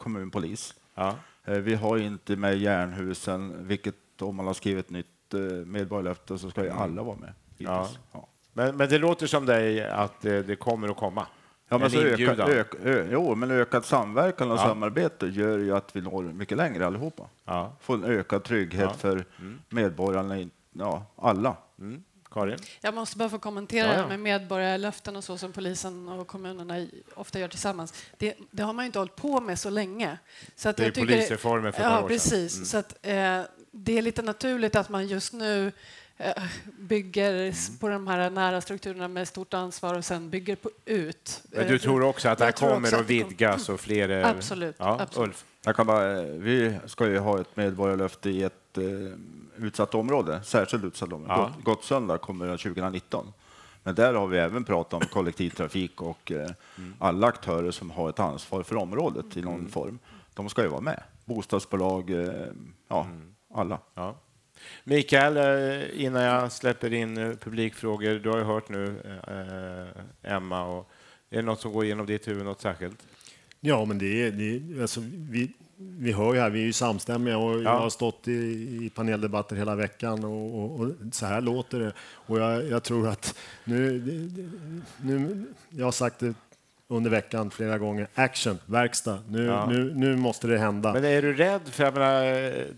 kommunpolis. 0.00 0.74
Ja. 0.94 1.14
Eh, 1.44 1.58
Vi 1.58 1.74
har 1.74 1.98
inte 1.98 2.36
med 2.36 2.58
Järnhusen, 2.58 3.66
vilket 3.66 3.94
om 4.20 4.36
man 4.36 4.46
har 4.46 4.54
skrivit 4.54 4.90
nytt 4.90 5.34
eh, 5.34 5.40
medborgarlöfte 5.40 6.38
så 6.38 6.50
ska 6.50 6.64
ju 6.64 6.70
alla 6.70 7.02
vara 7.02 7.16
med. 7.16 7.32
Ja. 7.58 7.88
Ja. 8.12 8.28
Men, 8.52 8.76
men 8.76 8.88
det 8.88 8.98
låter 8.98 9.26
som 9.26 9.46
dig 9.46 9.88
att 9.88 10.20
det, 10.20 10.42
det 10.42 10.56
kommer 10.56 10.88
att 10.88 10.96
komma? 10.96 11.26
Ja, 11.68 11.78
men 11.78 11.82
En 11.84 11.90
så 11.90 11.98
öka, 11.98 12.08
inbjudan. 12.10 12.50
ök, 12.50 12.74
ö, 12.84 13.08
jo, 13.12 13.34
men 13.34 13.50
ökad 13.50 13.84
samverkan 13.84 14.50
och 14.50 14.56
Ja. 14.58 14.62
samarbete 14.62 15.26
gör 15.26 15.58
ju 15.58 15.76
att 15.76 15.96
vi 15.96 16.00
når 16.00 16.22
mycket 16.22 16.56
längre 16.58 16.86
allihopa. 16.86 17.28
Ja. 17.44 17.76
Får 17.80 17.94
en 17.94 18.04
ökad 18.04 18.44
trygghet 18.44 18.82
Ja. 18.82 18.94
för 18.94 19.24
medborgarna, 19.68 20.38
i- 20.40 20.50
ja, 20.72 21.06
alla. 21.16 21.56
Mm. 21.78 22.02
Karin? 22.30 22.58
Jag 22.80 22.94
måste 22.94 23.16
bara 23.18 23.28
få 23.28 23.38
kommentera 23.38 23.86
Ja, 23.86 23.94
ja. 23.94 24.02
det 24.02 24.08
med 24.08 24.20
medborgarlöften 24.20 25.16
och 25.16 25.24
så 25.24 25.38
som 25.38 25.52
polisen 25.52 26.08
och 26.08 26.26
kommunerna 26.26 26.86
ofta 27.14 27.38
gör 27.38 27.48
tillsammans. 27.48 27.94
Det, 28.16 28.34
det 28.50 28.62
har 28.62 28.72
man 28.72 28.84
ju 28.84 28.86
inte 28.86 28.98
hållit 28.98 29.16
på 29.16 29.40
med 29.40 29.58
så 29.58 29.70
länge. 29.70 30.18
Så 30.56 30.68
att 30.68 30.76
Det 30.76 30.82
är 30.82 30.84
jag 30.84 30.94
tycker 30.94 31.06
polisreformen 31.06 31.72
för 31.72 31.80
ett 31.80 31.86
par 31.86 31.92
Ja, 31.92 31.96
år 31.98 32.00
sedan. 32.00 32.08
precis. 32.08 32.54
Mm. 32.56 32.64
Så 32.66 32.76
att, 32.78 32.92
eh, 33.02 33.42
det 33.72 33.98
är 33.98 34.02
lite 34.02 34.22
naturligt 34.22 34.76
att 34.76 34.88
man 34.88 35.06
just 35.06 35.32
nu 35.32 35.72
bygger 36.78 37.34
s- 37.48 37.68
Mm. 37.68 37.78
på 37.78 37.88
de 37.88 38.06
här 38.06 38.30
nära 38.30 38.60
strukturerna 38.60 39.08
med 39.08 39.28
stort 39.28 39.54
ansvar 39.54 39.94
och 39.98 40.04
sen 40.04 40.30
bygger 40.30 40.56
på, 40.56 40.70
ut. 40.84 41.42
Men 41.50 41.66
du 41.66 41.74
Eh, 41.74 41.80
tror 41.80 42.02
också 42.02 42.28
att 42.28 42.38
det 42.38 42.44
här 42.44 42.52
kommer 42.52 42.94
att 43.00 43.06
vidgas 43.10 43.68
och 43.68 43.80
fler... 43.80 44.08
eh, 44.08 44.28
Absolut, 44.28 44.76
Ja, 44.78 45.00
absolut. 45.00 45.28
Ulf? 45.28 45.44
Jag 45.64 45.76
kan 45.76 45.86
bara, 45.86 46.22
vi 46.22 46.78
ska 46.86 47.06
ju 47.08 47.18
ha 47.18 47.40
ett 47.40 47.56
medborgarlöfte 47.56 48.30
i 48.30 48.42
ett 48.42 48.78
eh, 48.78 48.84
utsatt 49.64 49.94
område, 49.94 50.40
särskilt 50.44 50.84
utsatt 50.84 51.12
område. 51.12 51.34
Ja. 51.34 51.52
Gott, 51.56 51.64
Gottsunda 51.64 52.18
kommer 52.18 52.56
2019. 52.56 53.32
Men 53.82 53.94
där 53.94 54.14
har 54.14 54.26
vi 54.26 54.38
även 54.38 54.64
pratat 54.64 54.94
om 55.02 55.08
kollektivtrafik 55.08 56.02
och 56.02 56.32
eh, 56.32 56.50
alla 56.98 57.26
aktörer 57.26 57.70
som 57.70 57.90
har 57.90 58.08
ett 58.08 58.20
ansvar 58.20 58.62
för 58.62 58.76
området 58.76 59.36
i 59.36 59.42
någon 59.42 59.68
form. 59.68 59.98
De 60.34 60.48
ska 60.48 60.62
ju 60.62 60.68
vara 60.68 60.80
med. 60.80 61.02
Bostadsbolag, 61.24 62.10
eh, 62.10 62.32
ja, 62.88 63.06
alla. 63.54 63.78
Ja. 63.94 64.16
Mikael, 64.84 65.36
eh, 65.36 66.04
innan 66.04 66.22
jag 66.22 66.52
släpper 66.52 66.92
in 66.92 67.18
eh, 67.18 67.36
publikfrågor, 67.36 68.14
du 68.14 68.30
har 68.30 68.38
ju 68.38 68.44
hört 68.44 68.68
nu 68.68 68.94
eh, 69.28 70.32
Emma, 70.34 70.64
och 70.64 70.90
är 71.30 71.36
det 71.36 71.42
något 71.42 71.60
som 71.60 71.72
går 71.72 71.84
igenom 71.84 72.06
ditt 72.06 72.28
huvud, 72.28 72.44
något 72.44 72.60
särskilt? 72.60 73.06
Ja, 73.60 73.84
men 73.84 73.98
det 73.98 74.22
är, 74.22 74.80
alltså, 74.80 75.00
vi, 75.30 75.52
vi 75.76 76.12
hör 76.12 76.34
ju 76.34 76.40
här, 76.40 76.50
vi 76.50 76.60
är 76.60 76.64
ju 76.64 76.72
samstämmiga 76.72 77.38
och 77.38 77.62
jag 77.62 77.78
har 77.78 77.90
stått 77.90 78.28
i, 78.28 78.32
i 78.32 78.90
paneldebatter 78.94 79.56
hela 79.56 79.74
veckan 79.74 80.24
och, 80.24 80.60
och, 80.60 80.80
och 80.80 80.92
så 81.12 81.26
här 81.26 81.40
låter 81.40 81.80
det. 81.80 81.92
Och 81.98 82.38
jag, 82.40 82.68
jag 82.68 82.82
tror 82.82 83.08
att 83.08 83.38
nu, 83.64 84.02
nu, 85.02 85.44
jag 85.70 85.84
har 85.84 85.92
sagt 85.92 86.18
det 86.18 86.34
under 86.88 87.10
veckan 87.10 87.50
flera 87.50 87.78
gånger, 87.78 88.08
action, 88.14 88.58
verkstad, 88.66 89.18
nu, 89.28 89.44
Ja. 89.44 89.66
nu, 89.66 89.92
nu 89.94 90.16
måste 90.16 90.46
det 90.46 90.58
hända. 90.58 90.92
Men 90.92 91.04
är 91.04 91.22
du 91.22 91.34
rädd? 91.34 91.60
För 91.64 91.84
jag 91.84 91.94
menar, 91.94 92.22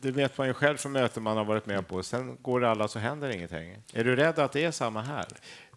det 0.03 0.11
vet 0.11 0.39
man 0.39 0.47
ju 0.47 0.55
själv 0.55 0.77
från 0.77 0.93
möten 0.93 1.23
man 1.23 1.37
har 1.37 1.45
varit 1.45 1.67
med 1.67 1.89
på. 1.89 2.03
Sen 2.03 2.37
går 2.43 2.61
det 2.61 2.71
alla 2.71 2.89
så 2.89 2.99
händer 2.99 3.29
ingenting. 3.31 3.77
Är 3.93 4.05
du 4.05 4.17
rädd 4.17 4.39
att 4.39 4.53
det 4.53 4.65
är 4.65 4.71
samma 4.71 5.03
här? 5.03 5.27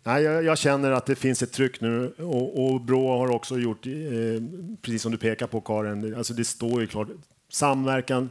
Nej, 0.03 0.23
jag, 0.23 0.43
jag 0.43 0.57
känner 0.57 0.91
att 0.91 1.05
det 1.05 1.15
finns 1.15 1.43
ett 1.43 1.51
tryck 1.51 1.81
nu 1.81 2.13
och, 2.17 2.65
och 2.65 2.81
Brå 2.81 3.17
har 3.17 3.31
också 3.31 3.57
gjort, 3.59 3.85
eh, 3.85 3.91
precis 4.81 5.01
som 5.01 5.11
du 5.11 5.17
pekar 5.17 5.47
på 5.47 5.61
Karin, 5.61 6.15
alltså 6.15 6.33
det 6.33 6.45
står 6.45 6.81
ju 6.81 6.87
klart, 6.87 7.07
samverkan, 7.51 8.29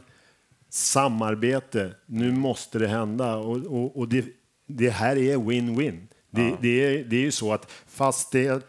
samarbete, 0.69 1.91
nu 2.05 2.31
måste 2.31 2.79
det 2.79 2.87
hända 2.87 3.35
och, 3.35 3.57
och, 3.57 3.97
och 3.97 4.07
det, 4.07 4.25
det 4.67 4.89
här 4.89 5.15
är 5.17 5.37
win-win. 5.37 6.07
Det, 6.29 6.55
det, 6.61 6.85
är, 6.85 7.03
det 7.03 7.15
är 7.15 7.21
ju 7.21 7.31
så 7.31 7.53
att 7.53 7.71
fast 7.87 8.31
det 8.31 8.65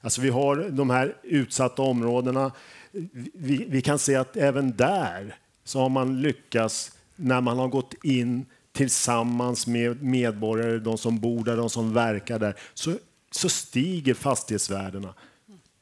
Alltså 0.00 0.20
vi 0.20 0.28
har 0.28 0.70
de 0.70 0.90
här 0.90 1.16
utsatta 1.22 1.82
områdena. 1.82 2.52
Vi, 3.34 3.66
vi 3.68 3.82
kan 3.82 3.98
se 3.98 4.14
att 4.14 4.36
även 4.36 4.76
där 4.76 5.36
så 5.64 5.80
har 5.80 5.88
man 5.88 6.22
lyckats 6.22 6.92
när 7.16 7.40
man 7.40 7.58
har 7.58 7.68
gått 7.68 7.94
in 8.04 8.46
tillsammans 8.72 9.66
med 9.66 10.02
medborgare, 10.02 10.78
de 10.78 10.98
som 10.98 11.18
bor 11.18 11.44
där, 11.44 11.56
de 11.56 11.70
som 11.70 11.94
verkar 11.94 12.38
där, 12.38 12.54
så, 12.74 12.94
så 13.30 13.48
stiger 13.48 14.14
fastighetsvärdena. 14.14 15.14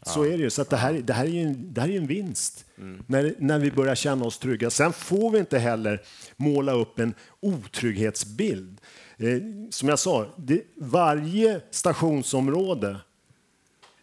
Så 0.06 0.24
är 0.24 0.30
det 0.30 0.36
ju. 0.36 0.50
Så 0.50 0.62
att 0.62 0.70
det, 0.70 0.76
här, 0.76 0.92
det, 0.92 1.12
här 1.12 1.24
är 1.24 1.28
ju 1.28 1.42
en, 1.42 1.74
det 1.74 1.80
här 1.80 1.88
är 1.88 1.96
en 1.96 2.06
vinst 2.06 2.64
mm. 2.78 3.02
när, 3.06 3.34
när 3.38 3.58
vi 3.58 3.70
börjar 3.70 3.94
känna 3.94 4.24
oss 4.24 4.38
trygga. 4.38 4.70
Sen 4.70 4.92
får 4.92 5.30
vi 5.30 5.38
inte 5.38 5.58
heller 5.58 6.02
måla 6.36 6.72
upp 6.72 6.98
en 6.98 7.14
otrygghetsbild. 7.40 8.80
Eh, 9.16 9.38
som 9.70 9.88
jag 9.88 9.98
sa, 9.98 10.26
det, 10.36 10.62
varje 10.76 11.60
stationsområde 11.70 12.96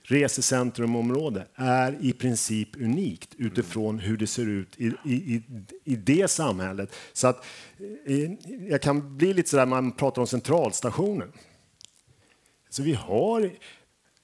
resecentrumområde 0.04 1.48
är 1.56 1.98
i 2.02 2.14
princip 2.14 2.76
unikt 2.76 3.30
utifrån 3.38 4.00
hur 4.00 4.18
det 4.18 4.28
ser 4.28 4.50
ut 4.50 4.76
i, 4.78 4.92
i, 5.06 5.44
i 5.84 5.96
det 5.96 6.28
samhället. 6.28 6.96
Så 7.14 7.28
att, 7.28 7.46
eh, 8.06 8.32
jag 8.70 8.82
kan 8.82 9.18
bli 9.18 9.34
lite 9.34 9.50
sådär, 9.50 9.66
man 9.66 9.92
pratar 9.92 10.22
om 10.22 10.28
centralstationen. 10.28 11.32
Så 12.70 12.84
vi 12.84 12.94
har 12.94 13.52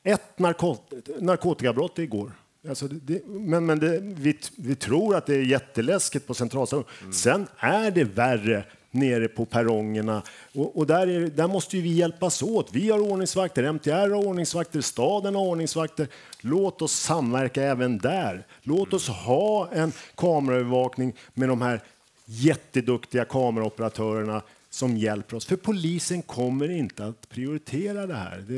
ett 0.03 0.39
narkot 0.39 0.93
narkotikabrott 1.19 1.99
igår. 1.99 2.31
Alltså 2.69 2.87
det, 2.87 3.27
men 3.27 3.65
men 3.65 3.79
det, 3.79 3.99
vi, 4.01 4.37
vi 4.57 4.75
tror 4.75 5.15
att 5.15 5.25
det 5.25 5.35
är 5.35 5.41
jätteläskigt 5.41 6.27
på 6.27 6.33
centralstationen. 6.33 6.89
Mm. 7.01 7.13
Sen 7.13 7.47
är 7.57 7.91
det 7.91 8.03
värre 8.03 8.63
nere 8.91 9.27
på 9.27 9.45
perrongerna. 9.45 10.21
Och, 10.55 10.77
och 10.77 10.87
där, 10.87 11.07
är, 11.07 11.19
där 11.19 11.47
måste 11.47 11.77
vi 11.77 11.89
hjälpas 11.89 12.43
åt. 12.43 12.69
Vi 12.71 12.89
har 12.89 12.99
ordningsvakter, 12.99 13.63
MTR 13.63 13.91
har 13.91 14.27
ordningsvakter, 14.27 14.81
staden 14.81 15.35
har 15.35 15.41
ordningsvakter. 15.41 16.07
Låt 16.41 16.81
oss 16.81 16.93
samverka 16.93 17.63
även 17.63 17.97
där. 17.97 18.45
Låt 18.61 18.93
oss 18.93 19.07
ha 19.07 19.69
en 19.71 19.91
kameraövervakning 20.15 21.13
med 21.33 21.49
de 21.49 21.61
här 21.61 21.81
jätteduktiga 22.25 23.25
kameraoperatörerna 23.25 24.41
som 24.69 24.97
hjälper 24.97 25.37
oss. 25.37 25.45
För 25.45 25.55
polisen 25.55 26.21
kommer 26.21 26.71
inte 26.71 27.05
att 27.05 27.29
prioritera 27.29 28.07
det 28.07 28.15
här. 28.15 28.43
Det, 28.47 28.55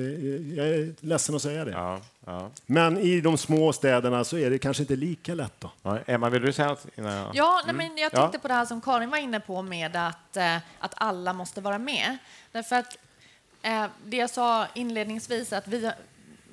jag 0.55 0.67
är 0.67 0.93
ledsen 0.99 1.35
att 1.35 1.41
säga 1.41 1.65
det. 1.65 1.71
Ja, 1.71 1.99
ja. 2.25 2.49
Men 2.65 2.97
i 2.97 3.21
de 3.21 3.37
små 3.37 3.73
städerna 3.73 4.23
så 4.23 4.37
är 4.37 4.49
det 4.49 4.59
kanske 4.59 4.83
inte 4.83 4.95
lika 4.95 5.33
lätt. 5.33 5.53
Då. 5.59 5.71
Ja, 5.81 5.99
Emma, 6.07 6.29
vill 6.29 6.41
du 6.41 6.53
säga 6.53 6.67
något? 6.67 6.87
Ja, 7.33 7.61
nej, 7.65 7.75
men 7.75 7.97
jag 7.97 8.11
tänkte 8.11 8.39
på 8.39 8.47
det 8.47 8.53
här 8.53 8.65
som 8.65 8.81
Karin 8.81 9.09
var 9.09 9.17
inne 9.17 9.39
på 9.39 9.61
med 9.61 9.95
att, 9.95 10.37
eh, 10.37 10.57
att 10.79 10.93
alla 10.95 11.33
måste 11.33 11.61
vara 11.61 11.77
med. 11.77 12.17
Därför 12.51 12.75
att 12.75 12.97
eh, 13.61 13.85
det 14.05 14.17
jag 14.17 14.29
sa 14.29 14.67
inledningsvis, 14.75 15.53
att 15.53 15.67
vi, 15.67 15.91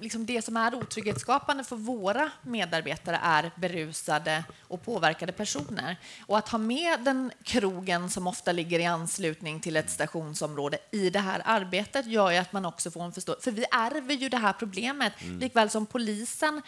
liksom 0.00 0.26
det 0.26 0.42
som 0.44 0.56
är 0.56 0.74
otrygghetsskapande 0.74 1.64
för 1.64 1.76
våra 1.76 2.30
medarbetare 2.42 3.20
är 3.22 3.50
berusade 3.56 4.44
och 4.60 4.84
påverkade 4.84 5.32
personer. 5.32 5.96
Och 6.26 6.38
att 6.38 6.48
ha 6.48 6.58
med 6.58 7.00
den 7.00 7.32
krogen 7.42 8.10
som 8.10 8.26
ofta 8.26 8.52
ligger 8.52 8.78
i 8.78 8.84
anslutning 8.84 9.60
till 9.60 9.76
ett 9.76 9.90
stationsområde 9.90 10.78
i 10.90 11.10
det 11.10 11.18
här 11.18 11.42
arbetet 11.44 12.06
gör 12.06 12.30
ju 12.30 12.36
att 12.36 12.52
man 12.52 12.66
också 12.66 12.90
får 12.90 13.04
en 13.04 13.12
förståelse. 13.12 13.44
För 13.44 13.50
vi 13.50 13.64
ärver 13.70 14.14
ju 14.14 14.28
det 14.28 14.36
här 14.36 14.52
problemet, 14.52 15.12
mm. 15.22 15.38
likväl 15.38 15.70
som 15.70 15.86
polisen 15.86 16.62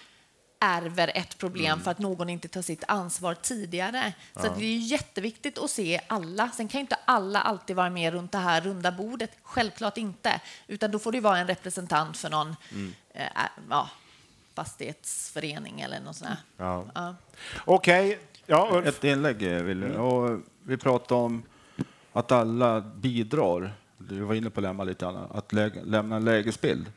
ärver 0.60 1.12
ett 1.14 1.38
problem 1.38 1.72
mm. 1.72 1.80
för 1.80 1.90
att 1.90 1.98
någon 1.98 2.28
inte 2.28 2.48
tar 2.48 2.62
sitt 2.62 2.84
ansvar 2.88 3.34
tidigare. 3.34 4.12
Så 4.34 4.46
ja. 4.46 4.54
det 4.58 4.64
är 4.64 4.78
jätteviktigt 4.78 5.58
att 5.58 5.70
se 5.70 6.00
alla. 6.06 6.50
Sen 6.50 6.68
kan 6.68 6.80
inte 6.80 6.96
alla 7.04 7.40
alltid 7.40 7.76
vara 7.76 7.90
med 7.90 8.12
runt 8.12 8.32
det 8.32 8.38
här 8.38 8.60
runda 8.60 8.92
bordet, 8.92 9.30
självklart 9.42 9.96
inte. 9.96 10.40
Utan 10.66 10.90
då 10.90 10.98
får 10.98 11.12
det 11.12 11.20
vara 11.20 11.38
en 11.38 11.46
representant 11.46 12.16
för 12.16 12.30
någon 12.30 12.56
mm. 12.72 12.94
Eh, 13.14 13.26
ja, 13.70 13.90
fastighetsförening 14.54 15.80
eller 15.80 16.00
något 16.00 16.16
sånt. 16.16 16.30
Ja. 16.56 16.84
Ja. 16.94 17.14
Okej. 17.64 18.08
Okay. 18.08 18.18
Ja, 18.46 18.82
Ett 18.84 19.04
inlägg 19.04 19.38
vill 19.38 19.82
jag. 19.82 20.04
Och 20.04 20.40
vi 20.62 20.76
pratar 20.76 21.16
om 21.16 21.42
att 22.12 22.32
alla 22.32 22.80
bidrar. 22.80 23.72
Du 23.98 24.20
var 24.20 24.34
inne 24.34 24.50
på 24.50 24.60
det 24.60 24.84
lite 24.84 25.04
grann, 25.04 25.16
att 25.16 25.52
lämna 25.84 26.16
en 26.16 26.24
lägesbild. 26.24 26.92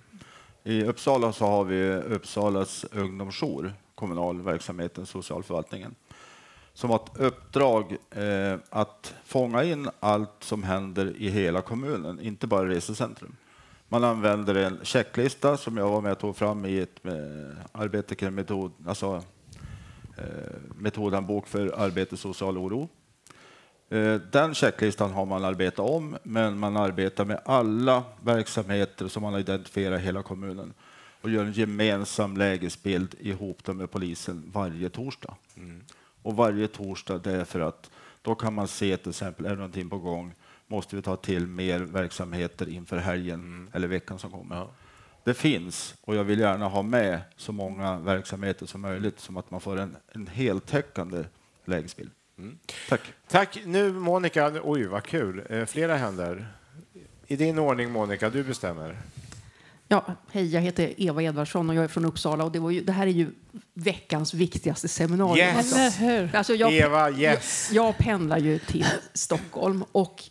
I 0.63 0.83
Uppsala 0.83 1.33
så 1.33 1.45
har 1.45 1.63
vi 1.63 1.93
Uppsalas 1.93 2.85
ungdomsjour, 2.91 3.73
kommunal 3.95 4.41
verksamheten, 4.41 5.05
socialförvaltningen, 5.05 5.95
som 6.73 6.89
har 6.89 6.97
ett 6.97 7.19
uppdrag 7.19 7.97
eh, 8.11 8.55
att 8.69 9.13
fånga 9.25 9.63
in 9.63 9.89
allt 9.99 10.31
som 10.39 10.63
händer 10.63 11.13
i 11.17 11.29
hela 11.29 11.61
kommunen, 11.61 12.19
inte 12.19 12.47
bara 12.47 12.69
resecentrum. 12.69 13.35
Man 13.93 14.03
använder 14.03 14.55
en 14.55 14.79
checklista 14.83 15.57
som 15.57 15.77
jag 15.77 15.89
var 15.89 16.01
med 16.01 16.11
och 16.11 16.19
tog 16.19 16.35
fram 16.35 16.65
i 16.65 16.79
ett 16.79 17.05
eh, 17.05 17.13
arbete 17.71 18.15
kring 18.15 18.35
metod, 18.35 18.71
alltså, 18.87 19.23
eh, 20.17 20.23
metodanbok 20.75 21.47
för 21.47 21.79
arbete 21.79 22.17
social 22.17 22.57
oro. 22.57 22.89
Eh, 23.89 24.15
den 24.15 24.53
checklistan 24.53 25.11
har 25.11 25.25
man 25.25 25.43
arbetat 25.43 25.89
om, 25.89 26.17
men 26.23 26.57
man 26.59 26.77
arbetar 26.77 27.25
med 27.25 27.41
alla 27.45 28.03
verksamheter 28.23 29.07
som 29.07 29.23
man 29.23 29.39
identifierar 29.39 29.97
i 29.97 30.01
hela 30.01 30.23
kommunen 30.23 30.73
och 31.21 31.29
gör 31.29 31.45
en 31.45 31.53
gemensam 31.53 32.37
lägesbild 32.37 33.15
ihop 33.19 33.67
med 33.67 33.91
polisen 33.91 34.51
varje 34.53 34.89
torsdag. 34.89 35.35
Mm. 35.57 35.81
Och 36.21 36.35
varje 36.35 36.67
torsdag, 36.67 37.17
det 37.17 37.31
är 37.31 37.45
för 37.45 37.59
att 37.59 37.91
då 38.21 38.35
kan 38.35 38.53
man 38.53 38.67
se 38.67 38.97
till 38.97 39.09
exempel, 39.09 39.45
är 39.45 39.55
någonting 39.55 39.89
på 39.89 39.97
gång? 39.97 40.33
Måste 40.67 40.95
vi 40.95 41.01
ta 41.01 41.15
till 41.15 41.47
mer 41.47 41.79
verksamheter 41.79 42.69
inför 42.69 42.97
helgen 42.97 43.39
mm. 43.39 43.69
eller 43.73 43.87
veckan 43.87 44.19
som 44.19 44.31
kommer? 44.31 44.55
Ja. 44.55 44.71
Det 45.23 45.33
finns, 45.33 45.95
och 46.01 46.15
jag 46.15 46.23
vill 46.23 46.39
gärna 46.39 46.67
ha 46.67 46.81
med 46.81 47.21
så 47.37 47.51
många 47.51 47.97
verksamheter 47.99 48.65
som 48.65 48.81
möjligt, 48.81 49.19
som 49.19 49.37
att 49.37 49.51
man 49.51 49.61
får 49.61 49.79
en, 49.79 49.95
en 50.11 50.27
heltäckande 50.27 51.23
lägesbild. 51.65 52.11
Mm. 52.37 52.57
Tack. 52.89 53.01
Tack. 53.27 53.59
Nu 53.65 53.93
Monica, 53.93 54.51
oj 54.63 54.87
vad 54.87 55.03
kul, 55.03 55.43
eh, 55.49 55.65
flera 55.65 55.95
händer. 55.95 56.47
I 57.27 57.35
din 57.35 57.59
ordning 57.59 57.91
Monica, 57.91 58.29
du 58.29 58.43
bestämmer. 58.43 58.97
Ja, 59.87 60.05
hej, 60.31 60.53
jag 60.53 60.61
heter 60.61 60.93
Eva 60.97 61.23
Edvardsson 61.23 61.69
och 61.69 61.75
jag 61.75 61.83
är 61.83 61.87
från 61.87 62.05
Uppsala. 62.05 62.43
Och 62.43 62.51
det, 62.51 62.59
var 62.59 62.71
ju, 62.71 62.81
det 62.81 62.91
här 62.91 63.07
är 63.07 63.11
ju 63.11 63.27
veckans 63.73 64.33
viktigaste 64.33 64.87
seminarium. 64.87 65.47
Yes. 65.47 66.33
Alltså 66.33 66.53
jag, 66.53 66.73
Eva, 66.73 67.11
yes. 67.11 67.69
Jag, 67.73 67.85
jag, 67.85 67.97
pendlar 67.97 68.37
ju 68.37 68.59
till 68.59 68.85
Stockholm 69.13 69.83
och, 69.91 70.23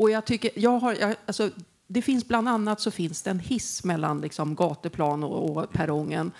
och 0.00 0.10
jag 0.10 0.24
tycker, 0.24 0.50
jag 0.54 0.78
har, 0.78 0.94
jag, 0.94 1.14
alltså, 1.26 1.50
det 1.86 2.02
finns 2.02 2.28
bland 2.28 2.48
annat 2.48 2.80
så 2.80 2.90
finns 2.90 3.22
det 3.22 3.30
en 3.30 3.38
hiss 3.38 3.84
mellan 3.84 4.20
liksom, 4.20 4.54
gatuplan 4.54 5.24
och, 5.24 5.56
och 5.56 5.72
perrongen 5.72 6.32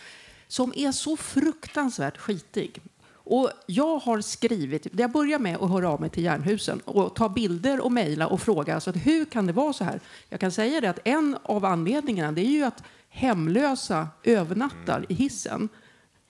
som 0.48 0.72
är 0.76 0.92
så 0.92 1.16
fruktansvärt 1.16 2.18
skitig. 2.18 2.82
Och 3.12 3.50
jag 3.66 3.98
har 3.98 4.20
skrivit, 4.20 4.86
jag 4.92 5.12
börjar 5.12 5.38
med 5.38 5.56
att 5.56 5.70
höra 5.70 5.88
av 5.88 6.00
mig 6.00 6.11
till 6.11 6.24
Jernhusen 6.24 6.80
och 6.84 7.14
ta 7.14 7.28
bilder 7.28 7.80
och 7.80 7.92
mejla 7.92 8.26
och 8.26 8.40
fråga 8.40 8.74
alltså, 8.74 8.92
hur 8.92 9.24
kan 9.24 9.46
det 9.46 9.52
vara 9.52 9.72
så 9.72 9.84
här. 9.84 10.00
Jag 10.28 10.40
kan 10.40 10.52
säga 10.52 10.80
det 10.80 10.90
att 10.90 11.00
en 11.04 11.38
av 11.42 11.64
anledningarna 11.64 12.32
det 12.32 12.40
är 12.40 12.50
ju 12.50 12.64
att 12.64 12.82
hemlösa 13.08 14.08
övernattar 14.22 15.06
i 15.08 15.14
hissen. 15.14 15.68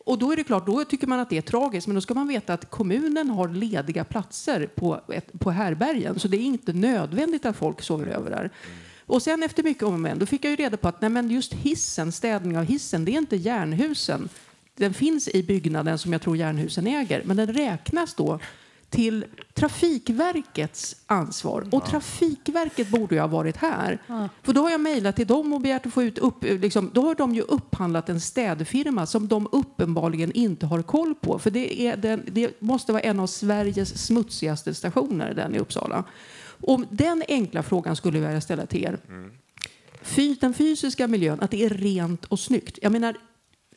Och 0.04 0.18
då 0.18 0.32
är 0.32 0.36
det 0.36 0.44
klart, 0.44 0.66
då 0.66 0.84
tycker 0.84 1.06
man 1.06 1.20
att 1.20 1.30
det 1.30 1.36
är 1.36 1.42
tragiskt, 1.42 1.86
men 1.86 1.94
då 1.94 2.00
ska 2.00 2.14
man 2.14 2.28
veta 2.28 2.54
att 2.54 2.70
kommunen 2.70 3.30
har 3.30 3.48
lediga 3.48 4.04
platser 4.04 4.66
på, 4.66 5.00
ett, 5.08 5.40
på 5.40 5.50
härbergen, 5.50 6.18
så 6.18 6.28
det 6.28 6.36
är 6.36 6.42
inte 6.42 6.72
nödvändigt 6.72 7.46
att 7.46 7.56
folk 7.56 7.82
sover 7.82 8.06
över 8.06 8.30
där. 8.30 8.50
Och 9.06 9.22
sen 9.22 9.42
efter 9.42 9.62
mycket 9.62 9.82
om 9.82 9.94
och 9.94 10.00
men, 10.00 10.18
då 10.18 10.26
fick 10.26 10.44
jag 10.44 10.50
ju 10.50 10.56
reda 10.56 10.76
på 10.76 10.88
att 10.88 11.00
nej, 11.00 11.10
men 11.10 11.30
just 11.30 11.52
hissen, 11.52 12.12
städning 12.12 12.58
av 12.58 12.64
hissen, 12.64 13.04
det 13.04 13.12
är 13.12 13.18
inte 13.18 13.36
Jernhusen 13.36 14.28
den 14.80 14.94
finns 14.94 15.28
i 15.28 15.42
byggnaden 15.42 15.98
som 15.98 16.12
jag 16.12 16.22
tror 16.22 16.36
Jernhusen 16.36 16.86
äger, 16.86 17.22
men 17.24 17.36
den 17.36 17.52
räknas 17.52 18.14
då 18.14 18.40
till 18.90 19.24
Trafikverkets 19.54 20.96
ansvar. 21.06 21.66
Och 21.72 21.86
Trafikverket 21.86 22.88
borde 22.88 23.14
ju 23.14 23.20
ha 23.20 23.28
varit 23.28 23.56
här. 23.56 24.02
För 24.42 24.52
då 24.52 24.62
har 24.62 24.70
jag 24.70 24.80
mejlat 24.80 25.16
till 25.16 25.26
dem 25.26 25.52
och 25.52 25.60
begärt 25.60 25.86
att 25.86 25.92
få 25.92 26.02
ut 26.02 26.18
upp, 26.18 26.44
liksom, 26.44 26.90
då 26.94 27.02
har 27.02 27.14
de 27.14 27.34
ju 27.34 27.42
upphandlat 27.42 28.08
en 28.08 28.20
städfirma 28.20 29.06
som 29.06 29.28
de 29.28 29.48
uppenbarligen 29.52 30.32
inte 30.32 30.66
har 30.66 30.82
koll 30.82 31.14
på. 31.14 31.38
För 31.38 31.50
det, 31.50 31.82
är 31.86 31.96
den, 31.96 32.22
det 32.26 32.60
måste 32.60 32.92
vara 32.92 33.02
en 33.02 33.20
av 33.20 33.26
Sveriges 33.26 34.06
smutsigaste 34.06 34.74
stationer, 34.74 35.34
den 35.34 35.54
i 35.54 35.58
Uppsala. 35.58 36.04
Och 36.60 36.80
den 36.90 37.22
enkla 37.28 37.62
frågan 37.62 37.96
skulle 37.96 38.18
jag 38.18 38.26
vilja 38.26 38.40
ställa 38.40 38.66
till 38.66 38.84
er. 38.84 38.98
Mm. 39.08 39.30
Den 40.40 40.54
fysiska 40.54 41.08
miljön, 41.08 41.40
att 41.40 41.50
det 41.50 41.64
är 41.64 41.70
rent 41.70 42.24
och 42.24 42.40
snyggt. 42.40 42.78
Jag 42.82 42.92
menar, 42.92 43.16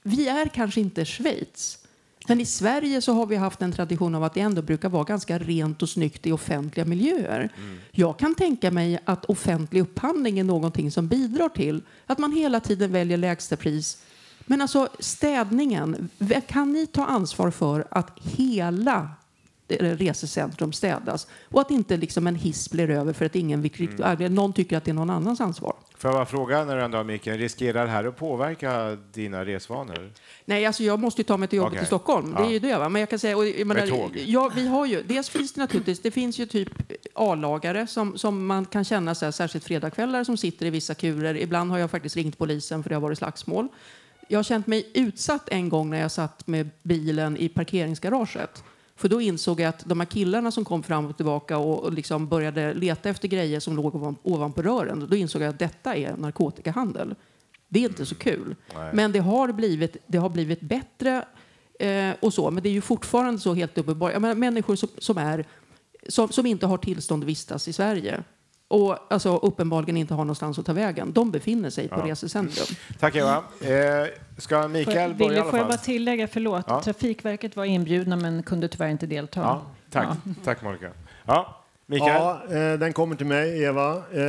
vi 0.04 0.28
är 0.28 0.46
kanske 0.48 0.82
inte 0.82 1.06
Schweiz. 1.06 1.83
Men 2.28 2.42
i 2.42 2.46
Sverige 2.46 3.02
så 3.02 3.14
har 3.14 3.26
vi 3.26 3.36
haft 3.36 3.62
en 3.62 3.72
tradition 3.72 4.16
av 4.16 4.24
att 4.24 4.34
det 4.34 4.40
ändå 4.40 4.62
brukar 4.62 4.90
vara 4.90 5.04
ganska 5.04 5.40
rent 5.40 5.82
och 5.82 5.90
snyggt 5.90 6.28
i 6.28 6.32
offentliga 6.32 6.86
miljöer. 6.86 7.50
Mm. 7.58 7.80
Jag 7.92 8.20
kan 8.20 8.36
tänka 8.36 8.72
mig 8.72 9.00
att 9.06 9.26
offentlig 9.26 9.82
upphandling 9.82 10.40
är 10.40 10.44
någonting 10.44 10.92
som 10.92 11.08
bidrar 11.08 11.50
till 11.50 11.82
att 12.06 12.18
man 12.18 12.32
hela 12.32 12.60
tiden 12.60 12.92
väljer 12.92 13.18
lägsta 13.18 13.56
pris. 13.56 14.04
Men 14.46 14.62
alltså 14.62 14.88
städningen, 15.00 16.10
kan 16.48 16.74
ni 16.74 16.88
ta 16.88 17.06
ansvar 17.06 17.52
för 17.52 17.88
att 17.92 18.20
hela 18.24 19.10
resecentrum 19.80 20.74
städas 20.74 21.28
och 21.50 21.62
att 21.62 21.72
inte 21.72 21.98
liksom 21.98 22.28
en 22.28 22.36
hiss 22.36 22.72
blir 22.72 22.90
över 22.90 23.14
för 23.14 23.26
att 23.26 23.36
ingen 23.36 23.62
vill, 23.62 24.02
mm. 24.04 24.36
någon 24.36 24.54
tycker 24.54 24.78
att 24.78 24.86
det 24.86 24.92
är 24.92 24.96
någon 24.96 25.10
annans 25.10 25.42
ansvar? 25.42 25.74
Får 25.98 26.10
jag 26.10 26.18
bara 26.18 26.26
fråga 26.26 26.66
när 26.66 26.76
du 26.78 26.84
ändå 26.84 26.98
har 26.98 27.04
micken, 27.04 27.38
riskerar 27.38 27.86
det 27.86 27.92
här 27.92 28.06
att 28.06 28.18
påverka 28.18 28.98
dina 29.14 29.46
resvanor? 29.46 30.12
Nej, 30.46 30.66
alltså 30.66 30.84
jag 30.84 31.00
måste 31.00 31.22
ju 31.22 31.24
ta 31.24 31.38
mig 31.38 31.48
till 31.48 31.58
jobbet 31.58 31.72
Okej. 31.74 31.84
i 31.84 31.86
Stockholm. 31.86 32.34
Det 32.38 32.42
är 32.42 32.46
Ja. 32.46 32.52
ju 32.52 32.60
det. 32.60 32.78
Va? 32.78 32.90
Men 32.90 33.00
jag 33.00 33.10
kan 33.10 33.20
säga, 33.20 33.38
och, 33.38 33.48
jag 33.48 33.68
menar, 33.68 33.88
tåg? 33.88 34.18
Ja, 34.26 34.52
vi 34.56 34.68
har 34.68 34.86
ju, 34.86 35.04
dels 35.04 35.30
finns 35.30 35.54
det 35.54 35.62
naturligtvis, 35.62 36.00
det 36.02 36.12
finns 36.12 36.40
ju 36.40 36.46
typ 36.46 36.70
A-lagare 37.14 37.88
som, 37.88 38.18
som 38.18 38.46
man 38.46 38.66
kan 38.66 38.84
känna 38.84 39.16
så 39.16 39.26
här, 39.26 39.32
särskilt 39.32 39.66
fredagskvällar 39.66 40.24
som 40.24 40.38
sitter 40.38 40.66
i 40.66 40.70
vissa 40.70 40.96
kurer. 40.96 41.38
Ibland 41.38 41.72
har 41.72 41.78
jag 41.78 41.92
faktiskt 41.92 42.16
ringt 42.16 42.38
polisen 42.38 42.84
för 42.84 42.90
det 42.90 42.96
har 42.96 43.02
varit 43.02 43.18
slagsmål. 43.18 43.68
Jag 44.28 44.38
har 44.40 44.44
känt 44.44 44.68
mig 44.68 44.92
utsatt 44.94 45.50
en 45.50 45.70
gång 45.70 45.90
när 45.90 46.00
jag 46.00 46.12
satt 46.12 46.48
med 46.48 46.70
bilen 46.84 47.38
i 47.38 47.50
parkeringsgaraget. 47.50 48.64
För 48.96 49.10
då 49.10 49.22
insåg 49.22 49.60
jag 49.60 49.70
att 49.70 49.86
de 49.86 50.00
här 50.00 50.08
killarna 50.08 50.52
som 50.52 50.66
kom 50.66 50.84
fram 50.84 51.06
och 51.06 51.16
tillbaka 51.16 51.58
och, 51.58 51.94
liksom 51.94 52.28
började 52.28 52.74
leta 52.74 53.10
efter 53.10 53.28
grejer 53.28 53.60
som 53.60 53.76
låg 53.76 53.96
ovan, 53.96 54.16
ovanpå 54.24 54.62
rören, 54.62 55.08
då 55.10 55.16
insåg 55.16 55.42
jag 55.42 55.50
att 55.50 55.60
detta 55.60 55.96
är 55.96 56.16
narkotikahandel. 56.18 57.16
Det 57.70 57.80
är 57.80 57.90
inte 57.90 58.06
så 58.06 58.16
kul. 58.16 58.56
Men 58.94 59.12
det 59.12 59.20
har 59.20 59.52
blivit, 59.52 59.98
det 60.08 60.18
har 60.18 60.30
blivit 60.30 60.62
bättre 60.62 61.26
eh, 61.80 62.12
och 62.20 62.34
så, 62.34 62.52
men 62.52 62.64
det 62.64 62.70
är 62.70 62.74
ju 62.74 62.82
fortfarande 62.82 63.40
så 63.40 63.54
helt 63.54 63.78
uppenbart. 63.78 64.14
Jag 64.14 64.22
menar, 64.22 64.36
människor 64.36 64.76
som, 64.76 64.90
som, 64.98 65.18
är, 65.18 65.46
som, 66.08 66.30
som 66.30 66.46
inte 66.46 66.66
har 66.66 66.78
tillstånd 66.78 67.24
att 67.24 67.30
vistas 67.30 67.68
i 67.68 67.74
Sverige 67.74 68.24
och 68.74 68.98
alltså, 69.10 69.38
uppenbarligen 69.38 69.98
inte 69.98 70.14
har 70.14 70.24
någonstans 70.26 70.60
att 70.60 70.66
ta 70.66 70.74
vägen, 70.74 71.14
de 71.14 71.32
befinner 71.32 71.70
sig 71.70 71.88
på 71.88 72.02
resecentrum. 72.02 72.78
Tack 73.00 73.16
Eva. 73.16 73.44
Eh, 73.62 74.08
ska 74.38 74.68
Mikael 74.68 75.14
börja 75.16 75.40
i 75.48 75.50
får 75.50 75.60
jag 75.60 75.68
bara 75.68 75.78
tillägga, 75.78 76.28
förlåt, 76.28 76.66
Ja. 76.68 76.82
Trafikverket 76.84 77.56
var 77.56 77.66
inbjudna 77.66 78.16
men 78.16 78.44
kunde 78.44 78.68
tyvärr 78.68 78.90
inte 78.90 79.06
delta. 79.06 79.40
Ja, 79.42 79.62
tack. 79.90 80.08
Tack 80.44 80.62
Monica. 80.62 80.90
Ja, 81.26 81.64
Mikael. 81.86 82.10
Ja, 82.10 82.44
eh, 82.58 82.80
den 82.80 82.94
kommer 82.94 83.16
till 83.16 83.26
mig, 83.26 83.64
Eva. 83.64 84.04
Eh, 84.12 84.22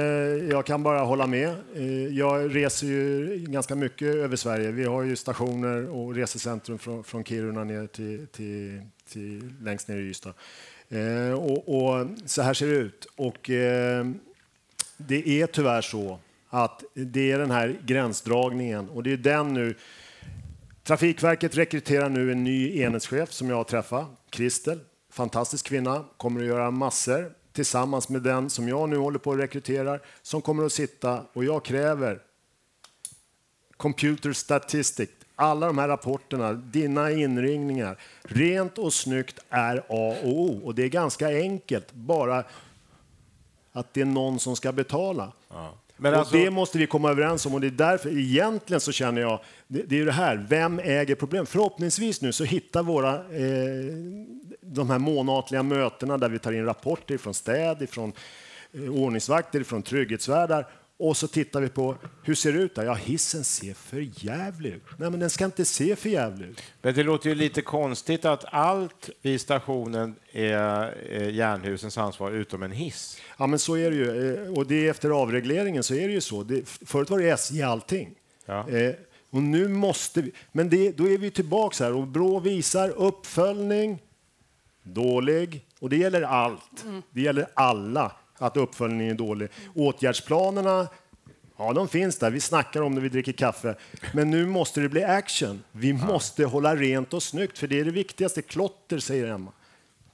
Jag 0.50 0.66
kan 0.66 0.82
bara 0.82 1.00
hålla 1.00 1.26
med. 1.26 1.48
Eh, 1.74 1.84
Jag 2.16 2.56
reser 2.56 2.86
ju 2.86 3.36
ganska 3.48 3.74
mycket 3.74 4.14
över 4.14 4.36
Sverige. 4.36 4.70
Vi 4.70 4.84
har 4.84 5.02
ju 5.02 5.16
stationer 5.16 5.88
och 5.96 6.14
resecentrum 6.14 6.78
från, 6.78 7.04
från 7.04 7.24
Kiruna 7.24 7.64
ner 7.64 7.86
till, 7.86 8.26
till, 8.26 8.82
till 9.12 9.52
längst 9.62 9.88
ner 9.88 9.96
i 9.96 10.08
Ystad. 10.10 10.32
Och, 11.36 11.74
och 11.76 12.06
så 12.26 12.42
här 12.42 12.54
ser 12.54 12.66
det 12.66 12.74
ut. 12.74 13.06
Och 13.16 13.50
det 14.96 15.42
är 15.42 15.46
tyvärr 15.46 15.82
så 15.82 16.18
att 16.48 16.84
det 16.94 17.32
är 17.32 17.38
den 17.38 17.50
här 17.50 17.76
gränsdragningen 17.84 18.88
och 18.88 19.02
det 19.02 19.12
är 19.12 19.16
den 19.16 19.54
nu 19.54 19.74
Trafikverket 20.84 21.56
rekryterar 21.56 22.08
nu 22.08 22.32
en 22.32 22.44
ny 22.44 22.80
enhetschef 22.80 23.32
som 23.32 23.50
jag 23.50 23.56
har 23.56 23.64
träffat, 23.64 24.06
Kristel. 24.30 24.80
Fantastisk 25.10 25.66
kvinna, 25.66 26.04
kommer 26.16 26.40
att 26.40 26.46
göra 26.46 26.70
massor 26.70 27.32
tillsammans 27.52 28.08
med 28.08 28.22
den 28.22 28.50
som 28.50 28.68
jag 28.68 28.88
nu 28.88 28.96
håller 28.96 29.18
på 29.18 29.32
att 29.32 29.38
rekrytera 29.38 29.98
som 30.22 30.42
kommer 30.42 30.64
att 30.64 30.72
sitta 30.72 31.22
och 31.32 31.44
jag 31.44 31.64
kräver 31.64 32.18
computer 33.76 34.32
statistic, 34.32 35.10
alla 35.34 35.66
de 35.66 35.78
här 35.78 35.88
rapporterna, 35.88 36.52
dina 36.52 37.10
inringningar. 37.10 37.98
Rent 38.22 38.78
och 38.78 38.92
snyggt 38.92 39.38
är 39.50 39.76
A 39.76 39.82
och 39.88 40.28
O 40.28 40.60
och 40.64 40.74
det 40.74 40.82
är 40.82 40.88
ganska 40.88 41.28
enkelt, 41.28 41.92
bara 41.92 42.44
att 43.76 43.94
det 43.94 44.00
är 44.00 44.04
någon 44.04 44.38
som 44.40 44.56
ska 44.56 44.72
betala. 44.72 45.32
Men 45.96 46.12
och 46.12 46.18
alltså- 46.18 46.36
det 46.36 46.50
måste 46.50 46.78
vi 46.78 46.86
komma 46.86 47.10
överens 47.10 47.46
om 47.46 47.54
och 47.54 47.60
det 47.60 47.66
är 47.66 47.70
därför 47.70 48.18
egentligen 48.18 48.80
så 48.80 48.92
känner 48.92 49.20
jag, 49.20 49.40
det, 49.66 49.82
det 49.82 49.94
är 49.94 49.98
ju 49.98 50.04
det 50.04 50.12
här, 50.12 50.46
vem 50.48 50.78
äger 50.78 51.14
problem? 51.14 51.46
Förhoppningsvis 51.46 52.20
nu 52.20 52.32
så 52.32 52.44
hittar 52.44 52.82
våra 52.82 53.14
eh, 53.14 53.94
de 54.60 54.90
här 54.90 54.98
månatliga 54.98 55.62
mötena 55.62 56.18
där 56.18 56.28
vi 56.28 56.38
tar 56.38 56.52
in 56.52 56.64
rapporter 56.64 57.18
från 57.18 57.34
städ, 57.34 57.90
från 57.90 58.12
eh, 58.72 58.80
ordningsvakter, 58.82 59.62
från 59.62 59.82
trygghetsvärdar 59.82 60.66
och 60.98 61.16
så 61.16 61.28
tittar 61.28 61.60
vi 61.60 61.68
på 61.68 61.96
hur 62.22 62.34
ser 62.34 62.52
det 62.52 62.58
ut 62.58 62.74
där? 62.74 62.84
Ja, 62.84 62.94
hissen 62.94 63.44
ser 63.44 63.74
för 63.74 64.24
jävlig 64.24 64.70
ut. 64.72 64.82
Nej, 64.98 65.10
men 65.10 65.20
den 65.20 65.30
ska 65.30 65.44
inte 65.44 65.64
se 65.64 65.96
för 65.96 66.08
jävlig 66.08 66.46
ut. 66.48 66.62
Men 66.82 66.94
det 66.94 67.02
låter 67.02 67.28
ju 67.28 67.34
lite 67.34 67.62
konstigt 67.62 68.24
att 68.24 68.44
allt 68.48 69.10
vid 69.22 69.40
stationen 69.40 70.14
är 70.32 70.94
Jernhusens 71.28 71.98
ansvar 71.98 72.30
utom 72.30 72.62
en 72.62 72.72
hiss. 72.72 73.18
Ja, 73.38 73.46
men 73.46 73.58
så 73.58 73.74
är 73.76 73.90
det 73.90 73.96
ju. 73.96 74.34
Eh, 74.44 74.52
Och 74.52 74.66
det 74.66 74.86
är 74.86 74.90
efter 74.90 75.10
avregleringen 75.10 75.82
så 75.82 75.94
är 75.94 76.08
det 76.08 76.14
ju 76.14 76.20
så. 76.20 76.42
Det, 76.42 76.68
förut 76.68 77.10
var 77.10 77.18
det 77.18 77.30
SJ 77.30 77.62
allting. 77.62 78.10
Ja. 78.46 78.68
Eh, 78.68 78.94
och 79.30 79.42
nu 79.42 79.68
måste 79.68 80.22
vi... 80.22 80.32
Men 80.52 80.70
det, 80.70 80.90
då 80.96 81.08
är 81.08 81.18
vi 81.18 81.30
tillbaka 81.30 81.84
här 81.84 81.92
och 81.92 82.06
Brå 82.06 82.40
visar 82.40 82.90
uppföljning, 82.90 84.02
dålig. 84.82 85.64
Och 85.80 85.90
det 85.90 85.96
gäller 85.96 86.22
allt. 86.22 86.84
Det 87.10 87.20
gäller 87.20 87.46
alla 87.54 88.12
att 88.46 88.56
uppföljningen 88.56 89.14
är 89.14 89.18
dålig. 89.18 89.48
Åtgärdsplanerna, 89.74 90.88
ja 91.56 91.72
de 91.72 91.88
finns 91.88 92.18
där. 92.18 92.30
Vi 92.30 92.40
snackar 92.40 92.80
om 92.82 92.94
när 92.94 93.00
vi 93.00 93.08
dricker 93.08 93.32
kaffe. 93.32 93.74
Men 94.12 94.30
nu 94.30 94.46
måste 94.46 94.80
det 94.80 94.88
bli 94.88 95.04
action. 95.04 95.62
Vi 95.72 95.92
måste 95.92 96.44
hålla 96.44 96.76
rent 96.76 97.14
och 97.14 97.22
snyggt 97.22 97.58
för 97.58 97.66
det 97.66 97.80
är 97.80 97.84
det 97.84 97.90
viktigaste. 97.90 98.42
Klotter, 98.42 98.98
säger 98.98 99.26
Emma. 99.26 99.52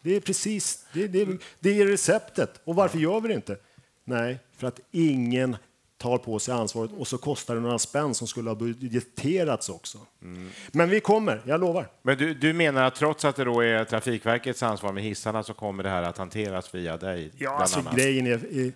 Det 0.02 0.16
är 0.16 0.20
precis 0.20 0.86
det, 0.92 1.06
det, 1.06 1.28
det 1.60 1.80
är 1.80 1.86
receptet. 1.86 2.60
Och 2.64 2.74
varför 2.74 2.98
gör 2.98 3.20
vi 3.20 3.28
det 3.28 3.34
inte? 3.34 3.56
Nej, 4.04 4.38
för 4.56 4.66
att 4.66 4.80
ingen 4.90 5.56
tar 6.00 6.18
på 6.18 6.38
sig 6.38 6.54
ansvaret 6.54 6.90
och 6.98 7.08
så 7.08 7.18
kostar 7.18 7.54
det 7.54 7.60
några 7.60 7.78
spänn 7.78 8.14
som 8.14 8.26
skulle 8.26 8.50
ha 8.50 8.54
budgeterats 8.54 9.68
också. 9.68 9.98
Men 10.72 10.88
vi 10.88 11.00
kommer, 11.00 11.42
jag 11.44 11.60
lovar. 11.60 11.88
Men 12.02 12.18
du, 12.18 12.34
du 12.34 12.52
menar 12.52 12.82
att 12.82 12.94
trots 12.94 13.24
att 13.24 13.36
det 13.36 13.44
då 13.44 13.60
är 13.60 13.84
Trafikverkets 13.84 14.62
ansvar 14.62 14.92
med 14.92 15.02
hissarna 15.02 15.42
så 15.42 15.54
kommer 15.54 15.82
det 15.82 15.88
här 15.88 16.02
att 16.02 16.18
hanteras 16.18 16.74
via 16.74 16.96
dig? 16.96 17.30
Ja, 17.38 17.50
alltså, 17.50 17.84
grejen 17.94 18.26
är, 18.26 18.72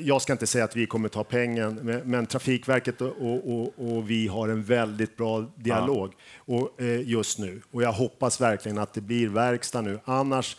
jag- 0.00 0.22
ska 0.22 0.32
inte 0.32 0.46
säga 0.46 0.64
att 0.64 0.76
vi 0.76 0.86
kommer 0.86 1.08
ta 1.08 1.24
pengen, 1.24 1.74
men, 1.82 2.10
men 2.10 2.26
Trafikverket 2.26 3.00
och, 3.00 3.12
och, 3.20 3.72
och, 3.76 4.10
vi 4.10 4.28
har 4.28 4.48
en 4.48 4.62
väldigt 4.62 5.16
bra 5.16 5.44
dialog 5.56 6.12
och, 6.38 6.80
eh, 6.80 7.00
just 7.08 7.38
nu. 7.38 7.62
Och 7.70 7.82
jag 7.82 7.92
hoppas 7.92 8.40
verkligen 8.40 8.78
att 8.78 8.94
det 8.94 9.00
blir 9.00 9.28
verkstad 9.28 9.80
nu. 9.80 10.00
Annars, 10.04 10.56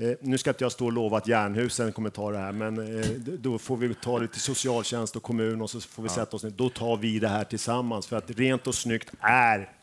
eh, 0.00 0.16
nu 0.20 0.38
ska 0.38 0.50
inte 0.50 0.64
jag 0.64 0.72
stå 0.72 0.86
och 0.86 0.92
lova 0.92 1.16
att 1.16 1.28
Jernhusen 1.28 1.92
kommer 1.92 2.10
ta 2.10 2.30
det 2.30 2.38
här, 2.38 2.52
men 2.52 2.98
eh, 2.98 3.06
då 3.38 3.58
får 3.58 3.76
vi 3.76 3.94
ta 3.94 4.18
det 4.18 4.28
till 4.28 4.40
socialtjänst 4.40 5.16
och 5.16 5.22
kommun 5.22 5.62
och 5.62 5.70
så 5.70 5.80
får 5.80 6.02
vi 6.02 6.08
sätta 6.08 6.36
oss 6.36 6.44
ner. 6.44 6.50
Då 6.50 6.68
tar 6.68 6.96
vi 6.96 7.18
det 7.18 7.28
här 7.28 7.44
tillsammans, 7.44 8.06
för 8.06 8.16
att 8.16 8.30
rent 8.30 8.66
och 8.66 8.74
snyggt 8.74 9.12
är 9.20 9.79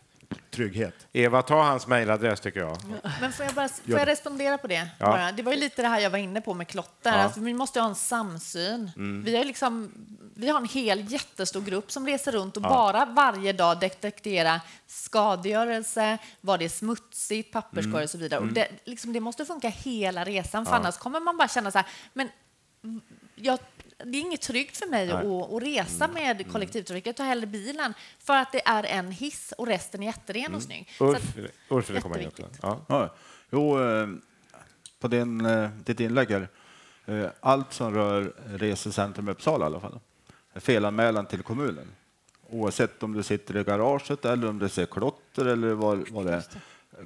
trygghet. 0.51 1.07
Eva, 1.13 1.41
ta 1.41 1.63
hans 1.63 1.88
mejladress 1.88 2.39
tycker 2.39 2.59
jag. 2.59 2.78
Men 3.21 3.32
får 3.32 3.45
jag, 3.45 3.55
bara, 3.55 3.69
får 3.69 3.99
jag 3.99 4.07
respondera 4.07 4.57
på 4.57 4.67
det? 4.67 4.88
Ja. 4.99 5.05
Bara? 5.05 5.32
Det 5.32 5.43
var 5.43 5.53
ju 5.53 5.59
lite 5.59 5.82
det 5.82 5.88
här 5.88 5.99
jag 5.99 6.09
var 6.09 6.17
inne 6.17 6.41
på 6.41 6.53
med 6.53 6.67
klotter. 6.67 7.09
Ja. 7.09 7.13
Mm. 7.13 7.25
Alltså, 7.25 7.39
vi 7.39 7.53
måste 7.53 7.80
ha 7.80 7.89
en 7.89 7.95
samsyn. 7.95 8.91
Vi, 9.25 9.38
har 9.38 9.45
liksom, 9.45 9.91
vi 10.36 10.49
har 10.49 10.59
en 10.59 10.67
hel 10.67 11.11
jättestor 11.11 11.61
grupp 11.61 11.91
som 11.91 12.05
reser 12.05 12.32
runt 12.32 12.57
och 12.57 12.63
bara 12.63 13.05
varje 13.05 13.53
dag 13.53 13.80
detekterar 13.80 14.59
skadegörelse, 14.88 16.17
var 16.41 16.57
det 16.57 16.65
är 16.65 16.69
smutsigt, 16.69 17.53
papperskorg 17.53 18.03
och 18.03 18.09
så 18.09 18.17
vidare. 18.17 18.39
Och 18.39 18.47
det, 18.47 18.67
liksom, 18.84 19.13
det 19.13 19.19
måste 19.19 19.45
funka 19.45 19.69
hela 19.69 20.23
resan, 20.23 20.65
för 20.65 20.73
annars 20.73 20.97
kommer 20.97 21.19
man 21.19 21.38
bara 21.38 21.47
känna 21.47 21.71
så 21.71 21.78
här, 21.78 21.88
men 22.13 22.30
jag, 23.36 23.59
det 24.05 24.17
är 24.17 24.21
inget 24.21 24.41
tryggt 24.41 24.77
för 24.77 24.85
mig 24.87 25.11
att, 25.11 25.25
att 25.25 25.63
resa 25.63 26.07
med 26.07 26.51
kollektivtrafik. 26.51 27.07
Jag 27.07 27.15
tar 27.15 27.25
hellre 27.25 27.47
bilen 27.47 27.93
för 28.19 28.33
att 28.37 28.51
det 28.51 28.61
är 28.67 28.83
en 28.83 29.11
hiss 29.11 29.53
och 29.57 29.67
resten 29.67 30.01
är 30.03 30.07
jätteren 30.07 30.55
och 30.55 30.61
snygg. 30.63 30.89
Så 30.97 31.11
att- 31.11 31.15
Ulf, 31.37 31.49
Ulf 31.69 31.89
vill 31.89 32.01
komma 32.01 32.19
in 32.19 32.27
också. 32.27 32.43
Ja. 32.61 32.81
Ja, 32.87 33.15
jo, 33.51 33.79
eh, 33.83 34.07
på 34.99 35.07
din, 35.07 35.45
eh, 35.45 35.69
ditt 35.69 35.99
inlägg 35.99 36.29
här. 36.31 36.47
Eh, 37.05 37.25
Allt 37.39 37.73
som 37.73 37.93
rör 37.93 38.33
Resecentrum 38.45 39.27
Uppsala 39.27 39.65
i 39.65 39.67
alla 39.67 39.79
fall. 39.79 39.99
Felanmälan 40.55 41.25
till 41.25 41.41
kommunen. 41.43 41.87
Oavsett 42.49 43.03
om 43.03 43.13
du 43.13 43.23
sitter 43.23 43.57
i 43.57 43.63
garaget 43.63 44.25
eller 44.25 44.49
om 44.49 44.59
du 44.59 44.69
ser 44.69 44.85
klotter 44.85 45.45
eller 45.45 45.73
vad, 45.73 46.09
vad 46.09 46.25
det 46.25 46.33
är. 46.33 46.43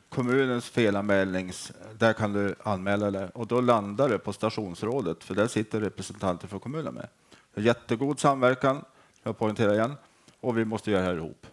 Kommunens 0.10 0.70
felanmälnings, 0.70 1.72
där 1.98 2.14
kan 2.14 2.34
du 2.34 2.56
anmäla 2.64 3.12
det 3.12 3.30
och 3.30 3.48
då 3.48 3.62
landar 3.62 4.10
det 4.10 4.20
på 4.20 4.34
stationsrådet 4.34 5.24
för 5.24 5.36
där 5.36 5.48
sitter 5.48 5.82
representanter 5.82 6.48
för 6.48 6.60
kommunen 6.60 6.94
med. 6.94 7.08
Jättegod 7.56 8.20
samverkan, 8.20 8.86
jag 9.24 9.38
poängterar 9.38 9.74
igen, 9.74 9.94
och 10.40 10.58
vi 10.58 10.66
måste 10.66 10.92
göra 10.92 11.02
det 11.02 11.08
här 11.08 11.16
ihop. 11.16 11.48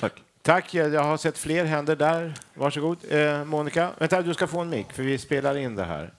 Tack. 0.00 0.22
Tack, 0.42 0.74
jag 0.74 1.02
har 1.02 1.16
sett 1.16 1.38
fler 1.38 1.64
händer 1.64 1.96
där. 1.96 2.34
Varsågod. 2.54 2.98
Eh, 3.08 3.44
Monica, 3.44 3.90
vänta, 3.98 4.22
du 4.22 4.34
ska 4.34 4.46
få 4.46 4.60
en 4.60 4.68
mick 4.68 4.92
för 4.92 5.02
vi 5.02 5.18
spelar 5.18 5.56
in 5.56 5.74
det 5.74 5.84
här. 5.84 6.12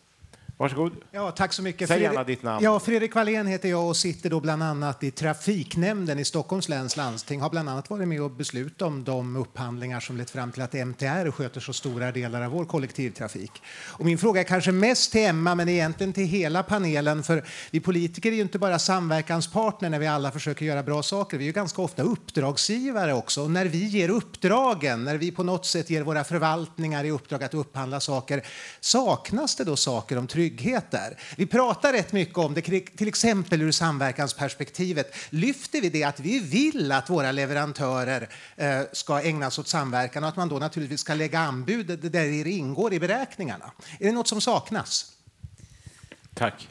Varsågod. 0.57 0.91
Ja, 1.11 1.31
tack 1.31 1.53
så 1.53 1.61
mycket. 1.61 1.87
Säg 1.87 1.97
Fredrik- 1.97 2.11
gärna 2.13 2.23
ditt 2.23 2.43
namn. 2.43 2.63
Ja, 2.63 2.79
Fredrik 2.79 3.15
Wallén 3.15 3.47
heter 3.47 3.69
jag 3.69 3.87
och 3.87 3.97
sitter 3.97 4.29
då 4.29 4.39
bland 4.39 4.63
annat 4.63 5.03
i 5.03 5.11
trafiknämnden 5.11 6.19
i 6.19 6.25
Stockholms 6.25 6.69
läns 6.69 6.97
landsting. 6.97 7.41
Har 7.41 7.49
bland 7.49 7.69
annat 7.69 7.89
varit 7.89 8.07
med 8.07 8.21
och 8.21 8.31
beslutat 8.31 8.81
om 8.81 9.03
de 9.03 9.35
upphandlingar 9.35 9.99
som 9.99 10.17
lett 10.17 10.29
fram 10.29 10.51
till 10.51 10.61
att 10.61 10.73
MTR 10.73 11.31
sköter 11.31 11.61
så 11.61 11.73
stora 11.73 12.11
delar 12.11 12.41
av 12.41 12.51
vår 12.51 12.65
kollektivtrafik. 12.65 13.51
Och 13.87 14.05
min 14.05 14.17
fråga 14.17 14.41
är 14.41 14.45
kanske 14.45 14.71
mest 14.71 15.11
till 15.11 15.21
Emma, 15.25 15.55
men 15.55 15.69
egentligen 15.69 16.13
till 16.13 16.25
hela 16.25 16.63
panelen. 16.63 17.23
För 17.23 17.45
vi 17.71 17.79
politiker 17.79 18.31
är 18.31 18.35
ju 18.35 18.41
inte 18.41 18.59
bara 18.59 18.79
samverkanspartner 18.79 19.89
när 19.89 19.99
vi 19.99 20.07
alla 20.07 20.31
försöker 20.31 20.65
göra 20.65 20.83
bra 20.83 21.03
saker. 21.03 21.37
Vi 21.37 21.43
är 21.43 21.47
ju 21.47 21.53
ganska 21.53 21.81
ofta 21.81 22.03
uppdragsgivare 22.03 23.13
också. 23.13 23.41
Och 23.43 23.51
när 23.51 23.65
vi 23.65 23.85
ger 23.85 24.09
uppdragen, 24.09 25.03
när 25.03 25.17
vi 25.17 25.31
på 25.31 25.43
något 25.43 25.65
sätt 25.65 25.89
ger 25.89 26.01
våra 26.03 26.23
förvaltningar 26.23 27.03
i 27.03 27.11
uppdrag 27.11 27.43
att 27.43 27.53
upphandla 27.53 27.99
saker, 27.99 28.45
saknas 28.79 29.55
det 29.55 29.63
då 29.63 29.75
saker 29.75 30.17
om 30.17 30.27
trygghet 30.27 30.44
där. 30.91 31.19
Vi 31.37 31.45
pratar 31.45 31.93
rätt 31.93 32.13
mycket 32.13 32.37
om 32.37 32.53
det, 32.53 32.61
till 32.61 33.07
exempel 33.07 33.61
ur 33.61 33.71
samverkansperspektivet. 33.71 35.15
Lyfter 35.29 35.81
vi 35.81 35.89
det 35.89 36.03
att 36.03 36.19
vi 36.19 36.39
vill 36.39 36.91
att 36.91 37.09
våra 37.09 37.31
leverantörer 37.31 38.29
eh, 38.55 38.81
ska 38.91 39.21
ägna 39.21 39.51
sig 39.51 39.61
åt 39.61 39.67
samverkan 39.67 40.23
och 40.23 40.29
att 40.29 40.35
man 40.35 40.49
då 40.49 40.59
naturligtvis 40.59 40.99
ska 40.99 41.13
lägga 41.13 41.39
anbud 41.39 41.87
där 41.87 42.43
det 42.43 42.51
ingår 42.51 42.93
i 42.93 42.99
beräkningarna? 42.99 43.71
Är 43.99 44.05
det 44.05 44.11
något 44.11 44.27
som 44.27 44.41
saknas? 44.41 45.11
Tack. 46.33 46.67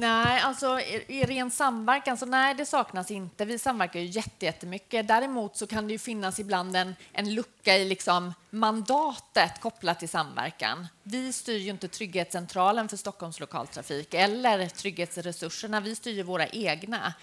Nej, 0.00 0.40
alltså 0.40 0.80
i, 0.80 1.24
ren 1.24 1.50
samverkan 1.50 2.16
så 2.16 2.26
nej, 2.26 2.54
det 2.54 2.66
saknas 2.66 3.10
inte. 3.10 3.44
Vi 3.44 3.58
samverkar 3.58 4.00
ju 4.00 4.22
jättemycket. 4.40 5.08
Däremot 5.08 5.56
så 5.56 5.66
kan 5.66 5.86
det 5.86 5.92
ju 5.92 5.98
finnas 5.98 6.38
ibland 6.38 6.76
en, 6.76 6.94
en 7.12 7.34
lucka 7.34 7.76
i 7.76 7.84
liksom 7.84 8.34
mandatet 8.50 9.60
kopplat 9.60 9.98
till 9.98 10.08
samverkan. 10.08 10.86
Vi 11.02 11.32
styr 11.32 11.58
ju 11.58 11.70
inte 11.70 11.88
Trygghetscentralen 11.88 12.88
för 12.88 12.96
Stockholms 12.96 13.40
lokaltrafik 13.40 14.14
eller 14.14 14.68
trygghetsresurserna. 14.68 15.80
Vi 15.80 15.94
styr 15.94 16.12
ju 16.12 16.22
våra 16.22 16.46
egna. 16.46 17.14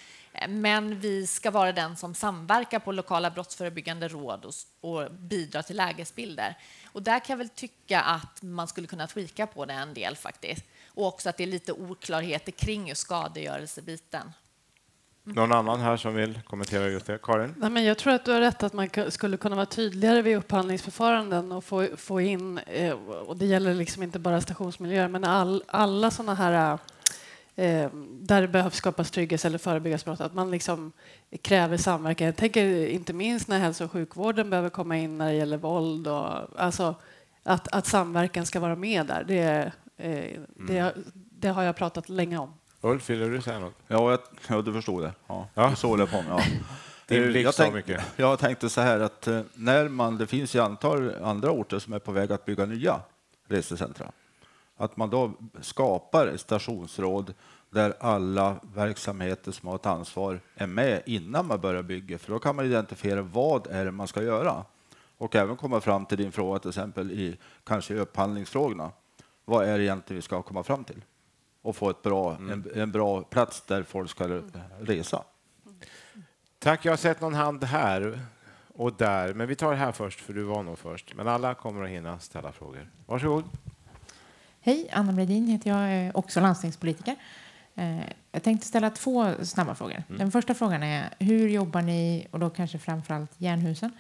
Men 0.49 0.99
vi 0.99 1.27
ska 1.27 1.51
vara 1.51 1.71
den 1.71 1.97
som 1.97 2.15
samverkar 2.15 2.79
på 2.79 2.91
lokala 2.91 3.31
brottsförebyggande 3.31 4.07
råd 4.07 4.45
och, 4.45 4.53
och 4.89 5.11
bidrar 5.11 5.61
till 5.61 5.77
lägesbilder. 5.77 6.57
Och 6.91 7.03
där 7.03 7.19
kan 7.19 7.33
jag 7.33 7.37
väl 7.37 7.49
tycka 7.49 8.01
att 8.01 8.41
man 8.41 8.67
skulle 8.67 8.87
kunna 8.87 9.07
tweaka 9.07 9.47
på 9.47 9.65
det 9.65 9.73
en 9.73 9.93
del 9.93 10.15
faktiskt 10.15 10.65
och 10.95 11.07
också 11.07 11.29
att 11.29 11.37
det 11.37 11.43
är 11.43 11.47
lite 11.47 11.73
oklarheter 11.73 12.51
kring 12.51 12.87
just 12.87 13.01
skadegörelsebiten. 13.01 14.31
Mm. 15.25 15.35
Någon 15.35 15.51
annan 15.51 15.79
här 15.79 15.97
som 15.97 16.15
vill 16.15 16.39
kommentera 16.41 16.87
just 16.87 17.05
det? 17.05 17.19
Karin? 17.23 17.55
Nej, 17.57 17.69
men 17.69 17.83
jag 17.83 17.97
tror 17.97 18.13
att 18.13 18.25
du 18.25 18.31
har 18.31 18.39
rätt 18.39 18.63
att 18.63 18.73
man 18.73 18.89
skulle 19.09 19.37
kunna 19.37 19.55
vara 19.55 19.65
tydligare 19.65 20.21
vid 20.21 20.37
upphandlingsförfaranden 20.37 21.51
och 21.51 21.63
få, 21.63 21.87
få 21.97 22.21
in, 22.21 22.57
eh, 22.57 22.93
och 23.27 23.37
det 23.37 23.45
gäller 23.45 23.73
liksom 23.73 24.03
inte 24.03 24.19
bara 24.19 24.41
stationsmiljöer, 24.41 25.07
men 25.07 25.23
all, 25.23 25.63
alla 25.67 26.11
sådana 26.11 26.33
här 26.33 26.79
eh, 27.55 27.89
där 28.09 28.41
det 28.41 28.47
behövs 28.47 28.75
skapas 28.75 29.11
trygghet 29.11 29.45
eller 29.45 29.57
förebyggas 29.57 30.05
brott, 30.05 30.21
att 30.21 30.33
man 30.33 30.51
liksom 30.51 30.91
kräver 31.41 31.77
samverkan. 31.77 32.25
Jag 32.25 32.35
tänker 32.35 32.87
inte 32.87 33.13
minst 33.13 33.47
när 33.47 33.59
hälso 33.59 33.85
och 33.85 33.91
sjukvården 33.91 34.49
behöver 34.49 34.69
komma 34.69 34.97
in 34.97 35.17
när 35.17 35.27
det 35.27 35.37
gäller 35.37 35.57
våld 35.57 36.07
och 36.07 36.61
alltså 36.61 36.95
att, 37.43 37.67
att 37.67 37.87
samverkan 37.87 38.45
ska 38.45 38.59
vara 38.59 38.75
med 38.75 39.05
där. 39.05 39.23
Det, 39.23 39.71
Eh, 39.97 40.39
det, 40.55 40.79
mm. 40.79 40.93
det, 41.13 41.47
har 41.47 41.63
jag 41.63 41.75
pratat 41.75 42.09
länge 42.09 42.37
om. 42.37 42.53
Ulf, 42.81 43.09
vill 43.09 43.19
du 43.19 43.41
säga 43.41 43.59
något? 43.59 43.73
Ja, 43.87 44.11
jag, 44.11 44.19
ja 44.49 44.61
du 44.61 44.73
förstod 44.73 45.03
det. 45.03 45.13
Ja, 45.27 45.47
ja. 45.53 45.69
Du 45.69 45.75
såg 45.75 45.97
det 45.97 46.07
på 46.07 46.21
mig. 46.21 46.25
Ja. 46.29 46.41
Din 47.07 47.41
jag, 47.41 47.55
tänk, 47.55 47.73
mycket. 47.73 48.01
jag 48.15 48.39
tänkte 48.39 48.69
så 48.69 48.81
här 48.81 48.99
att 48.99 49.27
eh, 49.27 49.41
när 49.53 49.89
man, 49.89 50.17
det 50.17 50.27
finns 50.27 50.55
ju 50.55 50.59
antal 50.59 51.15
andra 51.23 51.51
orter 51.51 51.79
som 51.79 51.93
är 51.93 51.99
på 51.99 52.11
väg 52.11 52.31
att 52.31 52.45
bygga 52.45 52.65
nya 52.65 53.01
resecentra, 53.47 54.11
att 54.77 54.97
man 54.97 55.09
då 55.09 55.31
skapar 55.61 56.27
ett 56.27 56.41
stationsråd 56.41 57.33
där 57.69 57.93
alla 57.99 58.55
verksamheter 58.75 59.51
som 59.51 59.67
har 59.69 59.75
ett 59.75 59.85
ansvar 59.85 60.39
är 60.55 60.67
med 60.67 61.01
innan 61.05 61.47
man 61.47 61.61
börjar 61.61 61.83
bygga, 61.83 62.17
för 62.17 62.31
då 62.31 62.39
kan 62.39 62.55
man 62.55 62.65
identifiera 62.65 63.21
vad 63.21 63.67
är 63.67 63.85
det 63.85 63.91
man 63.91 64.07
ska 64.07 64.23
göra 64.23 64.65
och 65.17 65.35
även 65.35 65.57
komma 65.57 65.81
fram 65.81 66.05
till 66.05 66.17
din 66.17 66.31
fråga 66.31 66.59
till 66.59 66.69
exempel 66.69 67.11
i 67.11 67.37
kanske 67.63 67.93
upphandlingsfrågorna 67.93 68.91
vad 69.45 69.69
är 69.69 69.77
det 69.77 69.83
egentligen 69.83 70.17
vi 70.17 70.21
ska 70.21 70.41
komma 70.41 70.63
fram 70.63 70.83
till 70.83 71.01
och 71.61 71.75
få 71.75 71.89
ett 71.89 72.01
bra, 72.01 72.35
mm. 72.35 72.51
en, 72.51 72.81
en, 72.81 72.91
bra 72.91 73.21
plats 73.21 73.61
där 73.61 73.83
folk 73.83 74.09
ska 74.09 74.41
resa. 74.79 75.23
Tack, 76.59 76.85
jag 76.85 76.91
har 76.91 76.97
sett 76.97 77.21
någon 77.21 77.33
hand 77.33 77.63
här 77.63 78.19
och 78.73 78.93
där, 78.93 79.33
men 79.33 79.47
vi 79.47 79.55
tar 79.55 79.71
det 79.71 79.77
här 79.77 79.91
först 79.91 80.21
för 80.21 80.33
du 80.33 80.43
var 80.43 80.63
nog 80.63 80.79
först. 80.79 81.15
Men 81.15 81.27
alla 81.27 81.53
kommer 81.53 81.83
att 81.83 81.89
hinna 81.89 82.19
ställa 82.19 82.51
frågor. 82.51 82.89
Varsågod. 83.05 83.43
Hej, 84.61 84.89
Anna 84.91 85.11
Bredin 85.11 85.47
heter 85.47 85.69
jag, 85.69 85.91
är 85.91 86.17
också 86.17 86.39
landstingspolitiker. 86.39 87.15
Eh, 87.75 87.99
jag 88.31 88.43
tänkte 88.43 88.67
ställa 88.67 88.89
två 88.89 89.33
snabba 89.43 89.75
frågor. 89.75 90.03
Mm. 90.07 90.19
Den 90.19 90.31
första 90.31 90.53
frågan 90.53 90.83
är 90.83 91.09
hur 91.19 91.49
jobbar 91.49 91.81
ni, 91.81 92.27
och 92.31 92.39
då 92.39 92.49
kanske 92.49 92.79
framförallt 92.79 93.31
Jernhusen, 93.37 93.91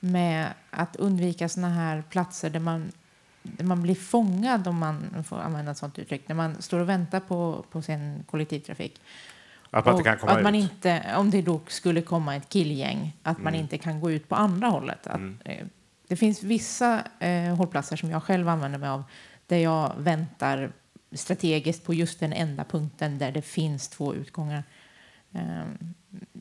med 0.00 0.52
att 0.70 0.96
undvika 0.96 1.48
sådana 1.48 1.74
här 1.74 2.02
platser 2.10 2.50
där 2.50 2.60
man 2.60 2.92
man 3.58 3.82
blir 3.82 3.94
fångad, 3.94 4.68
om 4.68 4.78
man 4.78 5.24
får 5.24 5.38
använda 5.38 5.70
ett 5.70 5.78
sånt 5.78 5.98
uttryck, 5.98 6.28
när 6.28 6.34
man 6.34 6.62
står 6.62 6.80
och 6.80 6.88
väntar 6.88 7.20
på, 7.20 7.64
på 7.70 7.82
sin 7.82 8.24
kollektivtrafik. 8.30 9.00
Att 9.70 9.84
man 9.84 9.94
inte 9.94 10.04
kan 10.10 10.18
komma 10.18 10.32
att 10.32 10.42
man 10.42 10.54
ut? 10.54 10.62
Inte, 10.62 11.14
om 11.16 11.30
det 11.30 11.42
då 11.42 11.60
skulle 11.66 12.02
komma 12.02 12.36
ett 12.36 12.48
killgäng, 12.48 13.16
att 13.22 13.36
mm. 13.36 13.44
man 13.44 13.54
inte 13.54 13.78
kan 13.78 14.00
gå 14.00 14.10
ut 14.10 14.28
på 14.28 14.34
andra 14.34 14.68
hållet. 14.68 15.06
Att, 15.06 15.16
mm. 15.16 15.38
eh, 15.44 15.66
det 16.08 16.16
finns 16.16 16.42
vissa 16.42 17.02
eh, 17.18 17.56
hållplatser 17.56 17.96
som 17.96 18.10
jag 18.10 18.22
själv 18.22 18.48
använder 18.48 18.78
mig 18.78 18.88
av 18.88 19.04
där 19.46 19.56
jag 19.56 19.92
väntar 19.98 20.72
strategiskt 21.12 21.84
på 21.84 21.94
just 21.94 22.20
den 22.20 22.32
enda 22.32 22.64
punkten 22.64 23.18
där 23.18 23.32
det 23.32 23.42
finns 23.42 23.88
två 23.88 24.14
utgångar. 24.14 24.64
Um, 25.32 25.94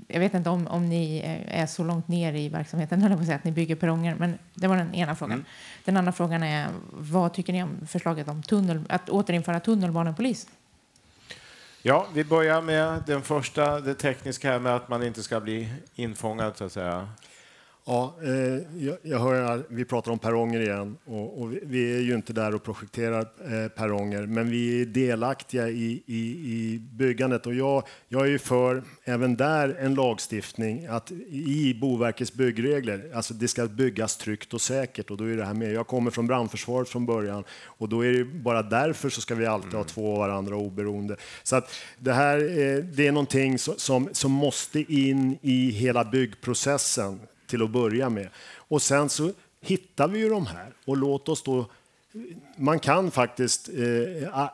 jag 0.08 0.20
vet 0.20 0.34
inte 0.34 0.50
om, 0.50 0.68
om 0.68 0.90
ni 0.90 1.22
är 1.48 1.66
så 1.66 1.84
långt 1.84 2.08
ner 2.08 2.34
i 2.34 2.50
verksamheten, 2.50 3.02
eller 3.04 3.24
säga, 3.24 3.36
att 3.36 3.44
ni 3.44 3.52
bygger 3.52 3.76
perronger, 3.76 4.16
men 4.16 4.38
det 4.54 4.68
var 4.68 4.78
den 4.78 4.96
ena 4.96 5.16
frågan. 5.16 5.34
Mm. 5.34 5.46
Den 5.86 5.98
andra 5.98 6.12
frågan 6.12 6.44
är, 6.44 6.68
vad 6.92 7.34
tycker 7.34 7.54
ni 7.54 7.64
om 7.64 7.88
förslaget 7.88 8.28
om 8.28 8.44
tunnel, 8.44 8.84
att 8.90 9.10
återinföra 9.10 9.60
tunnelbanepolis? 9.60 10.48
Ja, 11.82 12.08
vi 12.14 12.24
börjar 12.24 12.62
med 12.62 13.04
den 13.08 13.22
första, 13.22 13.80
det 13.80 13.94
tekniska 13.94 14.52
här 14.52 14.60
med 14.60 14.76
att 14.76 14.90
man 14.90 15.04
inte 15.04 15.24
ska 15.24 15.40
bli 15.40 15.74
infångad 15.96 16.58
så 16.58 16.64
att 16.64 16.72
säga. 16.72 17.10
Ja, 17.90 18.16
eh, 18.24 18.84
jag, 18.86 18.98
jag 19.02 19.20
hör 19.20 19.64
vi 19.70 19.86
pratar 19.86 20.12
om 20.12 20.20
perronger 20.20 20.60
igen 20.60 20.98
och, 21.06 21.42
och 21.42 21.54
vi, 21.54 21.60
vi, 21.64 21.96
är 21.96 22.00
ju 22.00 22.16
inte 22.16 22.34
där 22.34 22.56
och 22.56 22.64
projekterar 22.64 23.20
eh, 23.22 23.68
perronger, 23.68 24.26
men 24.26 24.50
vi 24.50 24.82
är 24.82 24.86
delaktiga 24.86 25.70
i, 25.70 26.04
i, 26.06 26.20
i 26.20 26.80
byggandet 26.92 27.46
och 27.46 27.54
jag, 27.54 27.84
jag 28.08 28.22
är 28.22 28.30
ju 28.30 28.40
för, 28.40 28.84
även 29.04 29.36
där, 29.36 29.78
en 29.80 29.96
lagstiftning 29.96 30.86
att 30.86 31.12
i 31.30 31.78
Boverkets 31.82 32.34
byggregler, 32.34 33.12
alltså 33.14 33.34
det 33.34 33.48
ska 33.48 33.66
byggas 33.66 34.18
tryggt 34.18 34.54
och 34.54 34.62
säkert 34.62 35.12
och 35.12 35.18
då 35.18 35.24
är 35.24 35.38
det 35.38 35.46
här 35.46 35.54
med. 35.54 35.74
Jag 35.74 35.88
kommer 35.88 36.12
från 36.12 36.28
brandförsvaret 36.28 36.90
från 36.90 37.06
början 37.06 37.44
och 37.64 37.90
då 37.90 38.06
är 38.06 38.12
det 38.12 38.24
bara 38.24 38.62
därför 38.62 39.10
så 39.10 39.22
ska 39.22 39.36
vi 39.36 39.46
alltid 39.46 39.72
ha 39.72 39.80
mm. 39.80 39.88
två 39.88 40.12
av 40.12 40.18
varandra 40.18 40.56
oberoende. 40.56 41.16
Så 41.44 41.56
att 41.56 41.72
det 42.00 42.14
här, 42.14 42.38
eh, 42.38 42.84
det 42.84 43.08
är 43.08 43.12
någonting 43.12 43.60
som, 43.60 44.10
som 44.12 44.32
måste 44.32 44.94
in 44.94 45.38
i 45.42 45.70
hela 45.72 46.04
byggprocessen 46.04 47.20
till 47.48 47.64
att 47.64 47.70
börja 47.70 48.10
med. 48.10 48.30
Och 48.58 48.82
sen 48.82 49.10
så 49.10 49.32
hittar 49.62 50.08
vi 50.08 50.20
ju 50.20 50.30
de 50.30 50.46
här 50.46 50.74
och 50.86 50.98
låt 50.98 51.30
oss 51.30 51.44
då... 51.44 51.66
Man 52.58 52.80
kan 52.80 53.12
faktiskt 53.12 53.70
eh, 53.70 54.24
eh, 54.24 54.50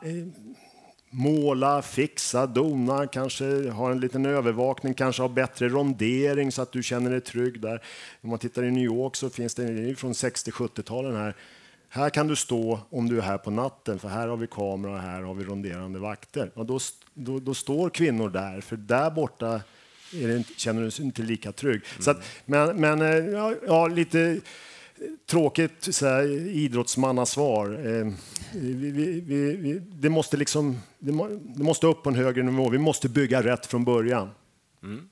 måla, 1.10 1.82
fixa, 1.82 2.46
dona, 2.46 3.06
kanske 3.06 3.70
ha 3.70 3.90
en 3.90 4.00
liten 4.00 4.26
övervakning, 4.26 4.94
kanske 4.94 5.22
ha 5.22 5.28
bättre 5.28 5.68
rondering 5.68 6.52
så 6.52 6.62
att 6.62 6.72
du 6.72 6.82
känner 6.82 7.10
dig 7.10 7.20
trygg 7.20 7.60
där. 7.60 7.82
Om 8.22 8.30
man 8.30 8.38
tittar 8.38 8.64
i 8.64 8.70
New 8.70 8.84
York 8.84 9.16
så 9.16 9.30
finns 9.30 9.54
det 9.54 9.98
från 9.98 10.12
60-70-talen 10.12 11.16
här. 11.16 11.34
Här 11.88 12.10
kan 12.10 12.28
du 12.28 12.36
stå 12.36 12.80
om 12.90 13.08
du 13.08 13.18
är 13.18 13.22
här 13.22 13.38
på 13.38 13.50
natten, 13.50 13.98
för 13.98 14.08
här 14.08 14.28
har 14.28 14.36
vi 14.36 14.46
kamera 14.46 14.92
och 14.92 15.00
här 15.00 15.22
har 15.22 15.34
vi 15.34 15.44
ronderande 15.44 15.98
vakter. 15.98 16.50
Och 16.54 16.66
då, 16.66 16.78
då, 17.14 17.38
då 17.38 17.54
står 17.54 17.90
kvinnor 17.90 18.30
där, 18.30 18.60
för 18.60 18.76
där 18.76 19.10
borta 19.10 19.60
det, 20.14 20.44
känner 20.56 20.82
du 20.82 20.88
dig 20.88 21.02
inte 21.06 21.22
lika 21.22 21.52
trygg. 21.52 21.82
Mm. 21.92 22.02
Så 22.02 22.10
att, 22.10 22.24
men 22.46 22.76
men 22.76 23.02
eh, 23.02 23.08
ja, 23.08 23.54
ja, 23.66 23.86
lite 23.86 24.40
tråkigt 25.26 25.94
så 25.94 26.06
här, 26.06 26.48
idrottsmannasvar. 26.48 27.66
Eh, 27.66 28.12
vi, 28.52 28.90
vi, 28.90 29.56
vi, 29.56 29.80
det, 29.92 30.08
måste 30.08 30.36
liksom, 30.36 30.80
det, 30.98 31.12
må, 31.12 31.28
det, 31.28 31.64
måste 31.64 31.86
upp 31.86 32.02
på 32.02 32.10
en 32.10 32.16
högre 32.16 32.42
nivå. 32.42 32.68
Vi 32.68 32.78
måste 32.78 33.08
bygga 33.08 33.42
rätt 33.42 33.66
från 33.66 33.84
början. 33.84 34.30
Mm. 34.82 35.08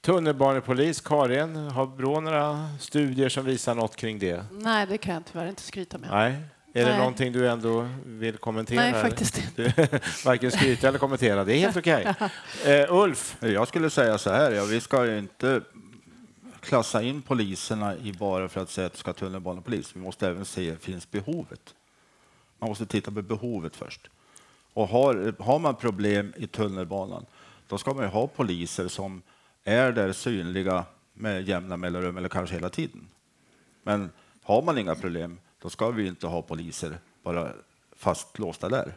Tunnelbanepolis, 0.00 1.00
Karin, 1.00 1.56
har 1.56 1.86
Brå 1.86 2.20
några 2.20 2.68
studier 2.80 3.28
som 3.28 3.44
visar 3.44 3.74
något 3.74 3.96
kring 3.96 4.18
det? 4.18 4.44
Nej, 4.52 4.86
det 4.86 4.98
kan 4.98 5.14
jag 5.14 5.22
tyvärr 5.32 5.48
inte 5.48 5.62
skryta 5.62 5.98
med. 5.98 6.10
Nej. 6.10 6.36
Är 6.72 6.84
Nej. 6.84 6.92
det 6.92 6.98
någonting 6.98 7.32
du 7.32 7.48
ändå 7.48 7.88
vill 8.04 8.36
kommentera? 8.36 8.80
Nej, 8.80 8.92
faktiskt 8.92 9.38
inte. 9.58 10.00
Varken 10.24 10.50
skryta 10.50 10.88
eller 10.88 10.98
kommentera. 10.98 11.44
Det 11.44 11.54
är 11.54 11.58
helt 11.58 11.76
okej. 11.76 12.08
Okay. 12.10 12.28
Uh, 12.66 12.94
Ulf? 12.94 13.36
Jag 13.40 13.68
skulle 13.68 13.90
säga 13.90 14.18
så 14.18 14.30
här, 14.30 14.50
ja, 14.50 14.64
vi 14.64 14.80
ska 14.80 15.16
inte 15.16 15.60
klassa 16.60 17.02
in 17.02 17.22
poliserna 17.22 17.96
i 17.96 18.12
bara 18.12 18.48
för 18.48 18.60
att 18.60 18.70
säga 18.70 18.86
att 18.86 18.92
det 18.92 18.98
ska 18.98 19.12
tunnelbanepolis. 19.12 19.96
Vi 19.96 20.00
måste 20.00 20.28
även 20.28 20.44
se, 20.44 20.76
finns 20.76 21.10
behovet? 21.10 21.74
Man 22.58 22.68
måste 22.68 22.86
titta 22.86 23.10
på 23.10 23.22
behovet 23.22 23.76
först. 23.76 24.10
Och 24.72 24.88
har, 24.88 25.34
har 25.42 25.58
man 25.58 25.74
problem 25.74 26.32
i 26.36 26.46
tunnelbanan, 26.46 27.26
då 27.68 27.78
ska 27.78 27.94
man 27.94 28.04
ha 28.04 28.26
poliser 28.26 28.88
som 28.88 29.22
är 29.64 29.92
där 29.92 30.12
synliga 30.12 30.84
med 31.14 31.48
jämna 31.48 31.76
mellanrum 31.76 32.16
eller 32.16 32.28
kanske 32.28 32.54
hela 32.54 32.70
tiden. 32.70 33.08
Men 33.82 34.10
har 34.42 34.62
man 34.62 34.78
inga 34.78 34.94
problem, 34.94 35.38
då 35.62 35.70
ska 35.70 35.90
vi 35.90 36.06
inte 36.06 36.26
ha 36.26 36.42
poliser 36.42 36.98
bara 37.22 37.52
fastlåsta 37.96 38.68
där. 38.68 38.94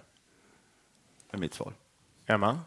Det 1.30 1.38
är 1.38 1.38
mitt 1.38 1.54
svar. 1.54 1.74
Emma? 2.26 2.60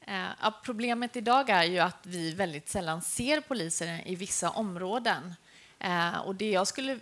Eh, 0.00 0.28
ja, 0.42 0.60
problemet 0.64 1.16
idag 1.16 1.50
är 1.50 1.64
ju 1.64 1.78
att 1.78 2.06
vi 2.06 2.34
väldigt 2.34 2.68
sällan 2.68 3.02
ser 3.02 3.40
poliser 3.40 4.02
i 4.06 4.16
vissa 4.16 4.50
områden. 4.50 5.34
Eh, 5.78 6.18
och 6.18 6.34
det 6.34 6.50
jag 6.50 6.66
skulle 6.66 6.98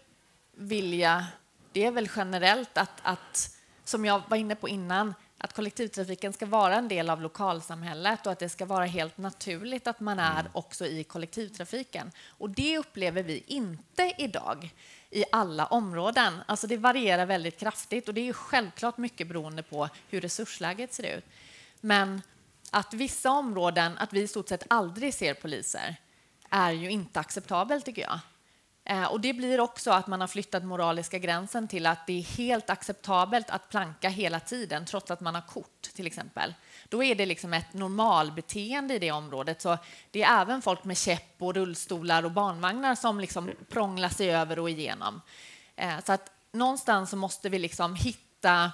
vilja, 0.53 1.27
det 1.73 1.85
är 1.85 1.91
väl 1.91 2.09
generellt 2.16 2.79
att, 2.79 3.01
att 3.03 3.59
som 3.85 4.05
jag 4.05 4.23
var 4.29 4.37
inne 4.37 4.55
på 4.55 4.68
innan, 4.68 5.14
att 5.45 5.53
kollektivtrafiken 5.53 6.32
ska 6.32 6.47
vara 6.47 6.76
en 6.76 6.88
del 6.88 7.11
av 7.11 7.22
lokalsamhället 7.22 8.26
och 8.26 8.32
att 8.32 8.38
det 8.38 8.49
ska 8.49 8.66
vara 8.66 8.84
helt 8.84 9.18
naturligt 9.18 9.86
att 9.86 10.01
man 10.01 10.18
är 10.18 10.51
också 10.53 10.86
i 10.86 11.05
kollektivtrafiken. 11.05 12.11
Och 12.26 12.51
det 12.51 12.78
upplever 12.78 13.22
vi 13.22 13.45
inte 13.47 14.14
idag 14.18 14.74
i 15.11 15.24
alla 15.32 15.66
områden. 15.66 16.40
Alltså 16.47 16.66
det 16.66 16.76
varierar 16.76 17.26
väldigt 17.26 17.59
kraftigt 17.59 18.09
och 18.09 18.14
det 18.14 18.28
är 18.28 18.32
självklart 18.32 18.99
mycket 18.99 19.28
beroende 19.28 19.62
på 19.62 19.88
hur 20.09 20.20
resursläget 20.20 20.93
ser 20.93 21.16
ut. 21.16 21.24
Men 21.80 22.22
att 22.70 22.95
vissa 22.95 23.30
områden, 23.30 23.99
att 23.99 24.12
vi 24.12 24.20
i 24.20 24.28
stort 24.28 24.49
sett 24.49 24.66
aldrig 24.68 25.14
ser 25.14 25.34
poliser, 25.34 25.97
är 26.51 26.72
ju 26.72 26.90
inte 26.90 27.20
acceptabelt 27.20 27.84
tycker 27.84 28.03
jag. 28.03 28.18
Eh, 28.85 29.05
och 29.05 29.20
det 29.20 29.33
blir 29.33 29.61
också 29.61 29.91
att 29.91 30.07
man 30.07 30.20
har 30.20 30.28
flyttat 30.28 30.64
moraliska 30.64 31.18
gränsen 31.18 31.68
till 31.68 31.87
att 31.87 32.07
det 32.07 32.18
är 32.18 32.22
helt 32.22 32.70
acceptabelt 32.70 33.51
att 33.51 33.68
planka 33.68 34.09
hela 34.09 34.41
tiden 34.41 34.87
trots 34.87 35.11
att 35.11 35.20
man 35.20 35.35
har 35.35 35.43
kort 35.43 35.83
till 35.83 36.07
exempel. 36.07 36.55
Då 36.89 37.05
är 37.05 37.14
det 37.14 37.26
liksom 37.26 37.53
ett 37.53 37.74
normalbeteende 37.74 38.95
i 38.95 38.99
det 38.99 39.11
området. 39.11 39.62
Så 39.62 39.78
det 40.11 40.22
är 40.22 40.41
även 40.41 40.62
folk 40.62 40.85
med 40.85 40.99
käpp 40.99 41.35
och 41.39 41.55
rullstolar 41.55 42.24
och 42.24 42.33
barnvagnar 42.33 42.95
som 42.95 43.20
liksom 43.20 43.51
prånglar 43.68 44.09
sig 44.09 44.35
över 44.35 44.59
och 44.59 44.70
igenom. 44.70 45.20
Eh, 45.76 46.01
så 46.05 46.12
att 46.12 46.30
någonstans 46.53 47.11
så 47.11 47.16
måste 47.16 47.49
vi 47.49 47.59
liksom 47.59 47.95
hitta 47.95 48.72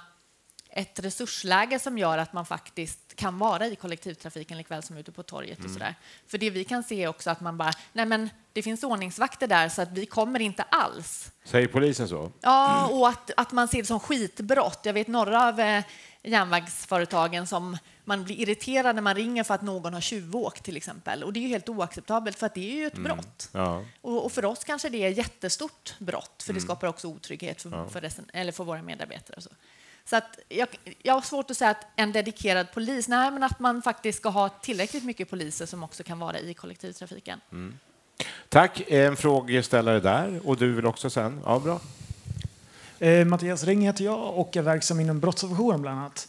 ett 0.71 0.99
resursläge 0.99 1.79
som 1.79 1.97
gör 1.97 2.17
att 2.17 2.33
man 2.33 2.45
faktiskt 2.45 3.15
kan 3.15 3.39
vara 3.39 3.67
i 3.67 3.75
kollektivtrafiken 3.75 4.57
likväl 4.57 4.83
som 4.83 4.97
ute 4.97 5.11
på 5.11 5.23
torget. 5.23 5.57
och 5.59 5.65
Mm. 5.65 5.73
sådär. 5.73 5.95
För 6.27 6.37
det 6.37 6.49
vi 6.49 6.63
kan 6.63 6.83
se 6.83 7.03
är 7.03 7.07
också 7.07 7.29
att 7.29 7.41
man 7.41 7.57
bara, 7.57 7.71
nej 7.93 8.05
men 8.05 8.29
det 8.53 8.61
finns 8.63 8.83
ordningsvakter 8.83 9.47
där 9.47 9.69
så 9.69 9.81
att 9.81 9.91
vi 9.91 10.05
kommer 10.05 10.39
inte 10.39 10.63
alls. 10.63 11.31
Säger 11.45 11.67
polisen 11.67 12.07
så? 12.07 12.31
Ja, 12.41 12.87
och 12.87 13.07
att, 13.09 13.31
att 13.37 13.51
man 13.51 13.67
ser 13.67 13.77
det 13.77 13.85
som 13.85 13.99
skitbrott. 13.99 14.79
Jag 14.83 14.93
vet 14.93 15.07
några 15.07 15.47
av 15.47 15.59
eh, 15.59 15.83
järnvägsföretagen 16.23 17.47
som 17.47 17.77
man 18.05 18.23
blir 18.23 18.35
irriterad 18.39 18.95
när 18.95 19.01
man 19.01 19.15
ringer 19.15 19.43
för 19.43 19.53
att 19.53 19.61
någon 19.61 19.93
har 19.93 20.01
tjuvåkt 20.01 20.63
till 20.63 20.77
exempel. 20.77 21.23
Och 21.23 21.33
det 21.33 21.39
är 21.39 21.41
ju 21.41 21.47
helt 21.47 21.69
oacceptabelt 21.69 22.39
för 22.39 22.45
att 22.45 22.53
det 22.55 22.71
är 22.71 22.75
ju 22.75 22.85
ett 22.87 22.97
brott. 22.97 23.49
Ja. 23.51 23.85
Och, 24.01 24.25
och 24.25 24.31
för 24.31 24.45
oss 24.45 24.63
kanske 24.63 24.89
det 24.89 24.97
är 25.05 25.11
ett 25.11 25.17
jättestort 25.17 25.95
brott 25.99 26.43
för 26.43 26.53
det 26.53 26.57
Mm. 26.59 26.67
skapar 26.67 26.87
också 26.87 27.07
otrygghet 27.07 27.61
för, 27.61 27.69
Ja. 27.71 27.89
för, 27.89 28.01
resten, 28.01 28.25
eller 28.33 28.51
för 28.51 28.63
våra 28.63 28.81
medarbetare. 28.81 29.37
Och 29.37 29.43
så. 29.43 29.49
Så 30.09 30.15
att 30.15 30.39
jag, 30.49 30.67
jag 31.03 31.13
har 31.13 31.21
svårt 31.21 31.51
att 31.51 31.57
säga 31.57 31.71
att 31.71 31.85
en 31.95 32.11
dedikerad 32.11 32.71
polis, 32.73 33.07
nej 33.07 33.31
men 33.31 33.43
att 33.43 33.59
man 33.59 33.81
faktiskt 33.81 34.19
ska 34.19 34.29
ha 34.29 34.49
tillräckligt 34.49 35.03
mycket 35.03 35.29
poliser 35.29 35.65
som 35.65 35.83
också 35.83 36.03
kan 36.03 36.19
vara 36.19 36.39
i 36.39 36.53
kollektivtrafiken. 36.53 37.41
Mm. 37.51 37.79
Tack. 38.49 38.83
En 38.87 39.15
frågeställare 39.15 39.99
där 39.99 40.39
och 40.47 40.57
du 40.57 40.73
vill 40.73 40.85
också 40.85 41.09
sen? 41.09 41.41
Ja, 41.45 41.59
bra. 41.59 41.79
Eh, 42.99 43.25
Mattias 43.25 43.63
Ring 43.63 43.81
heter 43.81 44.05
jag 44.05 44.33
och 44.39 44.57
är 44.57 44.61
verksam 44.61 44.99
inom 44.99 45.19
brottsofferjouren 45.19 45.81
bland 45.81 45.99
annat. 45.99 46.27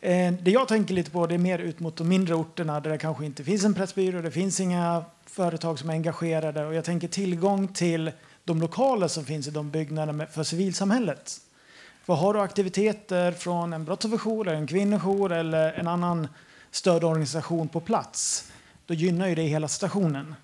Eh, 0.00 0.32
det 0.32 0.50
jag 0.50 0.68
tänker 0.68 0.94
lite 0.94 1.10
på 1.10 1.26
det 1.26 1.34
är 1.34 1.38
mer 1.38 1.58
ut 1.58 1.80
mot 1.80 1.96
de 1.96 2.08
mindre 2.08 2.34
orterna 2.34 2.80
där 2.80 2.90
det 2.90 2.98
kanske 2.98 3.24
inte 3.24 3.44
finns 3.44 3.64
en 3.64 3.74
pressbyrå, 3.74 4.22
det 4.22 4.30
finns 4.30 4.60
inga 4.60 5.04
företag 5.26 5.78
som 5.78 5.90
är 5.90 5.94
engagerade 5.94 6.66
och 6.66 6.74
jag 6.74 6.84
tänker 6.84 7.08
tillgång 7.08 7.68
till 7.68 8.12
de 8.44 8.60
lokaler 8.60 9.08
som 9.08 9.24
finns 9.24 9.48
i 9.48 9.50
de 9.50 9.70
byggnaderna 9.70 10.26
för 10.26 10.42
civilsamhället. 10.42 11.40
För 12.06 12.14
har 12.14 12.34
du 12.34 12.40
aktiviteter 12.40 13.32
från 13.32 13.72
en 13.72 13.84
brottsofferjour, 13.84 14.48
en 14.48 14.66
kvinnojour 14.66 15.32
eller 15.32 15.72
en 15.72 15.88
annan 15.88 16.28
stödorganisation 16.70 17.68
på 17.68 17.80
plats, 17.80 18.52
då 18.86 18.94
gynnar 18.94 19.28
ju 19.28 19.34
det 19.34 19.42
hela 19.42 19.68
stationen. 19.68 20.34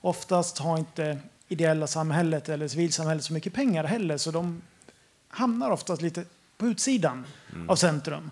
Oftast 0.00 0.58
har 0.58 0.78
inte 0.78 1.18
ideella 1.48 1.86
samhället 1.86 2.48
eller 2.48 2.68
civilsamhället 2.68 3.24
så 3.24 3.32
mycket 3.32 3.54
pengar 3.54 3.84
heller, 3.84 4.16
så 4.16 4.30
de 4.30 4.62
hamnar 5.28 5.70
oftast 5.70 6.02
lite 6.02 6.24
på 6.58 6.66
utsidan 6.66 7.26
Mm. 7.54 7.70
av 7.70 7.76
centrum. 7.76 8.30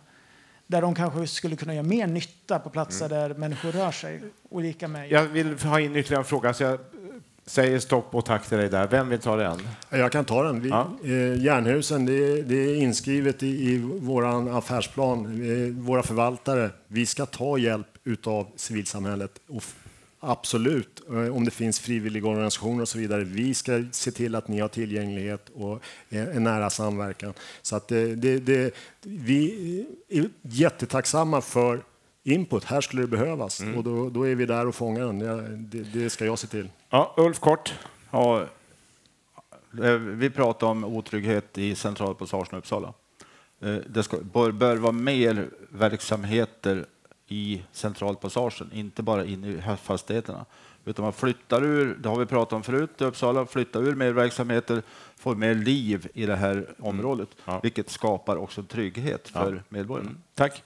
Där 0.66 0.82
de 0.82 0.94
kanske 0.94 1.26
skulle 1.26 1.56
kunna 1.56 1.74
göra 1.74 1.82
mer 1.86 2.06
nytta 2.06 2.58
på 2.58 2.70
platser 2.70 3.06
Mm. 3.06 3.18
där 3.18 3.34
människor 3.34 3.72
rör 3.72 3.90
sig. 3.92 4.22
Och 4.50 4.60
lika 4.62 4.88
med 4.88 5.10
Jag 5.10 5.22
vill 5.24 5.58
ha 5.62 5.80
in 5.80 5.96
ytterligare 5.96 6.20
en 6.20 6.24
fråga, 6.24 6.54
så 6.54 6.62
jag 6.62 6.78
säger 7.50 7.78
stopp 7.78 8.14
och 8.14 8.24
tack 8.24 8.48
till 8.48 8.58
dig 8.58 8.68
där. 8.68 8.86
Vem 8.88 9.08
vill 9.08 9.18
ta 9.18 9.36
den? 9.36 9.58
Jag 9.90 10.12
kan 10.12 10.24
ta 10.24 10.42
den. 10.42 10.60
Vi, 10.60 10.68
Ja. 10.68 10.90
eh, 11.04 11.42
Jernhusen, 11.42 12.06
det 12.06 12.12
är, 12.12 12.42
det 12.42 12.54
är 12.56 12.74
inskrivet 12.74 13.42
i, 13.42 13.46
i 13.48 13.78
vår 14.00 14.56
affärsplan. 14.58 15.24
Eh, 15.24 15.84
våra 15.84 16.02
förvaltare, 16.02 16.70
vi 16.88 17.06
ska 17.06 17.26
ta 17.26 17.58
hjälp 17.58 17.86
utav 18.04 18.46
civilsamhället. 18.56 19.30
Och 19.48 19.62
absolut, 20.20 21.02
eh, 21.08 21.36
om 21.36 21.44
det 21.44 21.50
finns 21.50 21.80
frivilliga 21.80 22.26
organisationer 22.26 22.82
och 22.82 22.88
så 22.88 22.98
vidare. 22.98 23.24
Vi 23.24 23.54
ska 23.54 23.84
se 23.92 24.10
till 24.10 24.34
att 24.34 24.48
ni 24.48 24.60
har 24.60 24.68
tillgänglighet 24.68 25.48
och 25.54 25.80
eh, 26.10 26.36
en 26.36 26.44
nära 26.44 26.70
samverkan. 26.70 27.32
Så 27.62 27.76
att 27.76 27.88
det, 27.88 28.14
det, 28.14 28.38
det, 28.38 28.74
vi 29.02 29.86
är 30.08 30.28
jättetacksamma 30.42 31.40
för 31.40 31.80
input. 32.30 32.64
Här 32.64 32.80
skulle 32.80 33.02
det 33.02 33.08
behövas 33.08 33.62
och 33.76 33.84
då, 33.84 34.10
då 34.10 34.28
är 34.28 34.34
vi 34.34 34.46
där 34.46 34.66
och 34.66 34.74
fångar 34.74 35.06
den. 35.06 35.18
Det, 35.70 35.82
det, 35.82 36.10
ska 36.10 36.24
jag 36.24 36.38
se 36.38 36.46
till. 36.46 36.68
Ja, 36.90 37.14
Ulf 37.16 37.38
kort. 37.40 37.74
Ja, 38.10 38.40
eh, 39.82 39.92
vi 39.94 40.30
pratar 40.30 40.66
om 40.66 40.84
otrygghet 40.84 41.58
i 41.58 41.74
centralpassagen 41.74 42.46
i 42.52 42.56
Uppsala. 42.58 42.92
Eh, 43.60 43.74
Det 43.74 44.02
ska, 44.02 44.16
bör, 44.16 44.52
bör 44.52 44.76
vara 44.76 44.92
mer 44.92 45.48
verksamheter 45.68 46.86
i 47.28 47.62
centralpassagen, 47.72 48.70
inte 48.72 49.02
bara 49.02 49.24
inne 49.24 49.48
i 49.48 49.62
fastigheterna. 49.82 50.44
Utan 50.84 51.02
man 51.02 51.12
flyttar 51.12 51.64
ur, 51.64 51.94
det 52.02 52.08
har 52.08 52.16
vi 52.18 52.26
pratat 52.26 52.52
om 52.52 52.62
förut 52.62 52.90
i 53.00 53.04
Uppsala, 53.04 53.46
flyttar 53.46 53.82
ur 53.82 53.94
mer 53.94 54.12
verksamheter, 54.12 54.82
får 55.16 55.34
mer 55.34 55.54
liv 55.54 56.08
i 56.14 56.26
det 56.26 56.36
här 56.36 56.66
området, 56.78 57.28
vilket 57.62 57.90
skapar 57.90 58.36
också 58.36 58.62
trygghet 58.62 59.28
för 59.28 59.54
Ja. 59.54 59.62
medborgarna. 59.68 60.10
Tack. 60.34 60.62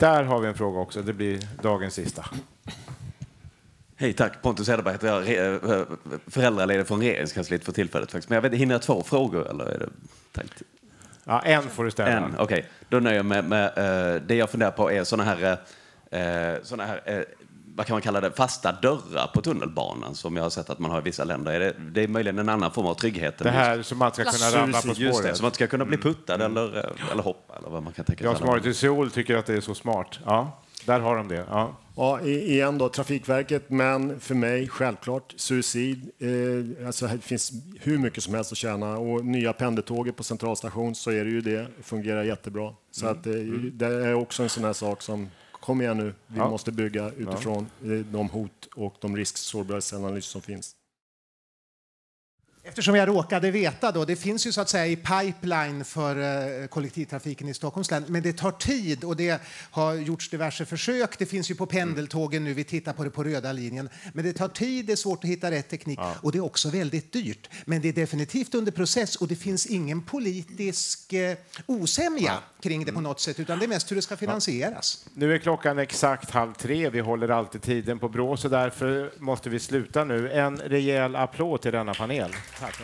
Där 0.00 0.22
har 0.22 0.40
vi 0.40 0.48
en 0.48 0.54
fråga 0.54 0.80
också. 0.80 1.02
Det 1.02 1.12
blir 1.12 1.40
dagens 1.62 1.94
sista. 1.94 2.26
Hej, 3.96 4.12
tack. 4.12 4.42
Pontus 4.42 4.66
Cederberg 4.66 4.94
heter 4.94 5.08
jag. 5.08 5.50
Eh, 5.70 5.82
Föräldraledig 6.26 6.86
från 6.86 7.00
Regeringskansliet 7.00 7.64
för 7.64 7.72
tillfället. 7.72 8.10
faktiskt. 8.12 8.28
Men 8.28 8.34
jag 8.34 8.42
vet, 8.42 8.52
hinner 8.52 8.74
jag 8.74 8.82
två 8.82 9.02
frågor? 9.02 9.50
Eller 9.50 9.64
är 9.64 9.78
det 9.78 9.88
tänkt? 10.32 10.62
Ja, 11.24 11.40
en 11.40 11.62
får 11.62 11.84
du 11.84 11.90
ställa. 11.90 12.10
En, 12.10 12.34
okej. 12.38 12.68
Då 12.88 13.00
nöjer 13.00 13.16
jag 13.16 13.26
mig 13.26 13.42
med, 13.42 13.64
eh, 13.66 14.22
det 14.22 14.34
jag 14.34 14.50
funderar 14.50 14.70
på 14.70 14.92
är 14.92 15.04
sådana 15.04 15.24
här, 15.24 15.58
eh, 16.10 16.62
såna 16.62 16.86
här 16.86 17.00
eh, 17.04 17.22
vad 17.76 17.86
kan 17.86 17.94
man 17.94 18.02
kalla 18.02 18.20
det, 18.20 18.30
fasta 18.32 18.72
dörrar 18.82 19.30
på 19.34 19.42
tunnelbanan 19.42 20.14
som 20.14 20.36
jag 20.36 20.42
har 20.42 20.50
sett 20.50 20.70
att 20.70 20.78
man 20.78 20.90
har 20.90 20.98
i 20.98 21.02
vissa 21.02 21.24
länder. 21.24 21.52
Är 21.52 21.60
det, 21.60 21.74
det 21.92 22.02
är 22.02 22.08
möjligen 22.08 22.38
en 22.38 22.48
annan 22.48 22.70
form 22.72 22.86
av 22.86 22.94
trygghet. 22.94 23.38
Det 23.38 23.50
här 23.50 23.82
som 23.82 23.98
man 23.98 24.12
ska 24.12 24.24
kunna 24.24 24.62
ramla 24.62 24.80
på 24.80 24.88
det, 24.88 24.94
spåret. 25.14 25.36
så 25.36 25.42
man 25.42 25.52
ska 25.52 25.66
kunna 25.66 25.84
bli 25.84 25.94
Mm. 25.96 26.02
puttad 26.14 26.34
eller, 26.42 26.76
eh, 26.78 27.12
eller 27.12 27.22
hoppa 27.22 27.56
eller 27.58 27.68
vad 27.70 27.82
man 27.82 27.92
kan 27.92 28.04
tänka 28.04 28.24
Jag 28.24 28.32
sig. 28.32 28.38
som 28.38 28.48
har 28.48 28.54
varit 28.56 28.66
i 28.66 28.74
Seoul 28.74 29.10
tycker 29.10 29.36
att 29.36 29.46
det 29.46 29.54
är 29.54 29.60
så 29.60 29.74
smart. 29.74 30.18
Ja, 30.24 30.60
där 30.86 31.00
har 31.00 31.16
de 31.16 31.28
det. 31.28 31.44
Ja. 31.50 31.76
Ja, 31.96 32.20
i- 32.20 32.52
igen 32.52 32.78
då, 32.78 32.88
Trafikverket, 32.88 33.70
men 33.70 34.20
för 34.20 34.34
mig 34.34 34.68
självklart 34.68 35.34
suicid. 35.36 36.10
Eh, 36.18 36.86
alltså 36.86 37.06
här 37.06 37.18
finns 37.18 37.52
hur 37.80 37.98
mycket 37.98 38.22
som 38.24 38.34
helst 38.34 38.52
att 38.52 38.58
tjäna 38.58 38.98
och 38.98 39.24
nya 39.24 39.52
pendeltåget 39.52 40.16
på 40.16 40.22
centralstation 40.24 40.94
så 40.94 41.10
är 41.10 41.24
det 41.24 41.30
ju 41.30 41.40
det, 41.40 41.66
fungerar 41.82 42.22
jättebra. 42.22 42.72
Så 42.90 43.06
Mm. 43.06 43.18
att, 43.18 43.26
eh, 43.26 43.32
Mm. 43.32 43.70
det 43.74 43.86
är 43.86 44.14
också 44.14 44.42
en 44.42 44.48
sån 44.48 44.64
här 44.64 44.72
sak 44.72 45.02
som, 45.02 45.28
kom 45.60 45.80
igen 45.82 45.96
nu, 45.96 46.14
vi 46.26 46.38
Ja. 46.38 46.50
måste 46.50 46.72
bygga 46.72 47.10
utifrån 47.10 47.66
eh, 47.84 47.88
de 47.90 48.28
hot 48.28 48.68
och 48.74 48.94
de 49.00 49.16
risksårbarhetsanalyser 49.16 50.28
som 50.30 50.42
finns. 50.42 50.76
Eftersom 52.70 52.94
jag 52.94 53.08
råkade 53.08 53.50
veta 53.50 53.92
då, 53.92 54.04
det 54.04 54.16
finns 54.16 54.46
ju 54.46 54.52
så 54.52 54.60
att 54.60 54.68
säga 54.68 54.86
i 54.86 54.96
pipeline 54.96 55.84
för 55.84 56.16
eh, 56.62 56.66
kollektivtrafiken 56.66 57.48
i 57.48 57.54
Stockholms 57.54 57.90
län, 57.90 58.04
men 58.08 58.22
det 58.22 58.32
tar 58.32 58.50
tid 58.50 59.04
och 59.04 59.16
det 59.16 59.42
har 59.70 59.94
gjorts 59.94 60.28
diverse 60.28 60.64
försök. 60.64 61.18
Det 61.18 61.26
finns 61.26 61.50
ju 61.50 61.54
på 61.54 61.66
pendeltågen 61.66 62.44
nu, 62.44 62.54
vi 62.54 62.64
tittar 62.64 62.92
på 62.92 63.04
det 63.04 63.10
på 63.10 63.24
röda 63.24 63.52
linjen, 63.52 63.88
men 64.12 64.24
det 64.24 64.32
tar 64.32 64.48
tid, 64.48 64.86
det 64.86 64.92
är 64.92 64.96
svårt 64.96 65.24
att 65.24 65.30
hitta 65.30 65.50
rätt 65.50 65.68
teknik 65.68 65.98
och 66.22 66.32
det 66.32 66.38
är 66.38 66.44
också 66.44 66.70
väldigt 66.70 67.12
dyrt. 67.12 67.48
Men 67.64 67.82
det 67.82 67.88
är 67.88 67.92
definitivt 67.92 68.54
under 68.54 68.72
process 68.72 69.16
och 69.16 69.28
det 69.28 69.36
finns 69.36 69.66
ingen 69.66 70.02
politisk 70.02 71.12
eh, 71.12 71.36
osämja 71.66 72.38
kring 72.60 72.84
det 72.84 72.92
på 72.92 73.00
något 73.00 73.20
sätt, 73.20 73.40
utan 73.40 73.58
det 73.58 73.64
är 73.64 73.68
mest 73.68 73.90
hur 73.90 73.96
det 73.96 74.02
ska 74.02 74.16
finansieras. 74.16 75.06
Nu 75.14 75.34
är 75.34 75.38
klockan 75.38 75.78
exakt 75.78 76.30
halv 76.30 76.52
tre. 76.52 76.90
Vi 76.90 77.00
håller 77.00 77.28
alltid 77.28 77.62
tiden 77.62 77.98
på 77.98 78.08
Brå, 78.08 78.36
så 78.36 78.48
därför 78.48 79.12
måste 79.18 79.50
vi 79.50 79.58
sluta 79.58 80.04
nu. 80.04 80.32
En 80.32 80.56
rejäl 80.56 81.16
applåd 81.16 81.60
till 81.62 81.72
denna 81.72 81.94
panel. 81.94 82.32
Tack. 82.60 82.80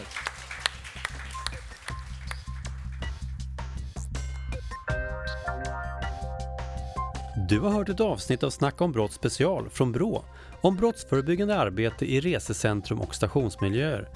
Du 7.48 7.60
har 7.60 7.70
hört 7.70 7.88
ett 7.88 8.00
avsnitt 8.00 8.42
av 8.42 8.50
Snacka 8.50 8.84
om 8.84 8.92
brott 8.92 9.12
special 9.12 9.70
från 9.70 9.92
Brå 9.92 10.24
om 10.60 10.76
brottsförebyggande 10.76 11.56
arbete 11.56 12.04
i 12.04 12.20
resecentrum 12.20 13.00
och 13.00 13.14
stationsmiljöer. 13.14 14.08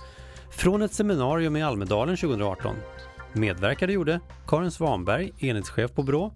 Från 0.51 0.83
ett 0.83 0.93
seminarium 0.93 1.57
i 1.57 1.63
Almedalen 1.63 2.17
2018. 2.17 2.77
Medverkade 3.33 3.93
gjorde 3.93 4.21
Karin 4.47 4.71
Svanberg, 4.71 5.33
enhetschef 5.39 5.93
på 5.95 6.03
Brå, 6.03 6.33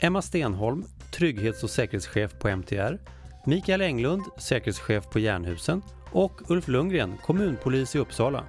Emma 0.00 0.22
Stenholm, 0.22 0.84
trygghets 1.10 1.62
och 1.62 1.70
säkerhetschef 1.70 2.38
på 2.38 2.48
MTR, 2.48 2.98
Mikael 3.46 3.80
Englund, 3.80 4.22
säkerhetschef 4.38 5.04
på 5.10 5.18
Jernhusen 5.18 5.82
och 6.12 6.50
Ulf 6.50 6.68
Lundgren, 6.68 7.16
kommunpolis 7.22 7.94
i 7.94 7.98
Uppsala. 7.98 8.44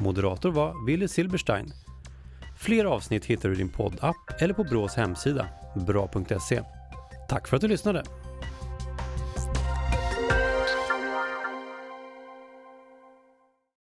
Moderator 0.00 0.50
var 0.50 0.86
Willy 0.86 1.08
Silberstein. 1.08 1.72
Fler 2.58 2.84
avsnitt 2.84 3.24
hittar 3.24 3.48
du 3.48 3.54
i 3.54 3.58
din 3.58 3.68
poddapp 3.68 4.16
eller 4.40 4.54
på 4.54 4.64
Brås 4.64 4.94
hemsida, 4.94 5.46
bra.se. 5.86 6.62
Tack 7.28 7.48
för 7.48 7.56
att 7.56 7.62
du 7.62 7.68
lyssnade! 7.68 8.02